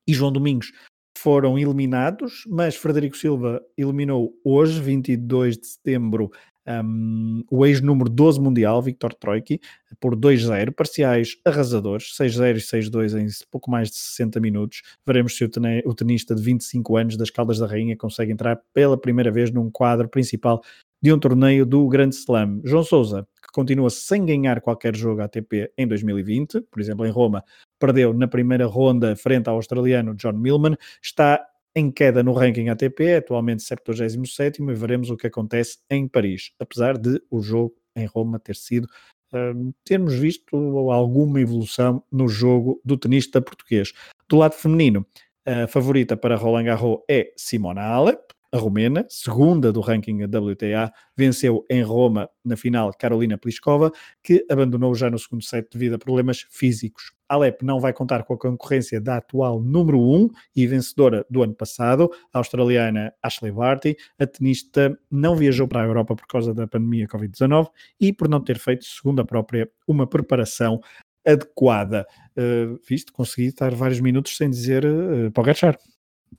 e 0.07 0.13
João 0.13 0.33
Domingos 0.33 0.73
foram 1.17 1.59
eliminados, 1.59 2.45
mas 2.49 2.75
Frederico 2.75 3.17
Silva 3.17 3.63
eliminou 3.77 4.33
hoje, 4.45 4.81
22 4.81 5.59
de 5.59 5.67
setembro, 5.67 6.31
um, 6.67 7.43
o 7.51 7.67
ex-número 7.67 8.09
12 8.09 8.41
mundial, 8.41 8.81
Victor 8.81 9.15
Troiki, 9.15 9.61
por 10.01 10.17
2-0, 10.17 10.73
parciais 10.73 11.37
arrasadores, 11.45 12.15
6-0 12.19 12.57
e 12.57 12.61
6-2 12.61 13.21
em 13.21 13.27
pouco 13.51 13.71
mais 13.71 13.89
de 13.91 13.97
60 13.97 14.41
minutos. 14.41 14.83
Veremos 15.07 15.37
se 15.37 15.45
o 15.45 15.95
tenista 15.95 16.35
de 16.35 16.43
25 16.43 16.97
anos 16.97 17.17
das 17.17 17.31
Caldas 17.31 17.59
da 17.59 17.67
Rainha 17.67 17.97
consegue 17.97 18.33
entrar 18.33 18.61
pela 18.73 18.99
primeira 18.99 19.31
vez 19.31 19.51
num 19.51 19.71
quadro 19.71 20.09
principal 20.09 20.63
de 21.03 21.13
um 21.13 21.19
torneio 21.19 21.67
do 21.67 21.89
Grande 21.89 22.15
Slam. 22.15 22.61
João 22.65 22.85
Sousa, 22.85 23.27
que 23.43 23.49
continua 23.53 23.91
sem 23.91 24.25
ganhar 24.25 24.61
qualquer 24.61 24.95
jogo 24.95 25.21
ATP 25.21 25.73
em 25.77 25.87
2020, 25.87 26.61
por 26.71 26.81
exemplo, 26.81 27.05
em 27.05 27.11
Roma, 27.11 27.45
perdeu 27.79 28.15
na 28.15 28.29
primeira 28.29 28.67
ronda 28.67 29.17
frente 29.17 29.49
ao 29.49 29.57
australiano 29.57 30.15
John 30.15 30.35
Millman, 30.35 30.77
está 31.03 31.45
em 31.75 31.91
queda 31.91 32.23
no 32.23 32.33
ranking 32.33 32.69
ATP, 32.69 33.15
atualmente 33.15 33.63
77 33.63 34.63
e 34.63 34.75
veremos 34.75 35.11
o 35.11 35.17
que 35.17 35.27
acontece 35.27 35.79
em 35.89 36.07
Paris, 36.07 36.53
apesar 36.59 36.99
de 36.99 37.21
o 37.31 37.41
jogo 37.41 37.75
em 37.97 38.07
Roma 38.07 38.39
ter 38.39 38.57
sido 38.57 38.85
uh, 39.33 39.75
termos 39.85 40.15
visto 40.15 40.57
alguma 40.91 41.41
evolução 41.41 42.03
no 42.11 42.29
jogo 42.29 42.81
do 42.85 42.97
tenista 42.97 43.41
português. 43.41 43.93
Do 44.29 44.37
lado 44.37 44.55
feminino, 44.55 45.07
a 45.47 45.67
favorita 45.67 46.17
para 46.17 46.37
Roland 46.37 46.65
Garros 46.65 47.01
é 47.09 47.33
Simona 47.37 47.83
Alep, 47.83 48.23
a 48.53 48.59
romena, 48.59 49.07
segunda 49.09 49.73
do 49.73 49.81
ranking 49.81 50.23
WTA, 50.25 50.93
venceu 51.17 51.65
em 51.71 51.83
Roma 51.83 52.29
na 52.45 52.55
final 52.55 52.93
Carolina 52.93 53.39
Pliskova, 53.39 53.91
que 54.23 54.45
abandonou 54.51 54.95
já 54.95 55.09
no 55.09 55.19
segundo 55.19 55.43
set 55.43 55.69
devido 55.73 55.95
a 55.95 55.99
problemas 55.99 56.47
físicos. 56.51 57.13
Alep 57.29 57.65
não 57.65 57.81
vai 57.81 57.95
contar 57.95 58.25
com 58.25 58.35
a 58.35 58.39
concorrência 58.39 59.01
da 59.01 59.17
atual 59.17 59.59
número 59.59 59.99
1 59.99 60.29
e 60.55 60.67
vencedora 60.67 61.25
do 61.31 61.43
ano 61.43 61.55
passado, 61.55 62.11
a 62.31 62.39
australiana 62.39 63.15
Ashley 63.23 63.51
Barty. 63.51 63.97
A 64.19 64.27
tenista 64.27 64.99
não 65.11 65.35
viajou 65.35 65.67
para 65.67 65.83
a 65.83 65.87
Europa 65.87 66.15
por 66.15 66.27
causa 66.27 66.53
da 66.53 66.67
pandemia 66.67 67.09
Covid-19 67.09 67.71
e 67.99 68.13
por 68.13 68.29
não 68.29 68.41
ter 68.41 68.59
feito, 68.59 68.85
segundo 68.85 69.23
a 69.23 69.25
própria, 69.25 69.67
uma 69.89 70.07
preparação 70.07 70.79
adequada. 71.27 72.07
Uh, 72.37 72.79
viste, 72.87 73.11
consegui 73.13 73.47
estar 73.47 73.75
vários 73.75 74.01
minutos 74.01 74.37
sem 74.37 74.51
dizer 74.51 74.85
uh, 74.85 75.31
para 75.31 75.41
o 75.41 75.45
Gachar. 75.45 75.79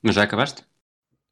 Mas 0.03 0.13
já 0.13 0.23
acabaste? 0.23 0.63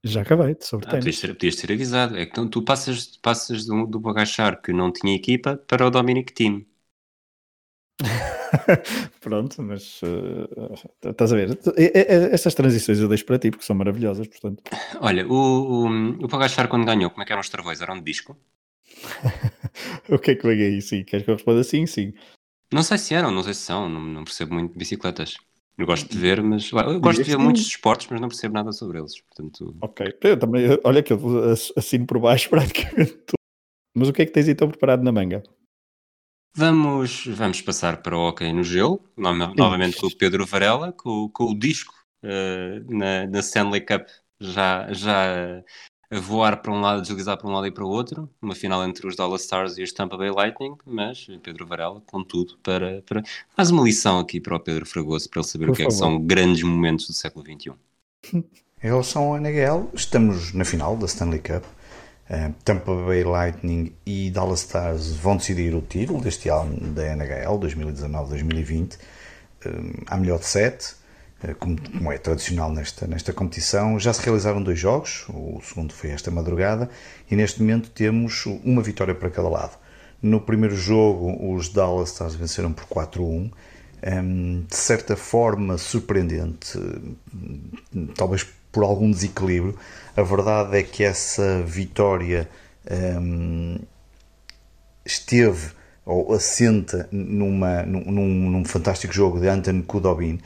Já 0.04 0.22
acabei, 0.22 0.58
sobre 0.60 0.88
ah, 0.88 0.91
podias, 0.91 1.20
ter, 1.20 1.34
podias 1.34 1.56
ter 1.56 1.72
avisado. 1.72 2.18
É 2.18 2.26
que 2.26 2.32
então, 2.32 2.47
tu 2.47 2.64
passas, 2.64 3.18
passas 3.18 3.66
do, 3.66 3.86
do 3.86 3.99
Bagachar 3.99 4.60
que 4.62 4.74
não 4.74 4.91
tinha 4.91 5.16
equipa 5.16 5.58
para 5.58 5.86
o 5.86 5.91
Dominic 5.91 6.34
Team. 6.34 6.66
Pronto, 9.22 9.62
mas 9.62 10.02
uh, 10.02 11.10
estás 11.10 11.32
a 11.32 11.36
ver? 11.36 11.60
Essas 12.32 12.56
transições 12.56 12.99
eu 12.99 13.08
deixo 13.08 13.26
para 13.26 13.38
ti 13.38 13.52
porque 13.52 13.64
são 13.64 13.76
maravilhosas, 13.76 14.28
portanto. 14.28 14.64
Olha, 14.99 15.28
o, 15.28 15.86
o, 15.86 16.26
o 16.26 16.28
Pagachar 16.28 16.68
quando 16.68 16.86
ganhou, 16.86 17.12
como 17.12 17.22
é 17.22 17.26
que 17.26 17.32
eram 17.32 17.41
os 17.41 17.49
travões? 17.49 17.80
Eram 17.80 17.97
de 17.97 18.04
disco? 18.04 18.36
o 20.10 20.18
que 20.18 20.32
é 20.32 20.36
que 20.36 20.47
vem 20.47 20.62
aí? 20.62 20.82
Sim, 20.82 21.04
queres 21.04 21.24
que 21.24 21.32
eu 21.32 21.36
responda 21.36 21.64
sim? 21.64 21.86
Sim. 21.86 22.14
Não 22.74 22.82
sei 22.82 22.97
se 22.97 23.14
eram, 23.14 23.30
não 23.32 23.43
sei 23.43 23.54
se 23.54 23.62
são, 23.62 23.88
não, 23.88 24.02
não 24.02 24.24
percebo 24.24 24.54
muito 24.54 24.74
de 24.74 24.80
bicicletas. 24.80 25.38
Eu 25.78 25.86
gosto 25.86 26.09
de 26.09 26.17
ver, 26.17 26.43
mas 26.43 26.69
eu 26.72 26.99
gosto 26.99 27.24
de 27.24 27.32
ver 27.32 27.38
muitos 27.38 27.63
esportes, 27.63 28.07
mas 28.09 28.22
não 28.22 28.28
percebo 28.28 28.53
nada 28.53 28.72
sobre 28.72 28.99
eles. 28.99 29.19
Portanto... 29.22 29.76
Ok, 29.82 30.17
eu 30.22 30.38
também, 30.38 30.80
olha 30.84 31.01
que 31.01 31.13
eu 31.13 31.19
assino 31.76 32.05
por 32.05 32.19
baixo 32.19 32.49
praticamente 32.51 33.13
tudo. 33.13 33.36
Mas 33.95 34.09
o 34.09 34.13
que 34.13 34.22
é 34.22 34.26
que 34.26 34.32
tens 34.32 34.47
então 34.47 34.69
preparado 34.69 35.03
na 35.03 35.11
manga? 35.11 35.43
Vamos, 36.55 37.26
vamos 37.28 37.61
passar 37.61 38.01
para 38.01 38.17
o 38.17 38.28
Hockey 38.28 38.51
no 38.51 38.63
Gelo, 38.63 39.01
no, 39.15 39.34
novamente 39.55 39.97
com 39.97 40.07
o 40.07 40.17
Pedro 40.17 40.45
Varela, 40.45 40.91
com, 40.91 41.30
com 41.30 41.45
o 41.45 41.57
disco 41.57 41.93
uh, 42.24 42.93
na, 42.93 43.26
na 43.28 43.39
Stanley 43.39 43.82
Cup 43.82 44.05
já, 44.41 44.91
já 44.91 45.63
a 46.12 46.20
voar 46.20 46.57
para 46.57 46.74
um 46.74 46.82
lado, 46.82 47.01
deslizar 47.01 47.38
para 47.38 47.47
um 47.47 47.53
lado 47.53 47.66
e 47.68 47.72
para 47.72 47.86
o 47.86 47.88
outro, 47.88 48.30
uma 48.41 48.53
final 48.53 48.86
entre 48.86 49.07
os 49.07 49.16
Dallas 49.16 49.43
Stars 49.43 49.78
e 49.78 49.84
os 49.84 49.93
Tampa 49.93 50.18
Bay 50.18 50.30
Lightning, 50.30 50.76
mas 50.86 51.26
Pedro 51.41 51.66
Varela, 51.66 52.01
contudo, 52.05 52.57
para, 52.62 53.01
para 53.03 53.24
mais 53.57 53.72
uma 53.72 53.82
lição 53.82 54.20
aqui 54.20 54.41
para 54.41 54.55
o 54.55 54.59
Pedro 54.59 54.86
Fragoso, 54.86 55.30
para 55.30 55.39
ele 55.39 55.47
saber 55.47 55.66
Por 55.68 55.72
o 55.72 55.76
que, 55.76 55.84
é 55.84 55.86
que 55.86 55.93
são 55.93 56.20
grandes 56.20 56.64
momentos 56.64 57.07
do 57.07 57.14
século 57.14 57.45
XXI. 57.45 57.72
Em 58.34 58.88
relação 58.88 59.24
ao 59.24 59.38
NHL, 59.38 59.89
estamos 59.93 60.53
na 60.53 60.66
final 60.66 60.97
da 60.97 61.05
Stanley 61.05 61.39
Cup. 61.39 61.64
Uh, 62.30 62.53
Tampa 62.64 62.93
Bay 63.05 63.24
Lightning 63.24 63.93
e 64.05 64.30
Dallas 64.32 64.62
Stars 64.62 65.12
vão 65.12 65.38
decidir 65.38 65.76
o 65.76 65.82
título 65.82 66.22
deste 66.22 66.49
ano 66.49 66.78
da 66.93 67.14
NHL 67.16 67.59
2019-2020 67.59 68.95
uh, 68.95 70.03
à 70.07 70.18
melhor 70.18 70.39
de 70.39 70.45
sete 70.45 70.93
eh, 70.93 71.01
como, 71.59 71.79
como, 71.79 72.11
é 72.11 72.17
tradicional 72.17 72.71
nesta, 72.71 73.07
nesta 73.07 73.33
competição. 73.33 73.99
Já 73.99 74.13
se 74.13 74.21
realizaram 74.23 74.61
dois 74.61 74.79
jogos, 74.79 75.25
o 75.29 75.59
segundo 75.61 75.93
foi 75.93 76.11
esta 76.11 76.29
madrugada, 76.29 76.89
e 77.29 77.35
neste 77.35 77.61
momento 77.61 77.89
temos 77.89 78.45
uma 78.63 78.81
vitória 78.81 79.15
para 79.15 79.29
cada 79.29 79.49
lado. 79.49 79.77
No 80.21 80.39
primeiro 80.39 80.75
jogo, 80.75 81.53
os 81.53 81.69
Dallas 81.69 82.09
Stars 82.09 82.35
venceram 82.35 82.71
por 82.71 82.85
4-1, 82.85 83.21
um, 83.21 83.51
ehm, 84.03 84.65
de 84.67 84.75
certa 84.75 85.15
forma 85.15 85.77
surpreendente, 85.77 86.79
talvez 88.15 88.45
por 88.71 88.83
algum 88.83 89.09
desequilíbrio. 89.09 89.77
A 90.15 90.21
verdade 90.21 90.77
é 90.77 90.83
que 90.83 91.03
essa 91.03 91.63
vitória 91.63 92.47
um, 93.19 93.79
esteve 95.05 95.71
ou 96.06 96.34
assenta 96.34 97.08
numa, 97.12 97.84
num, 97.84 98.02
num, 98.12 98.66
fantástico 98.66 99.14
jogo 99.14 99.39
de 99.39 99.47
Anton 99.47 99.84
Kudobin, 99.84 100.39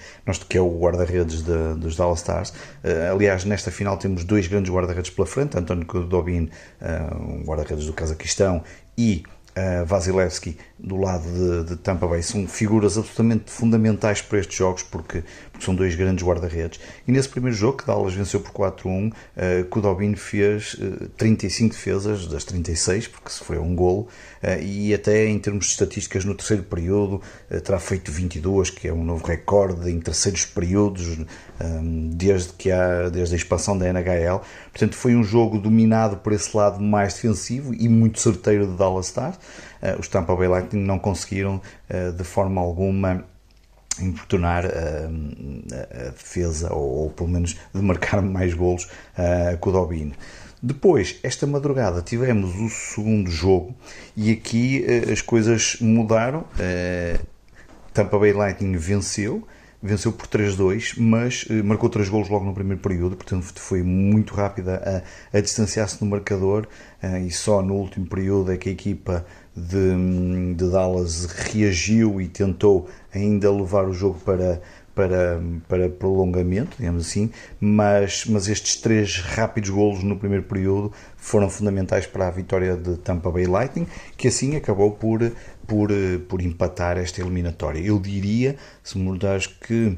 que 0.49 0.57
é 0.57 0.61
o 0.61 0.69
guarda-redes 0.69 1.41
dos 1.41 1.95
Dallas 1.95 2.19
Stars. 2.19 2.49
Uh, 2.49 3.13
aliás, 3.13 3.45
nesta 3.45 3.71
final 3.71 3.97
temos 3.97 4.23
dois 4.25 4.47
grandes 4.47 4.71
guarda-redes 4.71 5.11
pela 5.11 5.25
frente, 5.25 5.57
Anton 5.57 5.83
Kudobin, 5.85 6.49
uh, 6.81 7.15
um 7.15 7.43
guarda-redes 7.43 7.85
do 7.85 7.93
Cazaquistão, 7.93 8.63
e 8.97 9.23
uh, 9.55 9.85
Vasilevski 9.85 10.57
do 10.77 10.97
lado 10.97 11.23
de, 11.23 11.69
de, 11.69 11.75
Tampa 11.77 12.05
Bay 12.05 12.21
são 12.21 12.45
figuras 12.47 12.97
absolutamente 12.97 13.49
fundamentais 13.49 14.21
para 14.21 14.39
estes 14.39 14.57
jogos 14.57 14.83
porque, 14.83 15.23
porque 15.51 15.65
são 15.65 15.73
dois 15.73 15.95
grandes 15.95 16.25
guarda-redes. 16.25 16.81
E 17.07 17.11
nesse 17.11 17.29
primeiro 17.29 17.55
jogo, 17.55 17.77
que 17.77 17.87
Dallas 17.87 18.13
venceu 18.13 18.41
por 18.41 18.51
4-1, 18.51 19.11
uh, 19.11 19.65
Kudobin 19.69 20.15
fez 20.15 20.73
uh, 20.73 21.07
35 21.17 21.73
defesas 21.73 22.27
das 22.27 22.43
36, 22.43 23.07
porque 23.07 23.29
sofreu 23.29 23.63
um 23.63 23.73
golo, 23.73 24.09
uh, 24.43 24.61
e 24.61 24.93
até 24.93 25.25
em 25.27 25.39
termos 25.39 25.65
de 25.65 25.71
estatísticas 25.71 26.25
no 26.25 26.35
terceiro 26.35 26.63
período 26.63 27.21
uh, 27.49 27.61
terá 27.61 27.79
feito 27.79 28.11
22, 28.11 28.69
que 28.69 28.87
é 28.89 28.93
um 28.93 29.03
novo 29.03 29.25
recorde 29.25 29.89
em 29.89 29.99
terceiros 30.01 30.45
períodos 30.45 31.17
um, 31.61 32.09
desde, 32.09 32.51
que 32.53 32.69
há, 32.69 33.07
desde 33.09 33.33
a 33.33 33.37
expansão 33.37 33.77
da 33.77 33.87
NHL. 33.87 34.41
Portanto, 34.71 34.95
foi 34.95 35.15
um 35.15 35.23
jogo 35.23 35.57
dominado 35.57 36.17
por 36.17 36.33
esse 36.33 36.55
lado 36.55 36.81
mais 36.81 37.13
defensivo 37.13 37.73
e 37.73 37.87
muito 37.87 38.19
certeiro 38.19 38.67
de 38.67 38.73
Dallas 38.73 39.05
Stars. 39.07 39.39
Uh, 39.85 39.99
os 39.99 40.07
Tampa 40.07 40.35
Bay 40.35 40.47
Lightning 40.47 40.83
não 40.83 40.97
conseguiram 40.97 41.61
uh, 41.89 42.11
de 42.11 42.23
forma 42.23 42.59
alguma 42.59 43.23
importunar 44.01 44.65
uh, 44.65 44.69
a 46.07 46.09
defesa 46.09 46.73
ou, 46.73 47.03
ou, 47.03 47.09
pelo 47.11 47.29
menos 47.29 47.55
de 47.73 47.81
marcar 47.81 48.21
mais 48.21 48.53
golos 48.53 48.89
com 49.61 49.69
o 49.69 49.73
Dobin. 49.73 50.13
Depois, 50.61 51.19
esta 51.21 51.45
madrugada, 51.45 52.01
tivemos 52.01 52.55
o 52.55 52.69
segundo 52.69 53.29
jogo 53.29 53.75
e 54.17 54.31
aqui 54.31 54.83
as 55.11 55.21
coisas 55.21 55.77
mudaram. 55.79 56.43
Tampa 57.93 58.17
Bay 58.17 58.33
Lightning 58.33 58.75
venceu, 58.75 59.47
venceu 59.81 60.11
por 60.11 60.27
3-2, 60.27 60.95
mas 60.97 61.45
marcou 61.63 61.87
3 61.89 62.09
golos 62.09 62.29
logo 62.29 62.43
no 62.43 62.53
primeiro 62.53 62.81
período, 62.81 63.15
portanto 63.15 63.53
foi 63.61 63.83
muito 63.83 64.33
rápida 64.33 65.03
a, 65.33 65.37
a 65.37 65.41
distanciar-se 65.41 66.03
no 66.03 66.09
marcador 66.09 66.67
e 67.25 67.31
só 67.31 67.61
no 67.61 67.75
último 67.75 68.07
período 68.07 68.51
é 68.51 68.57
que 68.57 68.67
a 68.67 68.71
equipa 68.71 69.25
de, 69.55 70.53
de 70.53 70.69
Dallas 70.69 71.25
reagiu 71.25 72.19
e 72.19 72.27
tentou 72.27 72.89
ainda 73.13 73.51
levar 73.51 73.87
o 73.87 73.93
jogo 73.93 74.19
para, 74.25 74.61
para, 74.93 75.41
para 75.67 75.89
prolongamento, 75.89 76.77
digamos 76.77 77.07
assim, 77.07 77.31
mas, 77.59 78.25
mas 78.25 78.47
estes 78.47 78.75
três 78.77 79.17
rápidos 79.19 79.69
golos 79.69 80.03
no 80.03 80.17
primeiro 80.17 80.43
período 80.43 80.91
foram 81.15 81.49
fundamentais 81.49 82.05
para 82.05 82.27
a 82.27 82.31
vitória 82.31 82.75
de 82.75 82.97
Tampa 82.97 83.31
Bay 83.31 83.45
Lightning, 83.45 83.87
que 84.17 84.27
assim 84.27 84.55
acabou 84.55 84.91
por, 84.91 85.31
por, 85.65 85.89
por 86.27 86.41
empatar 86.41 86.97
esta 86.97 87.21
eliminatória. 87.21 87.79
Eu 87.79 87.97
diria, 87.99 88.57
se 88.83 88.97
mudares, 88.97 89.47
que 89.47 89.97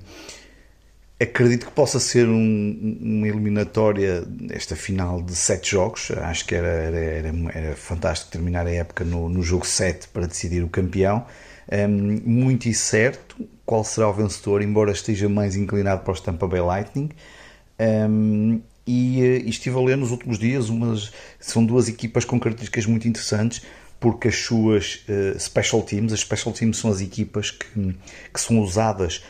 acredito 1.19 1.65
que 1.65 1.71
possa 1.71 1.99
ser 1.99 2.27
um, 2.27 2.97
uma 3.01 3.27
eliminatória, 3.27 4.23
esta 4.49 4.75
final 4.75 5.21
de 5.21 5.35
sete 5.35 5.71
jogos. 5.71 6.11
Acho 6.11 6.45
que 6.45 6.55
era, 6.55 6.67
era, 6.67 6.97
era, 6.97 7.33
era 7.53 7.75
fantástico 7.75 8.31
terminar 8.31 8.67
a 8.67 8.71
época 8.71 9.03
no, 9.03 9.27
no 9.27 9.41
jogo 9.41 9.65
7 9.65 10.09
para 10.09 10.27
decidir 10.27 10.63
o 10.63 10.69
campeão. 10.69 11.25
Um, 11.69 12.21
muito 12.23 12.69
incerto 12.69 13.35
qual 13.65 13.83
será 13.83 14.07
o 14.09 14.13
vencedor, 14.13 14.61
embora 14.61 14.91
esteja 14.91 15.27
mais 15.27 15.55
inclinado 15.55 16.03
para 16.03 16.13
os 16.13 16.21
Tampa 16.21 16.47
Bay 16.47 16.61
Lightning. 16.61 17.09
Um, 17.79 18.61
e, 18.85 19.21
eh, 19.21 19.39
e 19.39 19.49
estive 19.49 19.75
a 19.75 19.81
ler 19.81 19.97
nos 19.97 20.11
últimos 20.11 20.39
dias, 20.39 20.69
umas, 20.69 21.11
são 21.39 21.65
duas 21.65 21.89
equipas 21.89 22.23
com 22.23 22.39
características 22.39 22.85
muito 22.85 23.07
interessantes, 23.07 23.61
porque 23.99 24.29
as 24.29 24.37
suas 24.37 25.03
uh, 25.09 25.37
special 25.37 25.81
teams, 25.81 26.13
as 26.13 26.21
special 26.21 26.53
teams 26.53 26.77
são 26.77 26.89
as 26.89 27.01
equipas 27.01 27.51
que, 27.51 27.67
que 28.33 28.39
são 28.39 28.59
usadas, 28.59 29.23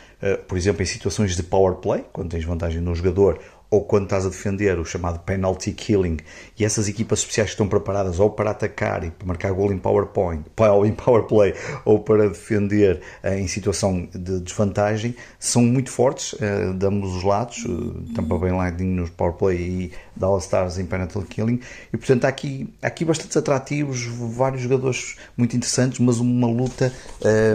por 0.48 0.58
exemplo, 0.58 0.82
em 0.82 0.86
situações 0.86 1.36
de 1.36 1.44
power 1.44 1.76
play, 1.76 2.06
quando 2.12 2.30
tens 2.30 2.44
vantagem 2.44 2.82
no 2.82 2.96
jogador, 2.96 3.40
ou 3.70 3.84
quando 3.84 4.04
estás 4.04 4.26
a 4.26 4.30
defender 4.30 4.80
o 4.80 4.86
chamado 4.86 5.20
penalty 5.20 5.74
killing 5.74 6.18
e 6.58 6.64
essas 6.64 6.88
equipas 6.88 7.20
especiais 7.20 7.50
que 7.50 7.54
estão 7.54 7.68
preparadas 7.68 8.20
ou 8.20 8.30
para 8.30 8.52
atacar 8.52 9.04
e 9.04 9.12
para 9.12 9.28
marcar 9.28 9.52
gol 9.52 9.74
em 9.74 9.78
PowerPoint, 9.78 10.44
ou 10.58 10.86
em 10.86 10.94
power 10.94 11.24
play 11.24 11.54
ou 11.84 12.00
para 12.00 12.30
defender 12.30 13.02
eh, 13.22 13.40
em 13.40 13.48
situação 13.48 14.08
de 14.14 14.40
desvantagem, 14.40 15.16
são 15.40 15.62
muito 15.62 15.92
fortes 15.92 16.34
uh, 16.34 16.74
de 16.74 16.86
ambos 16.86 17.16
os 17.16 17.24
lados, 17.24 17.66
uh, 17.66 18.14
Tampa 18.16 18.38
Bay 18.38 18.52
Lightning 18.52 18.96
nos 18.96 19.10
power 19.10 19.34
play 19.34 19.58
e 19.58 19.92
Dallas 20.16 20.44
Stars 20.44 20.78
em 20.78 20.86
penalty 20.86 21.20
killing. 21.26 21.60
E 21.92 21.98
portanto 21.98 22.26
há 22.26 22.30
aqui, 22.30 22.74
há 22.82 22.88
aqui 22.88 23.04
bastantes 23.04 23.36
atrativos, 23.36 24.06
vários 24.06 24.62
jogadores 24.62 25.18
muito 25.36 25.56
interessantes, 25.56 26.00
mas 26.00 26.20
uma 26.20 26.48
luta 26.48 26.92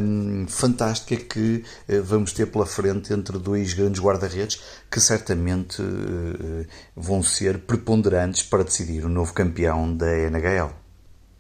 um, 0.03 0.47
fantástica 0.47 1.17
que 1.17 1.65
uh, 1.89 2.03
vamos 2.03 2.33
ter 2.33 2.47
pela 2.47 2.67
frente 2.67 3.13
entre 3.13 3.39
dois 3.39 3.73
grandes 3.73 4.01
guarda-redes 4.01 4.61
que 4.91 5.01
certamente 5.01 5.83
vão 6.95 7.23
ser 7.23 7.59
preponderantes 7.61 8.43
para 8.43 8.65
decidir 8.65 9.05
o 9.05 9.09
novo 9.09 9.33
campeão 9.33 9.97
da 9.97 10.07
NHL. 10.07 10.71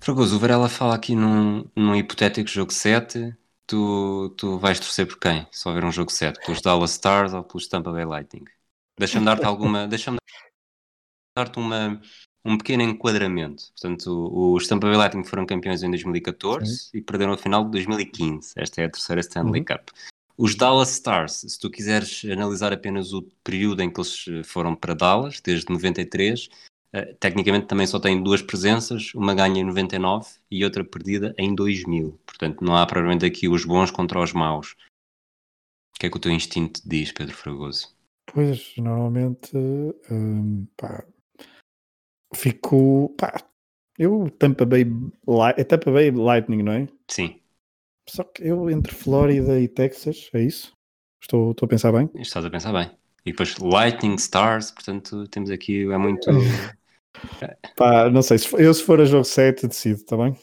Fragoso, 0.00 0.36
o 0.36 0.38
Varela 0.38 0.68
fala 0.68 0.96
aqui 0.96 1.14
num, 1.14 1.64
num 1.76 1.94
hipotético 1.94 2.48
jogo 2.48 2.72
7. 2.72 3.36
Tu, 3.66 4.34
tu 4.36 4.58
vais 4.58 4.80
torcer 4.80 5.06
por 5.06 5.18
quem? 5.18 5.46
Se 5.52 5.68
houver 5.68 5.84
um 5.84 5.92
jogo 5.92 6.10
7? 6.10 6.44
Pelos 6.44 6.60
Dallas 6.60 6.90
Stars 6.90 7.32
ou 7.32 7.44
pelos 7.44 7.68
Tampa 7.68 7.92
Bay 7.92 8.04
Lightning? 8.04 8.44
Deixa-me 8.98 9.24
dar-te 9.24 9.44
alguma. 9.44 9.86
Deixa-me 9.88 10.18
dar-te 11.36 11.58
uma, 11.58 12.00
um 12.44 12.58
pequeno 12.58 12.82
enquadramento. 12.82 13.64
Portanto, 13.72 14.54
os 14.54 14.66
Tampa 14.66 14.88
Bay 14.88 14.96
Lightning 14.96 15.24
foram 15.24 15.46
campeões 15.46 15.82
em 15.84 15.90
2014 15.90 16.66
Sim. 16.66 16.98
e 16.98 17.00
perderam 17.00 17.32
a 17.32 17.38
final 17.38 17.64
de 17.64 17.70
2015. 17.70 18.54
Esta 18.56 18.82
é 18.82 18.86
a 18.86 18.90
terceira 18.90 19.20
Stanley 19.20 19.60
uhum. 19.60 19.64
Cup. 19.64 19.90
Os 20.36 20.54
Dallas 20.54 20.92
Stars, 20.92 21.44
se 21.46 21.58
tu 21.58 21.70
quiseres 21.70 22.24
analisar 22.24 22.72
apenas 22.72 23.12
o 23.12 23.22
período 23.44 23.82
em 23.82 23.90
que 23.90 24.00
eles 24.00 24.24
eh, 24.28 24.42
foram 24.42 24.74
para 24.74 24.94
Dallas, 24.94 25.40
desde 25.40 25.70
93, 25.70 26.46
uh, 26.46 26.50
eh, 26.94 27.16
tecnicamente 27.20 27.66
também 27.66 27.86
só 27.86 28.00
têm 28.00 28.22
duas 28.22 28.40
presenças, 28.40 29.12
uma 29.14 29.34
ganha 29.34 29.60
em 29.60 29.64
99 29.64 30.28
e 30.50 30.64
outra 30.64 30.82
perdida 30.84 31.34
em 31.38 31.54
2000. 31.54 32.18
Portanto, 32.24 32.64
não 32.64 32.74
há 32.74 32.86
provavelmente 32.86 33.26
aqui 33.26 33.48
os 33.48 33.64
bons 33.64 33.90
contra 33.90 34.20
os 34.20 34.32
maus. 34.32 34.74
O 35.94 35.98
que 36.00 36.06
é 36.06 36.10
que 36.10 36.16
o 36.16 36.20
teu 36.20 36.32
instinto 36.32 36.80
diz, 36.84 37.12
Pedro 37.12 37.36
Fragoso? 37.36 37.94
Pois, 38.26 38.74
normalmente, 38.78 39.56
hum, 40.10 40.66
pá, 40.76 41.04
fico, 42.34 43.14
pá, 43.18 43.34
eu 43.98 44.30
Tampa 44.30 44.64
Bay, 44.64 44.86
é 45.56 45.64
Tampa 45.64 45.92
Bay 45.92 46.10
Lightning, 46.10 46.62
não 46.62 46.72
é? 46.72 46.88
Sim. 47.08 47.41
Só 48.08 48.24
que 48.24 48.42
eu 48.42 48.68
entre 48.68 48.94
Flórida 48.94 49.60
e 49.60 49.68
Texas, 49.68 50.28
é 50.32 50.42
isso? 50.42 50.72
Estou, 51.20 51.52
estou 51.52 51.66
a 51.66 51.68
pensar 51.68 51.92
bem? 51.92 52.10
Estás 52.16 52.44
a 52.44 52.50
pensar 52.50 52.72
bem. 52.72 52.90
E 53.24 53.30
depois 53.30 53.56
Lightning 53.58 54.16
Stars, 54.16 54.72
portanto 54.72 55.26
temos 55.28 55.50
aqui, 55.50 55.82
é 55.84 55.98
muito. 55.98 56.28
Pá, 57.76 58.10
não 58.10 58.22
sei, 58.22 58.38
se 58.38 58.48
for, 58.48 58.60
eu 58.60 58.74
se 58.74 58.82
for 58.82 59.00
a 59.00 59.04
jogo 59.04 59.24
7 59.24 59.68
decido, 59.68 60.00
está 60.00 60.16
bem? 60.16 60.36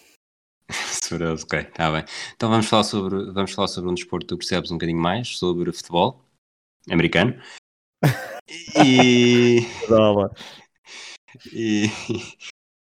se 0.69 1.09
for, 1.09 1.21
ok, 1.21 1.59
está 1.59 1.91
bem. 1.91 2.05
Então 2.35 2.49
vamos 2.49 2.67
falar, 2.67 2.83
sobre, 2.83 3.31
vamos 3.31 3.51
falar 3.51 3.67
sobre 3.67 3.89
um 3.89 3.93
desporto 3.93 4.25
que 4.25 4.29
tu 4.29 4.37
percebes 4.37 4.71
um 4.71 4.75
bocadinho 4.75 4.99
mais, 4.99 5.37
sobre 5.37 5.71
futebol 5.73 6.23
americano. 6.89 7.35
e. 8.83 9.59
e. 11.51 11.87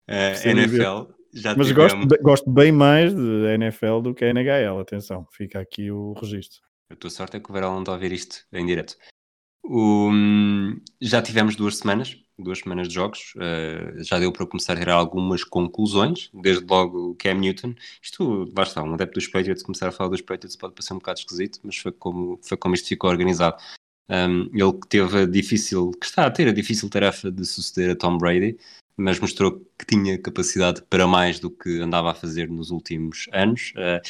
Uh, 0.10 0.50
NFL. 0.50 1.17
Já 1.38 1.56
Mas 1.56 1.72
gosto, 1.72 2.00
gosto 2.22 2.50
bem 2.50 2.72
mais 2.72 3.14
de 3.14 3.46
NFL 3.54 4.02
do 4.02 4.14
que 4.14 4.26
a 4.26 4.30
NHL, 4.30 4.80
atenção, 4.80 5.28
fica 5.32 5.60
aqui 5.60 5.92
o 5.92 6.14
registro. 6.14 6.60
A 6.90 6.96
tua 6.96 7.10
sorte 7.12 7.38
é 7.38 7.40
que 7.40 7.50
o 7.50 7.54
Verão 7.54 7.80
está 7.80 7.94
a 7.94 7.98
ver 7.98 8.12
isto 8.12 8.46
em 8.52 8.66
direto. 8.66 8.98
O, 9.64 10.10
já 11.00 11.22
tivemos 11.22 11.56
duas 11.56 11.78
semanas, 11.78 12.18
duas 12.40 12.60
semanas 12.60 12.88
de 12.88 12.96
jogos, 12.96 13.34
uh, 13.36 14.04
já 14.04 14.18
deu 14.18 14.32
para 14.32 14.48
começar 14.48 14.74
a 14.74 14.78
tirar 14.78 14.96
algumas 14.96 15.44
conclusões, 15.44 16.32
desde 16.34 16.66
logo 16.66 17.12
o 17.12 17.16
Cam 17.16 17.36
Newton. 17.36 17.76
Isto, 18.02 18.46
basta, 18.54 18.82
um 18.82 18.94
adepto 18.94 19.20
dos 19.20 19.28
Patriots 19.28 19.64
começar 19.64 19.90
a 19.90 19.92
falar 19.92 20.10
dos 20.10 20.22
Patriots 20.22 20.56
pode 20.56 20.74
parecer 20.74 20.94
um 20.94 20.98
bocado 20.98 21.20
esquisito, 21.20 21.60
mas 21.64 21.78
foi 21.78 21.92
como, 21.92 22.40
foi 22.42 22.58
como 22.58 22.74
isto 22.74 22.88
ficou 22.88 23.10
organizado. 23.10 23.58
Um, 24.10 24.50
ele 24.54 24.74
que 24.74 24.88
teve 24.88 25.18
a 25.20 25.26
difícil, 25.26 25.92
que 25.92 26.06
está 26.06 26.26
a 26.26 26.32
ter 26.32 26.48
a 26.48 26.54
difícil 26.54 26.90
tarefa 26.90 27.32
de 27.32 27.46
suceder 27.46 27.92
a 27.92 27.96
Tom 27.96 28.18
Brady, 28.18 28.58
mas 28.96 29.20
mostrou 29.20 29.60
que 29.78 29.86
tinha 29.86 30.18
capacidade 30.18 30.82
para 30.90 31.06
mais 31.06 31.40
do 31.40 31.52
que 31.52 31.82
andava 31.82 32.12
a 32.12 32.16
fazer 32.16 32.50
nos 32.50 32.72
últimos 32.72 33.28
anos. 33.32 33.74
Uh, 33.76 34.02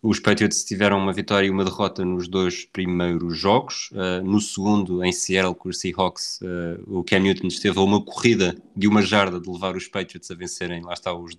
os 0.00 0.20
Patriots 0.20 0.64
tiveram 0.64 0.98
uma 0.98 1.12
vitória 1.12 1.48
e 1.48 1.50
uma 1.50 1.64
derrota 1.64 2.04
nos 2.04 2.28
dois 2.28 2.64
primeiros 2.64 3.36
jogos. 3.36 3.90
Uh, 3.90 4.24
no 4.24 4.40
segundo, 4.40 5.04
em 5.04 5.10
Seattle, 5.10 5.54
com 5.54 5.68
os 5.68 5.80
Seahawks, 5.80 6.40
uh, 6.42 6.98
o 6.98 7.02
Cam 7.02 7.18
Newton 7.18 7.48
esteve 7.48 7.78
a 7.78 7.82
uma 7.82 8.00
corrida 8.04 8.56
de 8.76 8.86
uma 8.86 9.02
jarda 9.02 9.40
de 9.40 9.50
levar 9.50 9.74
os 9.74 9.88
Patriots 9.88 10.30
a 10.30 10.34
vencerem, 10.34 10.82
lá 10.82 10.92
está, 10.92 11.12
os, 11.12 11.36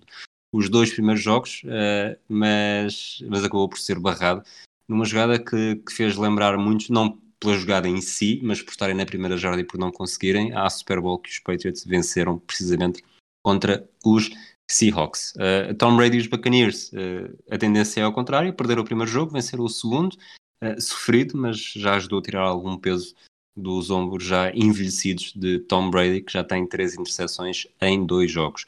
os 0.52 0.68
dois 0.68 0.92
primeiros 0.92 1.22
jogos, 1.22 1.62
uh, 1.64 2.18
mas, 2.28 3.22
mas 3.28 3.44
acabou 3.44 3.68
por 3.68 3.78
ser 3.78 3.98
barrado 3.98 4.42
numa 4.86 5.04
jogada 5.04 5.38
que, 5.38 5.76
que 5.76 5.92
fez 5.92 6.16
lembrar 6.16 6.58
muitos, 6.58 6.90
não 6.90 7.16
pela 7.40 7.56
jogada 7.56 7.88
em 7.88 8.00
si, 8.02 8.38
mas 8.42 8.62
por 8.62 8.70
estarem 8.70 8.94
na 8.94 9.06
primeira 9.06 9.36
jarda 9.36 9.60
e 9.60 9.64
por 9.64 9.78
não 9.78 9.90
conseguirem, 9.90 10.52
à 10.52 10.68
Super 10.68 11.00
Bowl 11.00 11.18
que 11.18 11.30
os 11.30 11.38
Patriots 11.38 11.84
venceram 11.84 12.38
precisamente 12.38 13.02
contra 13.42 13.88
os 14.04 14.30
Seahawks. 14.70 15.34
Uh, 15.34 15.74
Tom 15.74 15.96
Brady 15.96 16.18
e 16.18 16.20
os 16.20 16.26
Buccaneers, 16.26 16.92
uh, 16.92 17.36
a 17.50 17.58
tendência 17.58 18.00
é 18.00 18.04
ao 18.04 18.12
contrário, 18.12 18.52
perderam 18.54 18.82
o 18.82 18.84
primeiro 18.84 19.10
jogo, 19.10 19.32
venceram 19.32 19.64
o 19.64 19.68
segundo, 19.68 20.14
uh, 20.62 20.80
sofrido, 20.80 21.36
mas 21.36 21.58
já 21.58 21.96
ajudou 21.96 22.20
a 22.20 22.22
tirar 22.22 22.42
algum 22.42 22.78
peso 22.78 23.14
dos 23.56 23.90
ombros 23.90 24.24
já 24.24 24.50
envelhecidos 24.54 25.32
de 25.34 25.58
Tom 25.60 25.90
Brady, 25.90 26.20
que 26.20 26.32
já 26.32 26.44
tem 26.44 26.66
três 26.66 26.94
interseções 26.94 27.66
em 27.80 28.06
dois 28.06 28.30
jogos. 28.30 28.64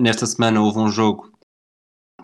nesta 0.00 0.26
semana 0.26 0.60
houve 0.60 0.78
um 0.78 0.88
jogo, 0.88 1.30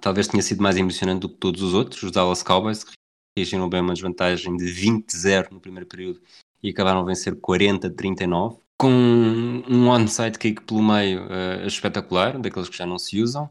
talvez 0.01 0.27
tenha 0.27 0.43
sido 0.43 0.63
mais 0.63 0.77
emocionante 0.77 1.21
do 1.21 1.29
que 1.29 1.37
todos 1.37 1.63
os 1.63 1.75
outros, 1.75 2.03
os 2.03 2.11
Dallas 2.11 2.43
Cowboys, 2.43 2.83
que 2.83 2.93
reagiram 3.37 3.69
bem 3.69 3.81
uma 3.81 3.95
desvantagem 3.95 4.57
de 4.57 4.65
20-0 4.65 5.53
no 5.53 5.61
primeiro 5.61 5.87
período 5.87 6.21
e 6.63 6.71
acabaram 6.71 7.01
a 7.01 7.05
vencer 7.05 7.35
40-39, 7.37 8.59
com 8.77 8.91
um 9.69 9.89
onside 9.89 10.39
kick 10.39 10.63
pelo 10.63 10.83
meio 10.83 11.25
uh, 11.25 11.67
espetacular, 11.67 12.39
daqueles 12.39 12.69
que 12.69 12.77
já 12.77 12.87
não 12.87 12.99
se 12.99 13.21
usam. 13.21 13.51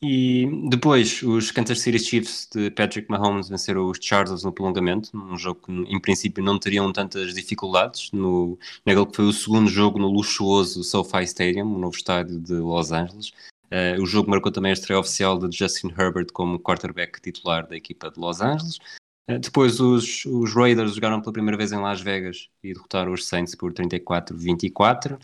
E 0.00 0.46
depois 0.68 1.22
os 1.24 1.50
Kansas 1.50 1.80
City 1.80 1.98
Chiefs 1.98 2.48
de 2.54 2.70
Patrick 2.70 3.10
Mahomes 3.10 3.48
venceram 3.48 3.90
os 3.90 3.98
Chargers 4.00 4.44
no 4.44 4.52
prolongamento, 4.52 5.10
num 5.12 5.36
jogo 5.36 5.60
que 5.66 5.72
em 5.72 6.00
princípio 6.00 6.42
não 6.42 6.56
teriam 6.56 6.92
tantas 6.92 7.34
dificuldades, 7.34 8.12
no, 8.12 8.56
naquele 8.86 9.06
que 9.06 9.16
foi 9.16 9.24
o 9.24 9.32
segundo 9.32 9.68
jogo 9.68 9.98
no 9.98 10.08
luxuoso 10.08 10.84
SoFi 10.84 11.24
Stadium, 11.24 11.74
o 11.74 11.78
novo 11.78 11.96
estádio 11.96 12.38
de 12.38 12.54
Los 12.54 12.92
Angeles. 12.92 13.32
Uh, 13.70 14.00
o 14.00 14.06
jogo 14.06 14.30
marcou 14.30 14.52
também 14.52 14.70
a 14.70 14.72
estreia 14.72 15.00
oficial 15.00 15.36
de 15.36 15.54
Justin 15.54 15.88
Herbert 15.88 16.32
como 16.32 16.60
quarterback 16.60 17.20
titular 17.20 17.66
da 17.66 17.76
equipa 17.76 18.08
de 18.08 18.20
Los 18.20 18.40
Angeles. 18.40 18.78
Eh, 19.28 19.38
depois 19.38 19.78
os, 19.78 20.24
os 20.24 20.54
Raiders 20.54 20.94
jogaram 20.94 21.20
pela 21.20 21.32
primeira 21.32 21.56
vez 21.56 21.70
em 21.70 21.78
Las 21.78 22.00
Vegas 22.00 22.48
e 22.64 22.72
derrotaram 22.72 23.12
os 23.12 23.26
Saints 23.26 23.54
por 23.54 23.72
34-24. 23.72 25.14
Uh, 25.14 25.18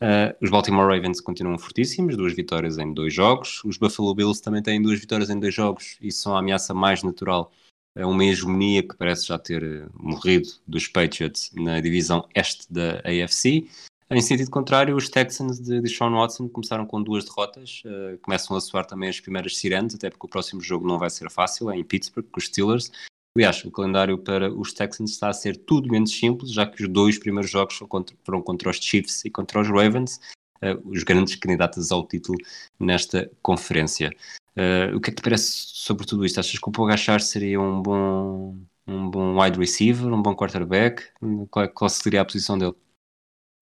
eh, 0.00 0.36
os 0.40 0.48
Baltimore 0.48 0.88
Ravens 0.88 1.20
continuam 1.20 1.58
fortíssimos, 1.58 2.16
duas 2.16 2.34
vitórias 2.34 2.78
em 2.78 2.92
dois 2.94 3.12
jogos. 3.12 3.62
Os 3.64 3.76
Buffalo 3.76 4.14
Bills 4.14 4.42
também 4.42 4.62
têm 4.62 4.80
duas 4.80 4.98
vitórias 4.98 5.28
em 5.28 5.38
dois 5.38 5.54
jogos 5.54 5.98
e 6.00 6.10
são 6.10 6.34
a 6.34 6.38
ameaça 6.38 6.72
mais 6.72 7.02
natural 7.02 7.52
a 7.98 8.06
uma 8.06 8.24
hegemonia 8.24 8.82
que 8.82 8.96
parece 8.96 9.26
já 9.26 9.38
ter 9.38 9.62
eh, 9.62 9.86
morrido 9.92 10.48
dos 10.66 10.88
Patriots 10.88 11.50
na 11.54 11.80
divisão 11.80 12.26
este 12.34 12.72
da 12.72 13.00
AFC. 13.00 13.68
Em 14.12 14.20
sentido 14.22 14.50
contrário, 14.50 14.96
os 14.96 15.08
Texans 15.08 15.60
de, 15.60 15.86
Sean 15.88 16.10
Watson 16.10 16.48
começaram 16.48 16.84
com 16.84 17.00
duas 17.00 17.24
derrotas, 17.24 17.82
uh, 17.84 18.18
começam 18.18 18.56
a 18.56 18.60
soar 18.60 18.84
também 18.84 19.08
as 19.08 19.20
primeiras 19.20 19.56
sirenes, 19.56 19.94
até 19.94 20.10
porque 20.10 20.26
o 20.26 20.28
próximo 20.28 20.60
jogo 20.60 20.84
não 20.84 20.98
vai 20.98 21.08
ser 21.10 21.30
fácil, 21.30 21.70
é 21.70 21.76
em 21.76 21.84
Pittsburgh, 21.84 22.26
com 22.28 22.40
os 22.40 22.46
Steelers. 22.46 22.90
Aliás, 23.36 23.64
o 23.64 23.70
calendário 23.70 24.18
para 24.18 24.52
os 24.52 24.72
Texans 24.72 25.12
está 25.12 25.28
a 25.28 25.32
ser 25.32 25.56
tudo 25.56 25.88
menos 25.88 26.10
simples, 26.10 26.52
já 26.52 26.66
que 26.66 26.82
os 26.82 26.88
dois 26.88 27.18
primeiros 27.18 27.50
jogos 27.50 27.76
foram 27.76 27.88
contra, 27.88 28.16
foram 28.24 28.42
contra 28.42 28.70
os 28.70 28.76
Chiefs 28.76 29.24
e 29.24 29.30
contra 29.30 29.60
os 29.60 29.68
Ravens, 29.68 30.20
uh, 30.62 30.88
os 30.88 31.04
grandes 31.04 31.36
candidatos 31.36 31.92
ao 31.92 32.06
título 32.06 32.38
nesta 32.78 33.30
conferência. 33.40 34.10
Uh, 34.56 34.96
o 34.96 35.00
que 35.00 35.10
é 35.10 35.12
que 35.12 35.20
te 35.20 35.22
parece 35.22 35.52
sobre 35.52 36.06
tudo 36.06 36.26
isto? 36.26 36.40
Achas 36.40 36.58
que 36.58 36.68
o 36.68 36.72
Pogachar 36.72 37.20
seria 37.20 37.60
um 37.60 37.80
bom, 37.80 38.58
um 38.86 39.08
bom 39.08 39.40
wide 39.40 39.58
receiver, 39.58 40.12
um 40.12 40.20
bom 40.20 40.34
quarterback? 40.34 41.04
Qual, 41.50 41.64
é, 41.64 41.68
qual 41.68 41.88
seria 41.88 42.22
a 42.22 42.24
posição 42.24 42.58
dele? 42.58 42.74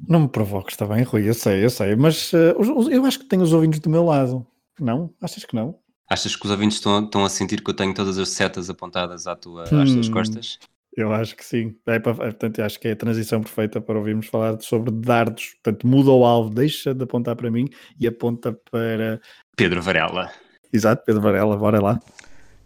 Não 0.08 0.20
me 0.20 0.28
provoques, 0.28 0.74
está 0.74 0.86
bem, 0.86 1.02
Rui, 1.02 1.28
eu 1.28 1.34
sei, 1.34 1.64
eu 1.64 1.70
sei, 1.70 1.94
mas 1.94 2.32
uh, 2.32 2.90
eu 2.90 3.04
acho 3.04 3.18
que 3.18 3.26
tenho 3.26 3.42
os 3.42 3.52
ouvintes 3.52 3.80
do 3.80 3.90
meu 3.90 4.04
lado. 4.04 4.46
Não? 4.80 5.12
Achas 5.20 5.44
que 5.44 5.54
não? 5.54 5.78
Achas 6.08 6.34
que 6.34 6.44
os 6.44 6.50
ouvintes 6.50 6.78
estão, 6.78 7.04
estão 7.04 7.24
a 7.24 7.28
sentir 7.28 7.62
que 7.62 7.70
eu 7.70 7.74
tenho 7.74 7.92
todas 7.92 8.18
as 8.18 8.30
setas 8.30 8.70
apontadas 8.70 9.26
à 9.26 9.36
tua, 9.36 9.64
hum, 9.72 9.82
às 9.82 9.92
tuas 9.92 10.08
hum, 10.08 10.12
costas? 10.12 10.58
Eu 10.96 11.12
acho 11.12 11.36
que 11.36 11.44
sim. 11.44 11.76
É, 11.86 11.98
portanto, 11.98 12.60
acho 12.60 12.80
que 12.80 12.88
é 12.88 12.92
a 12.92 12.96
transição 12.96 13.40
perfeita 13.40 13.80
para 13.80 13.98
ouvirmos 13.98 14.26
falar 14.26 14.58
sobre 14.60 14.90
dardos. 14.90 15.54
Portanto, 15.62 15.86
muda 15.86 16.10
o 16.10 16.24
alvo, 16.24 16.50
deixa 16.50 16.92
de 16.94 17.04
apontar 17.04 17.36
para 17.36 17.50
mim 17.50 17.68
e 18.00 18.06
aponta 18.06 18.52
para 18.70 19.20
Pedro 19.56 19.80
Varela. 19.82 20.30
Exato, 20.72 21.04
Pedro 21.04 21.22
Varela, 21.22 21.56
bora 21.56 21.80
lá. 21.80 22.00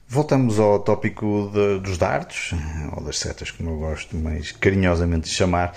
Voltamos 0.09 0.59
ao 0.59 0.79
tópico 0.79 1.51
de, 1.53 1.81
dos 1.81 1.97
dardos, 1.97 2.53
ou 2.95 3.03
das 3.03 3.19
setas, 3.19 3.51
como 3.51 3.71
eu 3.71 3.79
gosto 3.79 4.17
mais 4.17 4.53
carinhosamente 4.53 5.29
de 5.29 5.35
chamar. 5.35 5.75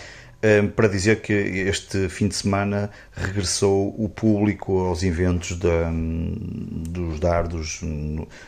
Para 0.75 0.87
dizer 0.87 1.21
que 1.21 1.33
este 1.33 2.07
fim 2.07 2.27
de 2.27 2.35
semana 2.35 2.91
regressou 3.13 3.95
o 3.97 4.07
público 4.07 4.79
aos 4.79 5.01
eventos 5.01 5.57
da, 5.57 5.89
dos 5.91 7.19
dardos 7.19 7.81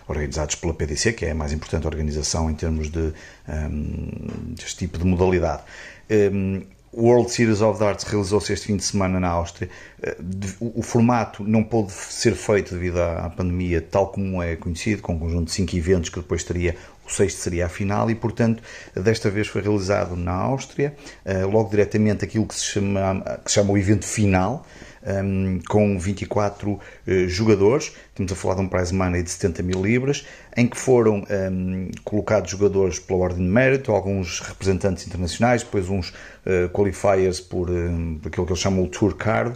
organizados 0.07 0.55
pela 0.55 0.73
PDC, 0.73 1.13
que 1.13 1.25
é 1.25 1.31
a 1.31 1.35
mais 1.35 1.51
importante 1.51 1.87
organização 1.87 2.49
em 2.49 2.53
termos 2.53 2.89
de 2.89 3.13
um, 3.47 4.53
deste 4.55 4.77
tipo 4.77 4.97
de 4.97 5.05
modalidade. 5.05 5.63
Um, 6.09 6.61
o 6.91 7.03
World 7.03 7.31
Series 7.31 7.61
of 7.61 7.79
Darts 7.79 8.05
realizou-se 8.05 8.51
este 8.51 8.67
fim 8.67 8.77
de 8.77 8.83
semana 8.83 9.19
na 9.19 9.27
Áustria. 9.27 9.69
Eh, 10.01 10.17
o, 10.59 10.81
formato 10.83 11.43
não 11.43 11.63
pôde 11.63 11.91
ser 11.91 12.35
feito 12.35 12.73
devido 12.73 13.01
à, 13.01 13.29
pandemia, 13.29 13.81
tal 13.81 14.07
como 14.07 14.41
é 14.41 14.55
conhecido, 14.55 15.01
com 15.01 15.13
um 15.13 15.19
conjunto 15.19 15.45
de 15.45 15.51
cinco 15.51 15.75
eventos 15.75 16.09
que 16.09 16.19
depois 16.19 16.43
teria 16.43 16.75
o 17.07 17.11
sexto 17.11 17.37
seria 17.37 17.65
a 17.65 17.69
final 17.69 18.11
e, 18.11 18.15
portanto, 18.15 18.61
desta 18.93 19.29
vez 19.29 19.47
foi 19.47 19.61
realizado 19.61 20.15
na 20.15 20.33
Áustria, 20.33 20.93
eh, 21.23 21.45
logo 21.45 21.69
diretamente 21.69 22.25
aquilo 22.25 22.45
que 22.45 22.53
se 22.53 22.65
chama, 22.65 23.23
que 23.43 23.49
se 23.49 23.55
chama 23.55 23.71
o 23.71 23.77
evento 23.77 24.05
final, 24.05 24.65
um, 25.07 25.59
com 25.67 25.97
24 25.97 26.69
uh, 26.69 26.79
eh, 27.07 27.27
jogadores. 27.27 27.93
Estamos 28.09 28.31
a 28.31 28.35
falar 28.35 28.55
de 28.55 28.61
um 28.61 28.67
prize 28.67 28.93
money 28.93 29.23
de 29.23 29.29
70 29.29 29.63
mil 29.63 29.81
libras, 29.81 30.25
em 30.55 30.67
que 30.67 30.77
foram 30.77 31.23
um, 31.51 31.89
colocados 32.03 32.51
jogadores 32.51 32.99
pela 32.99 33.19
ordem 33.19 33.45
de 33.45 33.51
mérito, 33.51 33.91
alguns 33.91 34.39
representantes 34.39 35.07
internacionais, 35.07 35.63
depois 35.63 35.87
uns 35.87 36.09
uh, 36.09 36.67
qualifiers 36.73 37.39
por, 37.39 37.69
um, 37.69 38.19
por 38.19 38.27
aquilo 38.27 38.45
que 38.45 38.51
eles 38.51 38.61
chamam 38.61 38.83
o 38.83 38.87
Tour 38.87 39.15
Card, 39.15 39.55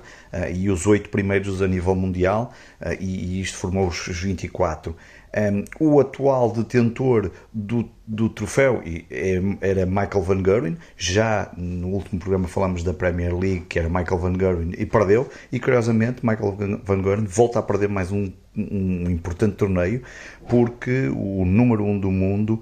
e 0.53 0.69
os 0.69 0.88
oito 0.88 1.09
primeiros 1.09 1.61
a 1.61 1.67
nível 1.67 1.95
mundial, 1.95 2.53
e, 2.99 3.38
e 3.38 3.41
isto 3.41 3.57
formou 3.57 3.88
os 3.88 4.07
24. 4.07 4.95
Um, 5.34 5.63
o 5.79 5.99
atual 6.01 6.51
detentor 6.51 7.32
do, 7.53 7.89
do 8.05 8.27
troféu 8.27 8.82
é, 8.86 9.41
era 9.61 9.86
Michael 9.86 10.21
Van 10.21 10.43
Gerwen. 10.43 10.77
Já 10.97 11.49
no 11.55 11.88
último 11.88 12.19
programa 12.19 12.49
falamos 12.49 12.84
da 12.84 12.93
Premier 12.93 13.34
League, 13.34 13.61
que 13.61 13.79
era 13.79 13.88
Michael 13.88 14.19
Van 14.19 14.38
Gerwen, 14.38 14.73
e 14.77 14.86
perdeu. 14.86 15.29
E 15.49 15.57
curiosamente, 15.57 16.25
Michael 16.25 16.82
Van 16.84 17.01
Gerwen 17.01 17.25
volta 17.25 17.59
a 17.59 17.63
perder 17.63 17.88
mais 17.88 18.11
um, 18.11 18.29
um 18.57 19.09
importante 19.09 19.55
torneio, 19.55 20.01
porque 20.49 21.07
o 21.07 21.45
número 21.45 21.86
um 21.86 21.97
do 21.97 22.11
mundo 22.11 22.61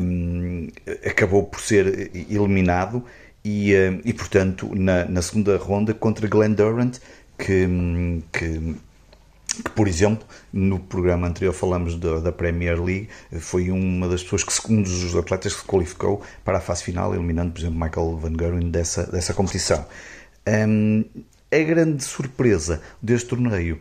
um, 0.00 0.68
acabou 1.04 1.42
por 1.42 1.60
ser 1.60 2.12
eliminado. 2.30 3.04
E, 3.44 3.72
e 4.04 4.12
portanto, 4.14 4.70
na, 4.74 5.04
na 5.04 5.20
segunda 5.20 5.56
ronda 5.58 5.92
contra 5.92 6.26
Glenn 6.26 6.54
Durant, 6.54 6.98
que, 7.36 7.68
que 8.32 8.74
que, 9.62 9.70
por 9.70 9.86
exemplo, 9.86 10.26
no 10.52 10.80
programa 10.80 11.28
anterior 11.28 11.52
falamos 11.52 11.96
da, 11.96 12.18
da, 12.18 12.32
Premier 12.32 12.82
League, 12.82 13.08
foi 13.38 13.70
uma 13.70 14.08
das 14.08 14.22
pessoas 14.22 14.44
que, 14.44 14.72
um 14.72 14.82
dos 14.82 15.14
atletas 15.14 15.54
que 15.54 15.60
se 15.60 15.66
qualificou 15.66 16.22
para 16.44 16.58
a 16.58 16.60
fase 16.60 16.82
final, 16.82 17.14
eliminando, 17.14 17.52
por 17.52 17.60
exemplo, 17.60 17.78
Michael 17.78 18.16
Van 18.16 18.32
Gerwen 18.38 18.70
dessa, 18.70 19.04
dessa 19.06 19.32
competição. 19.32 19.86
Um, 20.46 21.04
a 21.52 21.58
grande 21.58 22.02
surpresa 22.02 22.82
deste 23.00 23.28
torneio 23.28 23.80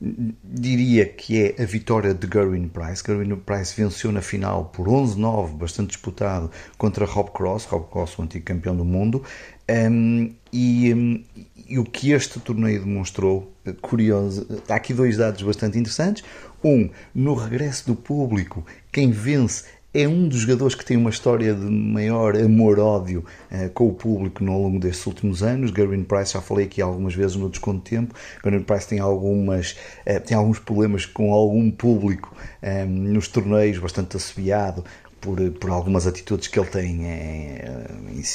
diria 0.00 1.04
que 1.04 1.42
é 1.42 1.62
a 1.62 1.66
vitória 1.66 2.14
de 2.14 2.26
Gerwin 2.26 2.68
Price. 2.68 3.02
Gerwin 3.06 3.36
Price 3.36 3.74
venceu 3.76 4.10
na 4.10 4.22
final 4.22 4.66
por 4.66 4.88
11-9, 4.88 5.56
bastante 5.56 5.88
disputado, 5.88 6.50
contra 6.78 7.04
Rob 7.04 7.30
Cross, 7.32 7.64
Rob 7.66 7.90
Cross, 7.90 8.18
o 8.18 8.22
antigo 8.22 8.44
campeão 8.44 8.74
do 8.74 8.84
mundo. 8.84 9.22
Um, 9.68 10.32
e, 10.52 10.94
um, 10.94 11.24
e 11.68 11.78
o 11.78 11.84
que 11.84 12.12
este 12.12 12.40
torneio 12.40 12.80
demonstrou, 12.80 13.52
curioso, 13.82 14.46
há 14.68 14.74
aqui 14.74 14.94
dois 14.94 15.18
dados 15.18 15.42
bastante 15.42 15.78
interessantes. 15.78 16.24
Um, 16.64 16.88
no 17.14 17.34
regresso 17.34 17.86
do 17.86 17.94
público, 17.94 18.64
quem 18.90 19.10
vence 19.10 19.64
é 19.92 20.06
um 20.06 20.28
dos 20.28 20.40
jogadores 20.40 20.76
que 20.76 20.84
tem 20.84 20.96
uma 20.96 21.10
história 21.10 21.52
de 21.52 21.66
maior 21.66 22.36
amor-ódio 22.36 23.24
uh, 23.50 23.68
com 23.70 23.88
o 23.88 23.92
público 23.92 24.44
no 24.44 24.56
longo 24.62 24.78
destes 24.78 25.04
últimos 25.06 25.42
anos. 25.42 25.72
Gary 25.72 26.02
Price, 26.04 26.32
já 26.32 26.40
falei 26.40 26.66
aqui 26.66 26.80
algumas 26.80 27.14
vezes 27.14 27.36
no 27.36 27.48
Desconto 27.48 27.82
de 27.84 27.90
Tempo. 27.90 28.14
Gary 28.42 28.60
Price 28.60 28.86
tem, 28.86 29.00
algumas, 29.00 29.72
uh, 30.06 30.20
tem 30.24 30.36
alguns 30.36 30.60
problemas 30.60 31.06
com 31.06 31.32
algum 31.32 31.70
público 31.72 32.34
um, 32.62 32.86
nos 32.86 33.26
torneios, 33.26 33.78
bastante 33.78 34.16
assobiado 34.16 34.84
por, 35.20 35.38
por 35.52 35.70
algumas 35.70 36.06
atitudes 36.06 36.48
que 36.48 36.58
ele 36.58 36.68
tem 36.68 37.06
em, 37.06 37.58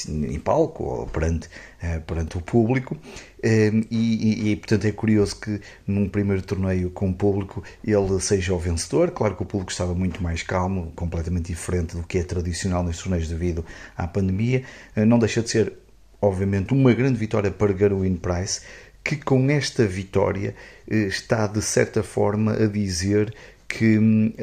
em, 0.07 0.35
em 0.35 0.39
palco 0.39 0.83
ou 0.83 1.07
perante, 1.07 1.49
eh, 1.81 1.99
perante 1.99 2.37
o 2.37 2.41
público. 2.41 2.97
Ehm, 3.43 3.83
e, 3.91 4.49
e, 4.49 4.51
e, 4.51 4.55
portanto 4.55 4.85
é 4.85 4.91
curioso 4.91 5.39
que 5.39 5.61
num 5.85 6.07
primeiro 6.09 6.41
torneio 6.41 6.89
com 6.89 7.09
o 7.09 7.13
público 7.13 7.63
ele 7.83 8.19
seja 8.19 8.53
o 8.53 8.59
vencedor. 8.59 9.11
Claro 9.11 9.35
que 9.35 9.43
o 9.43 9.45
público 9.45 9.71
estava 9.71 9.93
muito 9.93 10.21
mais 10.21 10.43
calmo, 10.43 10.91
completamente 10.95 11.47
diferente 11.47 11.95
do 11.95 12.03
que 12.03 12.19
é 12.19 12.23
tradicional 12.23 12.83
nestes 12.83 13.03
torneios 13.03 13.27
devido 13.27 13.65
à 13.97 14.07
pandemia. 14.07 14.63
Eh, 14.95 15.05
não 15.05 15.19
deixa 15.19 15.41
de 15.41 15.49
ser, 15.49 15.73
obviamente, 16.21 16.73
uma 16.73 16.93
grande 16.93 17.17
vitória 17.17 17.51
para 17.51 17.73
Garwin 17.73 18.15
Price, 18.15 18.61
que 19.03 19.15
com 19.17 19.49
esta 19.51 19.85
vitória 19.85 20.55
eh, 20.89 21.05
está 21.05 21.45
de 21.47 21.61
certa 21.61 22.01
forma 22.03 22.53
a 22.53 22.67
dizer 22.67 23.33
que 23.67 23.97
hum, 23.97 24.33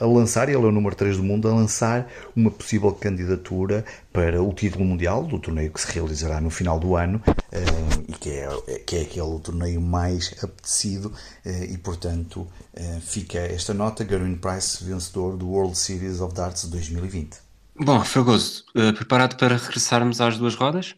a 0.00 0.06
lançar, 0.06 0.48
ele 0.48 0.58
é 0.58 0.66
o 0.66 0.72
número 0.72 0.94
3 0.96 1.16
do 1.16 1.22
mundo, 1.22 1.48
a 1.48 1.54
lançar 1.54 2.10
uma 2.34 2.50
possível 2.50 2.92
candidatura 2.92 3.84
para 4.12 4.42
o 4.42 4.52
título 4.52 4.84
mundial 4.84 5.24
do 5.24 5.38
torneio 5.38 5.72
que 5.72 5.80
se 5.80 5.92
realizará 5.92 6.40
no 6.40 6.50
final 6.50 6.78
do 6.78 6.96
ano 6.96 7.22
hum, 7.26 8.04
e 8.08 8.12
que 8.12 8.30
é, 8.30 8.78
que 8.86 8.96
é 8.96 9.02
aquele 9.02 9.38
torneio 9.40 9.80
mais 9.80 10.34
apetecido 10.42 11.12
eh, 11.44 11.66
e, 11.66 11.78
portanto, 11.78 12.46
eh, 12.74 13.00
fica 13.00 13.38
esta 13.38 13.74
nota, 13.74 14.04
Gary 14.04 14.34
Price, 14.36 14.82
vencedor 14.84 15.36
do 15.36 15.48
World 15.48 15.76
Series 15.76 16.20
of 16.20 16.34
Darts 16.34 16.64
2020. 16.68 17.38
Bom, 17.78 18.02
Fragoso, 18.04 18.64
eh, 18.74 18.92
preparado 18.92 19.36
para 19.36 19.56
regressarmos 19.56 20.20
às 20.20 20.38
duas 20.38 20.54
rodas? 20.54 20.94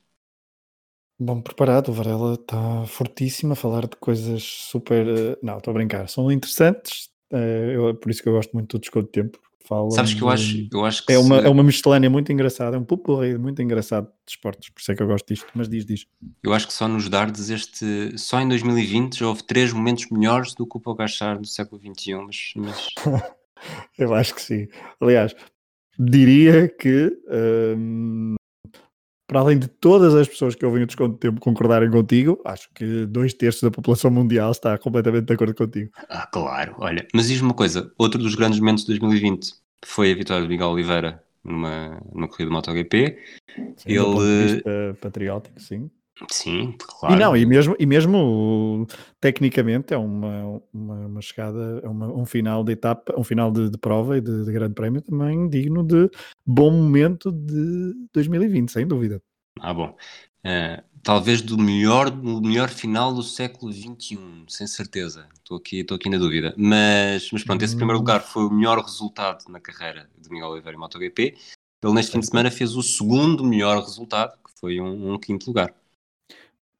Bom, 1.20 1.42
preparado, 1.42 1.88
o 1.88 1.92
Varela 1.92 2.34
está 2.34 2.86
fortíssimo 2.86 3.52
a 3.52 3.56
falar 3.56 3.88
de 3.88 3.96
coisas 3.96 4.42
super. 4.42 5.36
Não, 5.42 5.58
estou 5.58 5.72
a 5.72 5.74
brincar, 5.74 6.08
são 6.08 6.30
interessantes, 6.30 7.10
é, 7.32 7.72
eu, 7.74 7.94
por 7.94 8.10
isso 8.10 8.22
que 8.22 8.28
eu 8.28 8.32
gosto 8.32 8.52
muito 8.52 8.76
do 8.76 8.80
desconto 8.80 9.06
de 9.06 9.12
tempo. 9.12 9.38
Falam 9.68 9.90
Sabes 9.90 10.14
que 10.14 10.22
eu 10.22 10.30
acho, 10.30 10.66
eu 10.72 10.84
acho 10.84 11.04
que 11.04 11.12
é, 11.12 11.18
uma, 11.18 11.40
se... 11.40 11.46
é 11.46 11.50
uma 11.50 11.62
miscelânea 11.62 12.08
muito 12.08 12.32
engraçada, 12.32 12.76
é 12.76 12.80
um 12.80 12.84
pupurri 12.84 13.36
muito 13.36 13.60
engraçado 13.60 14.06
de 14.06 14.32
esportes, 14.32 14.70
por 14.70 14.80
isso 14.80 14.90
é 14.90 14.94
que 14.94 15.02
eu 15.02 15.06
gosto 15.06 15.26
disto, 15.28 15.46
mas 15.54 15.68
diz, 15.68 15.84
diz. 15.84 16.06
Eu 16.42 16.54
acho 16.54 16.66
que 16.66 16.72
só 16.72 16.88
nos 16.88 17.06
dardos 17.10 17.50
este, 17.50 18.16
só 18.16 18.40
em 18.40 18.48
2020 18.48 19.18
já 19.18 19.28
houve 19.28 19.42
três 19.42 19.70
momentos 19.70 20.06
melhores 20.10 20.54
do 20.54 20.66
que 20.66 20.78
o 20.78 20.80
Pogachar 20.80 21.38
do 21.38 21.46
século 21.46 21.78
XXI, 21.78 22.14
mas... 22.14 22.52
mas... 22.56 22.88
eu 23.98 24.14
acho 24.14 24.34
que 24.34 24.40
sim. 24.40 24.68
Aliás, 24.98 25.36
diria 25.98 26.66
que 26.66 27.12
hum, 27.76 28.36
para 29.28 29.40
além 29.40 29.58
de 29.58 29.68
todas 29.68 30.14
as 30.14 30.26
pessoas 30.26 30.54
que 30.54 30.64
ouvem 30.64 30.82
o 30.82 30.86
desconto 30.86 31.12
de 31.12 31.20
tempo 31.20 31.38
concordarem 31.38 31.90
contigo, 31.90 32.40
acho 32.46 32.68
que 32.74 33.04
dois 33.04 33.34
terços 33.34 33.62
da 33.62 33.70
população 33.70 34.10
mundial 34.10 34.50
está 34.50 34.76
completamente 34.78 35.26
de 35.26 35.34
acordo 35.34 35.54
contigo. 35.54 35.90
Ah, 36.08 36.26
claro, 36.26 36.74
olha, 36.78 37.06
mas 37.14 37.28
diz-me 37.28 37.48
uma 37.48 37.54
coisa: 37.54 37.92
outro 37.98 38.20
dos 38.20 38.34
grandes 38.34 38.58
momentos 38.58 38.84
de 38.84 38.98
2020 38.98 39.52
foi 39.84 40.12
a 40.12 40.14
vitória 40.14 40.42
de 40.42 40.48
Miguel 40.48 40.68
Oliveira 40.68 41.22
numa, 41.44 42.02
numa 42.12 42.26
corrida 42.26 42.46
de 42.46 42.52
MotoGP. 42.52 43.18
Sim, 43.76 43.92
Ele. 43.92 44.94
patriótico, 44.98 45.60
sim. 45.60 45.90
Sim, 46.30 46.74
claro. 46.78 47.14
E 47.14 47.18
não, 47.18 47.36
e 47.36 47.46
mesmo, 47.46 47.76
e 47.78 47.86
mesmo 47.86 48.86
tecnicamente 49.20 49.94
é 49.94 49.96
uma, 49.96 50.60
uma, 50.72 51.06
uma 51.06 51.22
chegada, 51.22 51.80
é 51.82 51.88
uma, 51.88 52.08
um 52.08 52.26
final 52.26 52.64
de 52.64 52.72
etapa, 52.72 53.14
um 53.16 53.22
final 53.22 53.52
de, 53.52 53.70
de 53.70 53.78
prova 53.78 54.18
e 54.18 54.20
de, 54.20 54.44
de, 54.44 54.52
grande 54.52 54.74
prémio 54.74 55.00
também 55.00 55.48
digno 55.48 55.84
de 55.84 56.10
bom 56.44 56.70
momento 56.70 57.30
de 57.30 57.94
2020, 58.12 58.72
sem 58.72 58.86
dúvida. 58.86 59.22
Ah, 59.60 59.72
bom. 59.72 59.96
Uh, 60.44 60.82
talvez 61.02 61.40
do 61.40 61.56
melhor, 61.56 62.10
do 62.10 62.40
melhor 62.40 62.68
final 62.68 63.14
do 63.14 63.22
século 63.22 63.72
XXI, 63.72 64.18
sem 64.48 64.66
certeza. 64.66 65.28
Estou 65.34 65.56
aqui, 65.56 65.80
estou 65.80 65.96
aqui 65.96 66.08
na 66.08 66.18
dúvida. 66.18 66.54
Mas, 66.56 67.30
mas 67.32 67.44
pronto, 67.44 67.62
esse 67.62 67.74
hum. 67.74 67.78
primeiro 67.78 67.98
lugar 67.98 68.20
foi 68.20 68.44
o 68.44 68.50
melhor 68.50 68.82
resultado 68.82 69.44
na 69.48 69.60
carreira 69.60 70.08
de 70.18 70.28
Miguel 70.30 70.48
Oliveira 70.48 70.76
em 70.76 70.80
MotoGP. 70.80 71.36
Ele 71.82 71.92
neste 71.92 72.12
fim 72.12 72.20
de 72.20 72.26
semana 72.26 72.50
fez 72.50 72.74
o 72.74 72.82
segundo 72.82 73.44
melhor 73.44 73.80
resultado, 73.80 74.32
que 74.32 74.60
foi 74.60 74.80
um, 74.80 75.14
um 75.14 75.18
quinto 75.18 75.46
lugar. 75.46 75.72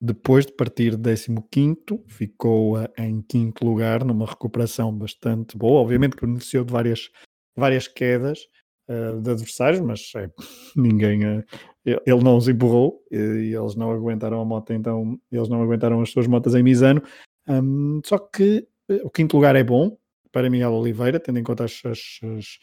Depois 0.01 0.47
de 0.47 0.53
partir 0.53 0.97
15, 0.97 1.77
ficou 2.07 2.77
em 2.97 3.21
quinto 3.21 3.65
lugar, 3.65 4.05
numa 4.05 4.27
recuperação 4.27 4.97
bastante 4.97 5.57
boa. 5.57 5.81
Obviamente 5.81 6.17
que 6.17 6.25
beneficiou 6.25 6.65
de 6.65 6.73
várias, 6.73 7.11
várias 7.57 7.89
quedas 7.89 8.47
uh, 8.89 9.21
de 9.21 9.31
adversários, 9.31 9.81
mas 9.81 10.13
é, 10.15 10.31
ninguém. 10.77 11.25
Uh, 11.25 11.45
ele 11.85 12.23
não 12.23 12.37
os 12.37 12.47
empurrou 12.47 13.03
e, 13.11 13.17
e, 13.17 13.57
eles 13.57 13.75
não 13.75 13.91
aguentaram 13.91 14.41
a 14.41 14.45
moto, 14.45 14.73
então 14.73 15.19
eles 15.33 15.49
não 15.49 15.63
aguentaram 15.63 16.01
as 16.01 16.11
suas 16.11 16.29
motas 16.29 16.55
em 16.55 16.63
Misano. 16.63 17.03
Um, 17.49 18.01
só 18.05 18.19
que 18.19 18.69
uh, 18.89 19.01
o 19.07 19.11
quinto 19.11 19.37
lugar 19.37 19.57
é 19.57 19.65
bom 19.65 19.97
para 20.31 20.49
Miguel 20.49 20.75
Oliveira, 20.75 21.19
tendo 21.19 21.41
em 21.41 21.43
conta 21.43 21.65
as, 21.65 21.81
as, 21.85 22.21
as, 22.39 22.59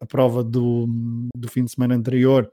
a 0.00 0.06
prova 0.06 0.44
do, 0.44 0.86
do 1.36 1.48
fim 1.50 1.64
de 1.64 1.72
semana 1.72 1.96
anterior 1.96 2.48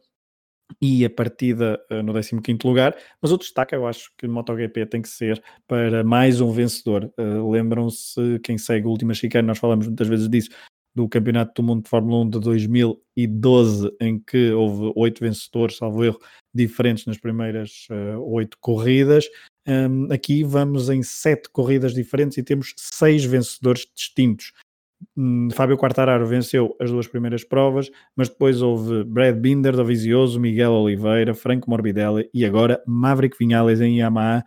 e 0.82 1.06
a 1.06 1.10
partida 1.10 1.80
uh, 1.92 2.02
no 2.02 2.14
15 2.14 2.60
lugar, 2.64 2.96
mas 3.22 3.32
o 3.32 3.38
destaque 3.38 3.76
eu 3.76 3.86
acho 3.88 4.12
que 4.18 4.28
MotoGP 4.28 4.86
tem 4.86 5.02
que 5.02 5.10
ser 5.10 5.42
para 5.68 6.04
mais 6.04 6.42
um 6.42 6.52
vencedor. 6.52 7.12
Uh, 7.18 7.50
Lembram-se, 7.50 8.40
quem 8.44 8.58
segue 8.58 8.88
o 8.88 8.90
último 8.90 9.14
chicane, 9.14 9.48
nós 9.48 9.60
falamos 9.60 9.88
muitas 9.88 10.08
vezes 10.08 10.30
disso, 10.30 10.50
do 10.96 11.10
Campeonato 11.10 11.62
do 11.62 11.66
Mundo 11.66 11.84
de 11.84 11.90
Fórmula 11.90 12.24
1 12.24 12.30
de 12.30 12.40
2012, 12.40 13.96
em 14.00 14.20
que 14.20 14.52
houve 14.52 14.92
oito 14.96 15.22
vencedores, 15.22 15.78
salvo 15.78 16.04
erro, 16.04 16.20
diferentes 16.54 17.06
nas 17.06 17.18
primeiras 17.18 17.88
oito 18.20 18.58
corridas. 18.62 19.26
Um, 19.68 20.12
aqui 20.12 20.44
vamos 20.44 20.90
em 20.90 21.02
sete 21.02 21.50
corridas 21.50 21.94
diferentes 21.94 22.38
e 22.38 22.44
temos 22.44 22.74
seis 22.78 23.24
vencedores 23.24 23.88
distintos. 23.96 24.52
Um, 25.18 25.50
Fábio 25.52 25.78
Quartararo 25.78 26.26
venceu 26.26 26.76
as 26.80 26.90
duas 26.90 27.08
primeiras 27.08 27.44
provas, 27.44 27.90
mas 28.16 28.30
depois 28.30 28.62
houve 28.62 29.04
Brad 29.04 29.36
Binder, 29.38 29.76
Dovizioso, 29.76 30.40
Miguel 30.40 30.72
Oliveira, 30.72 31.34
Franco 31.34 31.70
Morbidelli 31.70 32.30
e 32.34 32.46
agora 32.46 32.82
Maverick 32.88 33.38
Vinales 33.38 33.82
em 33.82 34.00
Yamaha 34.00 34.44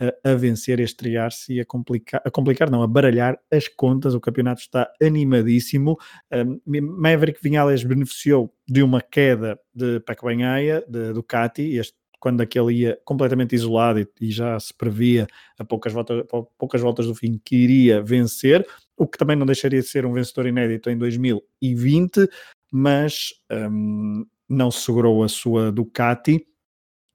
a, 0.00 0.30
a 0.30 0.34
vencer, 0.34 0.78
a 0.78 0.82
estrear-se 0.82 1.54
e 1.54 1.60
a 1.60 1.64
complicar, 1.64 2.20
a 2.24 2.30
complicar, 2.30 2.70
não, 2.70 2.82
a 2.82 2.86
baralhar 2.86 3.38
as 3.50 3.68
contas. 3.68 4.14
O 4.14 4.20
campeonato 4.20 4.60
está 4.60 4.90
animadíssimo. 5.02 5.96
Um, 6.32 6.60
Maverick 6.82 7.40
Vinales 7.42 7.82
beneficiou 7.82 8.52
de 8.68 8.82
uma 8.82 9.00
queda 9.00 9.58
de 9.74 10.00
Paco 10.00 10.26
Banhaia, 10.26 10.84
de 10.88 11.12
Ducati, 11.12 11.76
este 11.76 11.96
quando 12.18 12.40
aquele 12.40 12.72
ia 12.72 12.98
completamente 13.04 13.54
isolado 13.54 14.00
e, 14.00 14.08
e, 14.20 14.30
já 14.30 14.58
se 14.58 14.74
previa 14.74 15.26
a 15.58 15.64
poucas 15.64 15.92
voltas, 15.92 16.20
a 16.20 16.42
poucas 16.58 16.80
voltas 16.80 17.06
do 17.06 17.14
fim 17.14 17.40
que 17.44 17.56
iria 17.56 18.02
vencer, 18.02 18.66
o 18.96 19.06
que 19.06 19.18
também 19.18 19.36
não 19.36 19.46
deixaria 19.46 19.80
de 19.80 19.86
ser 19.86 20.06
um 20.06 20.12
vencedor 20.12 20.46
inédito 20.46 20.90
em 20.90 20.96
2020, 20.96 22.28
mas 22.72 23.28
um, 23.50 24.24
não 24.48 24.70
segurou 24.70 25.22
a 25.22 25.28
sua 25.28 25.70
Ducati 25.70 26.46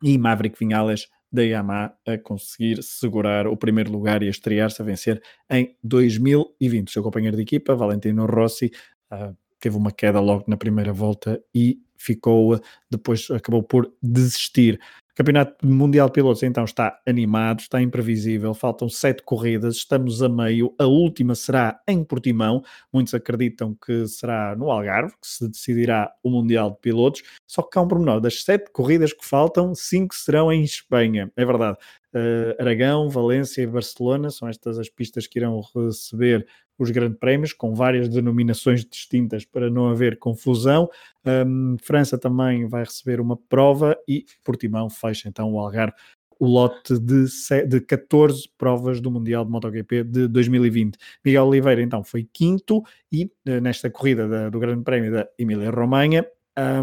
e 0.03 0.17
Maverick 0.17 0.57
Vinales 0.59 1.07
da 1.31 1.43
Yamaha 1.43 1.93
a 2.05 2.17
conseguir 2.17 2.83
segurar 2.83 3.47
o 3.47 3.55
primeiro 3.55 3.91
lugar 3.91 4.21
e 4.21 4.27
estrear-se 4.27 4.81
a 4.81 4.85
vencer 4.85 5.21
em 5.49 5.75
2020. 5.83 6.89
O 6.89 6.91
seu 6.91 7.03
companheiro 7.03 7.37
de 7.37 7.43
equipa, 7.43 7.75
Valentino 7.75 8.25
Rossi, 8.25 8.71
uh, 9.11 9.35
teve 9.59 9.77
uma 9.77 9.91
queda 9.91 10.19
logo 10.19 10.43
na 10.47 10.57
primeira 10.57 10.91
volta 10.91 11.41
e 11.55 11.79
ficou, 11.95 12.59
depois 12.89 13.29
acabou 13.31 13.63
por 13.63 13.93
desistir. 14.01 14.79
O 15.11 15.13
Campeonato 15.13 15.67
Mundial 15.67 16.07
de 16.07 16.13
Pilotos 16.13 16.41
então 16.41 16.63
está 16.63 16.97
animado, 17.05 17.59
está 17.59 17.81
imprevisível, 17.81 18.53
faltam 18.53 18.87
sete 18.87 19.21
corridas, 19.23 19.75
estamos 19.75 20.23
a 20.23 20.29
meio, 20.29 20.73
a 20.79 20.85
última 20.85 21.35
será 21.35 21.81
em 21.85 22.01
Portimão, 22.01 22.63
muitos 22.93 23.13
acreditam 23.13 23.75
que 23.75 24.07
será 24.07 24.55
no 24.55 24.71
Algarve, 24.71 25.11
que 25.21 25.27
se 25.27 25.49
decidirá 25.49 26.09
o 26.23 26.29
Mundial 26.29 26.71
de 26.71 26.77
Pilotos, 26.77 27.23
só 27.45 27.61
que 27.61 27.77
há 27.77 27.81
um 27.81 27.89
pormenor, 27.89 28.21
das 28.21 28.41
sete 28.41 28.71
corridas 28.71 29.11
que 29.11 29.25
faltam, 29.25 29.75
cinco 29.75 30.15
serão 30.15 30.49
em 30.49 30.63
Espanha, 30.63 31.29
é 31.35 31.45
verdade, 31.45 31.77
uh, 32.13 32.61
Aragão, 32.61 33.09
Valência 33.09 33.61
e 33.61 33.67
Barcelona 33.67 34.29
são 34.29 34.47
estas 34.47 34.77
as 34.77 34.89
pistas 34.89 35.27
que 35.27 35.39
irão 35.39 35.61
receber 35.75 36.47
os 36.77 36.89
grandes 36.89 37.19
prémios, 37.19 37.53
com 37.53 37.75
várias 37.75 38.09
denominações 38.09 38.83
distintas 38.83 39.45
para 39.45 39.69
não 39.69 39.87
haver 39.87 40.17
confusão. 40.17 40.89
Um, 41.25 41.77
França 41.81 42.17
também 42.17 42.67
vai 42.67 42.83
receber 42.83 43.21
uma 43.21 43.37
prova 43.37 43.95
e 44.07 44.25
Portimão 44.43 44.89
fecha 44.89 45.29
então 45.29 45.53
o 45.53 45.59
Algarve 45.59 45.93
o 46.41 46.47
lote 46.47 46.97
de, 46.97 47.25
de 47.67 47.81
14 47.81 48.49
provas 48.57 48.99
do 48.99 49.11
Mundial 49.11 49.45
de 49.45 49.51
MotoGP 49.51 50.03
de 50.03 50.27
2020. 50.27 50.97
Miguel 51.23 51.45
Oliveira, 51.45 51.83
então, 51.83 52.03
foi 52.03 52.27
quinto 52.33 52.81
e 53.11 53.31
eh, 53.45 53.61
nesta 53.61 53.91
corrida 53.91 54.27
da, 54.27 54.49
do 54.49 54.59
Grande 54.59 54.83
Prémio 54.83 55.11
da 55.11 55.27
Emília-Romanha 55.37 56.25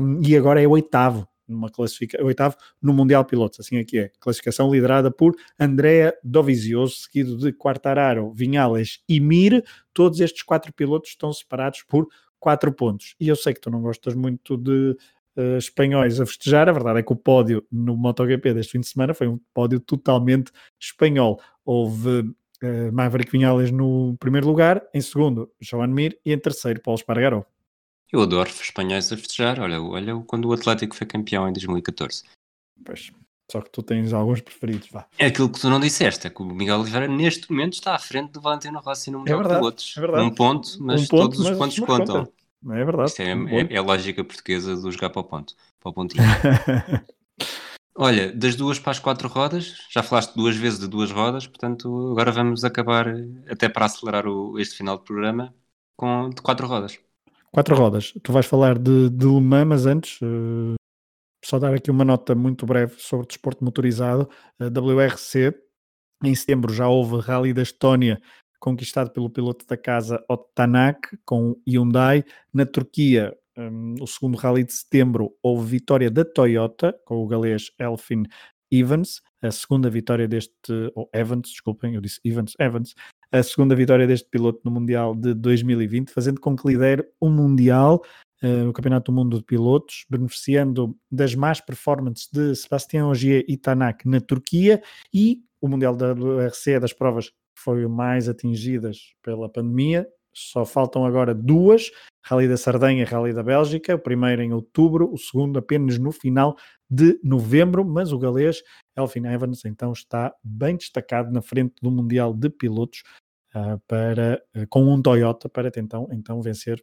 um, 0.01 0.21
e 0.25 0.37
agora 0.37 0.63
é 0.63 0.69
oitavo 0.69 1.27
numa 1.49 1.71
classificação, 1.71 2.27
oitavo 2.27 2.57
no 2.81 2.93
Mundial 2.93 3.25
Pilotos, 3.25 3.61
assim 3.61 3.79
aqui 3.79 3.99
é. 3.99 4.11
Classificação 4.21 4.71
liderada 4.73 5.11
por 5.11 5.35
Andrea 5.59 6.15
Dovizioso, 6.23 6.95
seguido 6.97 7.39
de 7.39 7.53
Quartararo, 7.53 8.33
Vinhales 8.33 9.01
e 9.09 9.19
Mir. 9.21 9.65
Todos 9.93 10.21
estes 10.21 10.43
quatro 10.43 10.73
pilotos 10.73 11.11
estão 11.11 11.33
separados 11.33 11.83
por 11.83 12.07
quatro 12.39 12.73
pontos. 12.73 13.15
E 13.19 13.29
eu 13.29 13.37
sei 13.37 13.55
que 13.55 13.61
tu 13.61 13.71
não 13.71 13.81
gostas 13.81 14.15
muito 14.15 14.57
de 14.57 14.97
uh, 15.37 15.57
espanhóis 15.59 16.21
a 16.21 16.27
festejar, 16.27 16.69
a 16.69 16.73
verdade 16.73 17.01
é 17.01 17.03
que 17.03 17.13
o 17.13 17.17
pódio 17.17 17.65
no 17.71 17.97
MotoGP 17.97 18.55
deste 18.55 18.73
fim 18.73 18.81
de 18.81 18.89
semana 18.89 19.15
foi 19.15 19.29
um 19.29 19.39
pódio 19.53 19.81
totalmente 19.81 20.53
espanhol. 20.79 21.41
Houve 21.65 22.21
uh, 22.21 22.93
Maverick 22.93 23.31
Vinhales 23.31 23.71
no 23.71 24.17
primeiro 24.19 24.47
lugar, 24.47 24.83
em 24.95 25.01
segundo 25.01 25.51
Joan 25.61 25.89
Mir 25.89 26.19
e 26.25 26.33
em 26.33 26.39
terceiro 26.39 26.81
Paulo 26.81 26.99
Espargaró. 26.99 27.45
Eu 28.13 28.23
adoro 28.23 28.49
espanhóis 28.49 29.13
a 29.13 29.17
festejar. 29.17 29.61
Olha, 29.61 29.81
olha 29.81 30.17
quando 30.27 30.47
o 30.47 30.53
Atlético 30.53 30.97
foi 30.97 31.07
campeão 31.07 31.49
em 31.49 31.53
2014. 31.53 32.25
Pois, 32.85 33.13
só 33.51 33.63
que 33.63 33.71
tu 33.71 33.83
tens 33.83 34.13
alguns 34.13 34.43
preferidos, 34.43 34.91
vá. 34.91 35.07
É 35.19 35.27
aquilo 35.27 35.51
que 35.51 35.59
tu 35.59 35.71
não 35.71 35.81
disseste, 35.81 36.27
é 36.27 36.31
que 36.31 36.43
o 36.43 36.45
Miguel 36.45 36.81
Oliveira 36.81 37.09
neste 37.09 37.51
momento 37.51 37.75
está 37.75 37.95
à 37.95 37.99
frente 37.99 38.33
do 38.33 38.41
Valentino 38.43 38.79
Rossi 38.79 39.11
no 39.11 39.21
Mundial 39.21 39.41
é 39.41 39.43
verdade, 39.43 39.55
de 39.55 39.61
Pilotos. 39.61 39.95
É 39.97 40.01
verdade. 40.01 40.23
Um 40.25 40.31
ponto, 40.31 40.69
mas 40.81 41.03
um 41.03 41.07
ponto, 41.07 41.23
todos 41.23 41.39
mas 41.39 41.51
os 41.51 41.59
pontos 41.59 41.79
contam. 41.79 42.25
Conta. 42.27 42.33
É 42.79 42.85
verdade. 42.85 43.09
Isto 43.09 43.23
é, 43.23 43.35
um 43.35 43.49
é, 43.49 43.69
é, 43.71 43.77
a 43.79 43.83
lógica 43.83 44.23
portuguesa 44.23 44.77
do 44.77 44.91
jogar 44.91 45.11
para 45.11 45.21
o 45.21 45.25
ponto, 45.25 45.55
para 45.81 45.91
o 45.91 45.93
pontinho. 45.95 46.25
Olha, 47.97 48.33
das 48.33 48.55
duas 48.55 48.79
para 48.79 48.93
as 48.93 48.99
quatro 48.99 49.29
rodas, 49.29 49.75
já 49.91 50.03
falaste 50.03 50.35
duas 50.35 50.55
vezes 50.55 50.79
de 50.79 50.87
duas 50.87 51.11
rodas, 51.11 51.47
portanto 51.47 52.13
agora 52.13 52.31
vamos 52.31 52.65
acabar, 52.65 53.07
até 53.49 53.69
para 53.69 53.87
acelerar 53.87 54.27
o, 54.27 54.59
este 54.59 54.77
final 54.77 54.99
de 54.99 55.05
programa, 55.05 55.55
com 55.97 56.31
de 56.31 56.41
quatro 56.41 56.67
rodas. 56.67 56.99
Quatro 57.53 57.75
rodas. 57.75 58.13
Tu 58.23 58.33
vais 58.33 58.47
falar 58.47 58.79
de, 58.79 59.09
de 59.11 59.27
Le 59.27 59.41
Mans, 59.41 59.67
mas 59.67 59.87
antes, 59.87 60.21
uh, 60.21 60.75
só 61.45 61.59
dar 61.59 61.75
aqui 61.75 61.91
uma 61.91 62.05
nota 62.05 62.35
muito 62.35 62.67
breve 62.67 62.95
sobre 62.99 63.27
desporto 63.27 63.65
motorizado. 63.65 64.29
A 64.59 64.67
WRC, 64.67 65.55
em 66.25 66.35
setembro 66.35 66.73
já 66.73 66.89
houve 66.89 67.21
Rally 67.21 67.53
da 67.53 67.63
Estónia, 67.63 68.21
conquistado 68.61 69.11
pelo 69.11 69.31
piloto 69.31 69.67
da 69.67 69.77
casa 69.77 70.23
Otto 70.29 70.51
Tanak, 70.55 71.17
com 71.25 71.57
Hyundai. 71.67 72.25
Na 72.53 72.67
Turquia, 72.67 73.35
um, 73.57 73.95
o 74.01 74.07
segundo 74.07 74.37
Rally 74.37 74.65
de 74.65 74.73
setembro, 74.73 75.33
houve 75.43 75.71
vitória 75.71 76.11
da 76.11 76.25
Toyota, 76.25 76.95
com 77.05 77.17
o 77.17 77.27
galês 77.27 77.71
Elfin 77.79 78.25
Evans, 78.71 79.21
a 79.43 79.51
segunda 79.51 79.89
vitória 79.89 80.27
deste, 80.27 80.53
ou 80.95 81.09
Evans, 81.13 81.51
desculpem, 81.51 81.95
eu 81.95 82.01
disse 82.01 82.21
Evans, 82.25 82.55
Evans, 82.59 82.95
a 83.31 83.43
segunda 83.43 83.75
vitória 83.75 84.07
deste 84.07 84.29
piloto 84.29 84.61
no 84.65 84.71
Mundial 84.71 85.15
de 85.15 85.35
2020, 85.35 86.11
fazendo 86.11 86.41
com 86.41 86.57
que 86.57 86.67
lidere 86.67 87.07
o 87.21 87.29
Mundial, 87.29 88.03
uh, 88.43 88.69
o 88.69 88.73
Campeonato 88.73 89.13
do 89.13 89.17
Mundo 89.17 89.39
de 89.39 89.45
Pilotos, 89.45 90.05
beneficiando 90.09 90.97
das 91.11 91.35
más 91.35 91.61
performances 91.61 92.29
de 92.33 92.55
Sebastião 92.55 93.11
Ogier 93.11 93.45
e 93.49 93.57
Tanak 93.57 94.09
na 94.09 94.21
Turquia 94.21 94.83
e 95.13 95.43
o 95.61 95.69
Mundial 95.69 95.97
da 95.97 96.13
WRC 96.13 96.81
das 96.81 96.93
provas 96.93 97.29
que 97.29 97.35
foram 97.57 97.89
mais 97.89 98.29
atingidas 98.29 99.13
pela 99.23 99.49
pandemia. 99.49 100.07
Só 100.39 100.65
faltam 100.65 101.05
agora 101.05 101.35
duas, 101.35 101.91
Rally 102.25 102.49
da 102.49 102.57
Sardenha 102.57 103.03
e 103.03 103.05
Rally 103.05 103.33
da 103.33 103.43
Bélgica, 103.43 103.95
o 103.95 103.99
primeiro 103.99 104.43
em 104.43 104.53
outubro, 104.53 105.13
o 105.13 105.19
segundo 105.19 105.59
apenas 105.59 105.99
no 105.99 106.13
final 106.13 106.57
de 106.91 107.19
novembro, 107.23 107.85
mas 107.85 108.13
o 108.13 108.19
galês 108.19 108.63
Elfin 108.97 109.27
Evans 109.27 109.65
então 109.65 109.93
está 109.93 110.35
bem 110.43 110.77
destacado 110.77 111.31
na 111.33 111.43
frente 111.43 111.75
do 111.83 111.91
Mundial 111.91 112.33
de 112.33 112.49
Pilotos 112.49 113.03
uh, 113.55 113.81
para, 113.87 114.43
uh, 114.57 114.67
com 114.69 114.85
um 114.93 115.01
Toyota 115.01 115.49
para 115.49 115.71
tentar 115.71 116.01
então 116.13 116.41
vencer, 116.41 116.83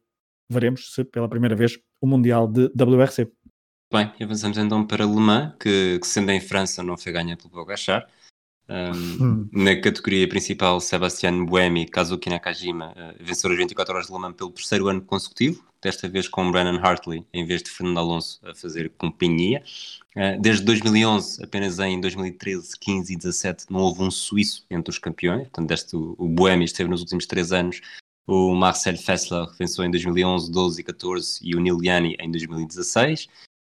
veremos 0.49 0.93
se 0.93 1.03
pela 1.03 1.29
primeira 1.29 1.55
vez, 1.55 1.79
o 2.01 2.07
Mundial 2.07 2.47
de 2.47 2.65
WRC. 2.75 3.31
Bem, 3.93 4.11
avançamos 4.19 4.57
então 4.57 4.85
para 4.85 5.05
Le 5.05 5.15
Mans, 5.15 5.53
que, 5.59 5.99
que 5.99 6.07
sendo 6.07 6.31
em 6.31 6.41
França 6.41 6.83
não 6.83 6.97
foi 6.97 7.11
ganha 7.11 7.37
pelo 7.37 7.49
Pogachar, 7.49 8.07
um, 8.67 9.47
na 9.51 9.75
categoria 9.79 10.27
principal, 10.27 10.79
Sebastian 10.81 11.45
Buemi 11.45 11.85
Kazuki 11.85 12.29
Nakajima 12.29 12.93
uh, 12.93 13.23
venceram 13.23 13.53
as 13.53 13.59
24 13.59 13.93
horas 13.93 14.07
de 14.07 14.13
Le 14.13 14.19
Mans 14.19 14.35
pelo 14.35 14.49
terceiro 14.49 14.87
ano 14.87 15.01
consecutivo, 15.01 15.63
desta 15.81 16.09
vez 16.09 16.27
com 16.27 16.51
Brandon 16.51 16.79
Hartley 16.83 17.23
em 17.31 17.45
vez 17.45 17.61
de 17.61 17.69
Fernando 17.69 17.99
Alonso 17.99 18.39
a 18.43 18.55
fazer 18.55 18.91
companhia. 18.97 19.63
Uh, 20.15 20.41
desde 20.41 20.63
2011, 20.65 21.43
apenas 21.43 21.77
em 21.77 22.01
2013, 22.01 22.71
15 22.79 23.13
e 23.13 23.15
17 23.15 23.65
não 23.69 23.81
houve 23.81 24.01
um 24.01 24.09
suíço 24.09 24.65
entre 24.69 24.89
os 24.89 24.97
campeões, 24.97 25.43
portanto, 25.43 25.67
deste, 25.67 25.95
o, 25.95 26.27
Buemi 26.27 26.65
esteve 26.65 26.89
nos 26.89 27.01
últimos 27.01 27.27
três 27.27 27.51
anos. 27.51 27.81
O 28.25 28.55
Marcel 28.55 28.97
Fessler 28.97 29.45
venceu 29.59 29.85
em 29.85 29.91
2011, 29.91 30.51
12 30.51 30.81
e 30.81 30.83
14 30.83 31.39
e 31.43 31.55
o 31.55 31.59
Neil 31.59 31.83
Yanni 31.83 32.15
em 32.19 32.31
2016. 32.31 33.27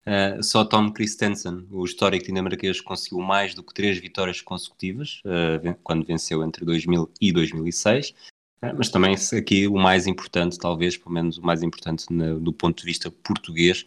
Uh, 0.05 0.43
só 0.43 0.65
Tom 0.65 0.91
Christensen, 0.91 1.65
o 1.71 1.85
histórico 1.85 2.25
dinamarquês, 2.25 2.81
conseguiu 2.81 3.19
mais 3.19 3.55
do 3.55 3.63
que 3.63 3.73
três 3.73 3.97
vitórias 3.97 4.41
consecutivas, 4.41 5.21
uh, 5.25 5.75
quando 5.81 6.05
venceu 6.05 6.43
entre 6.43 6.65
2000 6.65 7.09
e 7.21 7.31
2006. 7.31 8.09
Uh, 8.09 8.13
ah, 8.61 8.73
mas 8.73 8.89
também 8.89 9.15
aqui 9.37 9.67
o 9.67 9.75
mais 9.75 10.05
importante, 10.05 10.57
talvez, 10.57 10.97
pelo 10.97 11.11
menos 11.11 11.37
o 11.37 11.41
mais 11.41 11.63
importante 11.63 12.05
na, 12.11 12.33
do 12.33 12.51
ponto 12.51 12.79
de 12.79 12.85
vista 12.85 13.09
português, 13.09 13.85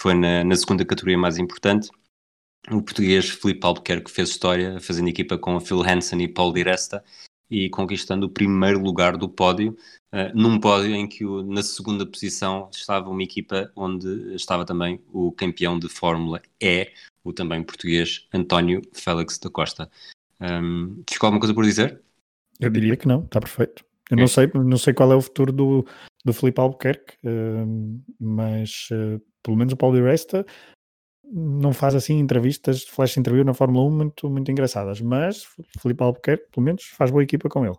foi 0.00 0.14
na, 0.14 0.42
na, 0.42 0.56
segunda 0.56 0.84
categoria 0.84 1.18
mais 1.18 1.38
importante. 1.38 1.90
O 2.70 2.82
português 2.82 3.28
Felipe 3.28 3.66
Albuquerque 3.66 4.10
fez 4.10 4.30
história, 4.30 4.80
fazendo 4.80 5.08
equipa 5.08 5.36
com 5.36 5.60
Phil 5.60 5.82
Hansen 5.82 6.22
e 6.22 6.28
Paul 6.28 6.52
Di 6.52 6.62
Resta 6.62 7.04
e 7.50 7.68
conquistando 7.70 8.26
o 8.26 8.30
primeiro 8.30 8.80
lugar 8.80 9.16
do 9.16 9.28
pódio, 9.28 9.76
uh, 10.12 10.34
num 10.34 10.58
pódio 10.60 10.94
em 10.94 11.06
que 11.06 11.24
o, 11.24 11.42
na 11.42 11.62
segunda 11.62 12.04
posição 12.04 12.68
estava 12.72 13.08
uma 13.08 13.22
equipa 13.22 13.70
onde 13.74 14.34
estava 14.34 14.64
também 14.64 15.00
o 15.12 15.32
campeão 15.32 15.78
de 15.78 15.88
Fórmula 15.88 16.40
E, 16.60 16.90
o 17.24 17.32
também 17.32 17.62
português 17.62 18.26
António 18.32 18.82
Félix 18.92 19.38
da 19.38 19.50
Costa. 19.50 19.90
Um, 20.40 21.02
ficou 21.08 21.26
alguma 21.26 21.40
coisa 21.40 21.54
por 21.54 21.64
dizer? 21.64 22.00
Eu 22.60 22.70
diria 22.70 22.96
que 22.96 23.08
não, 23.08 23.24
está 23.24 23.40
perfeito. 23.40 23.84
Eu 24.10 24.16
é. 24.16 24.20
não 24.20 24.28
sei, 24.28 24.50
não 24.54 24.78
sei 24.78 24.94
qual 24.94 25.12
é 25.12 25.16
o 25.16 25.22
futuro 25.22 25.52
do, 25.52 25.86
do 26.24 26.32
Felipe 26.32 26.60
Albuquerque, 26.60 27.14
uh, 27.24 28.02
mas 28.18 28.88
uh, 28.90 29.20
pelo 29.42 29.56
menos 29.56 29.72
o 29.72 29.76
Paulo 29.76 29.96
de 29.96 30.02
Resta 30.02 30.44
não 31.32 31.72
faz 31.72 31.94
assim 31.94 32.18
entrevistas, 32.18 32.84
flash 32.84 33.16
interview 33.16 33.44
na 33.44 33.54
Fórmula 33.54 33.86
1 33.86 33.90
muito, 33.90 34.30
muito 34.30 34.50
engraçadas, 34.50 35.00
mas 35.00 35.46
Felipe 35.80 36.02
Albuquerque, 36.02 36.50
pelo 36.52 36.64
menos, 36.64 36.84
faz 36.84 37.10
boa 37.10 37.22
equipa 37.22 37.48
com 37.48 37.64
ele. 37.64 37.76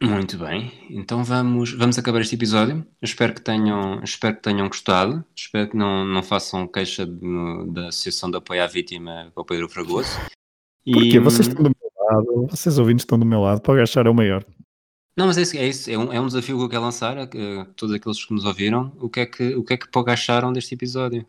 Muito 0.00 0.38
bem, 0.38 0.72
então 0.90 1.24
vamos, 1.24 1.72
vamos 1.72 1.98
acabar 1.98 2.20
este 2.20 2.36
episódio. 2.36 2.76
Eu 2.76 3.04
espero 3.04 3.34
que 3.34 3.40
tenham, 3.40 4.00
espero 4.04 4.36
que 4.36 4.42
tenham 4.42 4.68
gostado. 4.68 5.24
Espero 5.34 5.70
que 5.70 5.76
não, 5.76 6.04
não 6.04 6.22
façam 6.22 6.68
queixa 6.68 7.04
de, 7.04 7.20
no, 7.20 7.66
da 7.72 7.88
Associação 7.88 8.30
de 8.30 8.36
Apoio 8.36 8.62
à 8.62 8.66
Vítima 8.68 9.32
para 9.34 9.42
o 9.42 9.44
Pedro 9.44 9.68
Fragoso. 9.68 10.10
Porquê? 10.84 11.18
Vocês 11.18 11.48
estão 11.48 11.64
do 11.64 11.70
meu 11.70 11.90
lado, 12.06 12.46
vocês 12.48 12.78
ouvintes 12.78 13.02
estão 13.02 13.18
do 13.18 13.26
meu 13.26 13.40
lado, 13.40 13.60
para 13.60 13.74
agachar 13.74 14.06
é 14.06 14.10
o 14.10 14.14
maior. 14.14 14.44
Não, 15.16 15.26
mas 15.26 15.36
é 15.36 15.42
isso, 15.42 15.56
é, 15.56 15.66
isso, 15.66 15.90
é, 15.90 15.98
um, 15.98 16.12
é 16.12 16.20
um 16.20 16.26
desafio 16.26 16.56
que 16.56 16.62
eu 16.62 16.68
quero 16.68 16.82
lançar 16.82 17.18
a, 17.18 17.24
a, 17.24 17.64
todos 17.74 17.92
aqueles 17.92 18.24
que 18.24 18.32
nos 18.32 18.44
ouviram. 18.44 18.92
O 19.00 19.08
que 19.08 19.18
é 19.18 19.26
que, 19.26 19.56
o 19.56 19.64
que, 19.64 19.74
é 19.74 19.76
que 19.76 19.88
acharam 20.06 20.52
deste 20.52 20.76
episódio? 20.76 21.26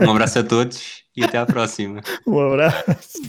Um 0.00 0.10
abraço 0.10 0.38
a 0.38 0.42
todos 0.42 1.04
e 1.16 1.24
até 1.24 1.38
à 1.38 1.46
próxima. 1.46 2.00
Um 2.26 2.40
abraço. 2.40 3.20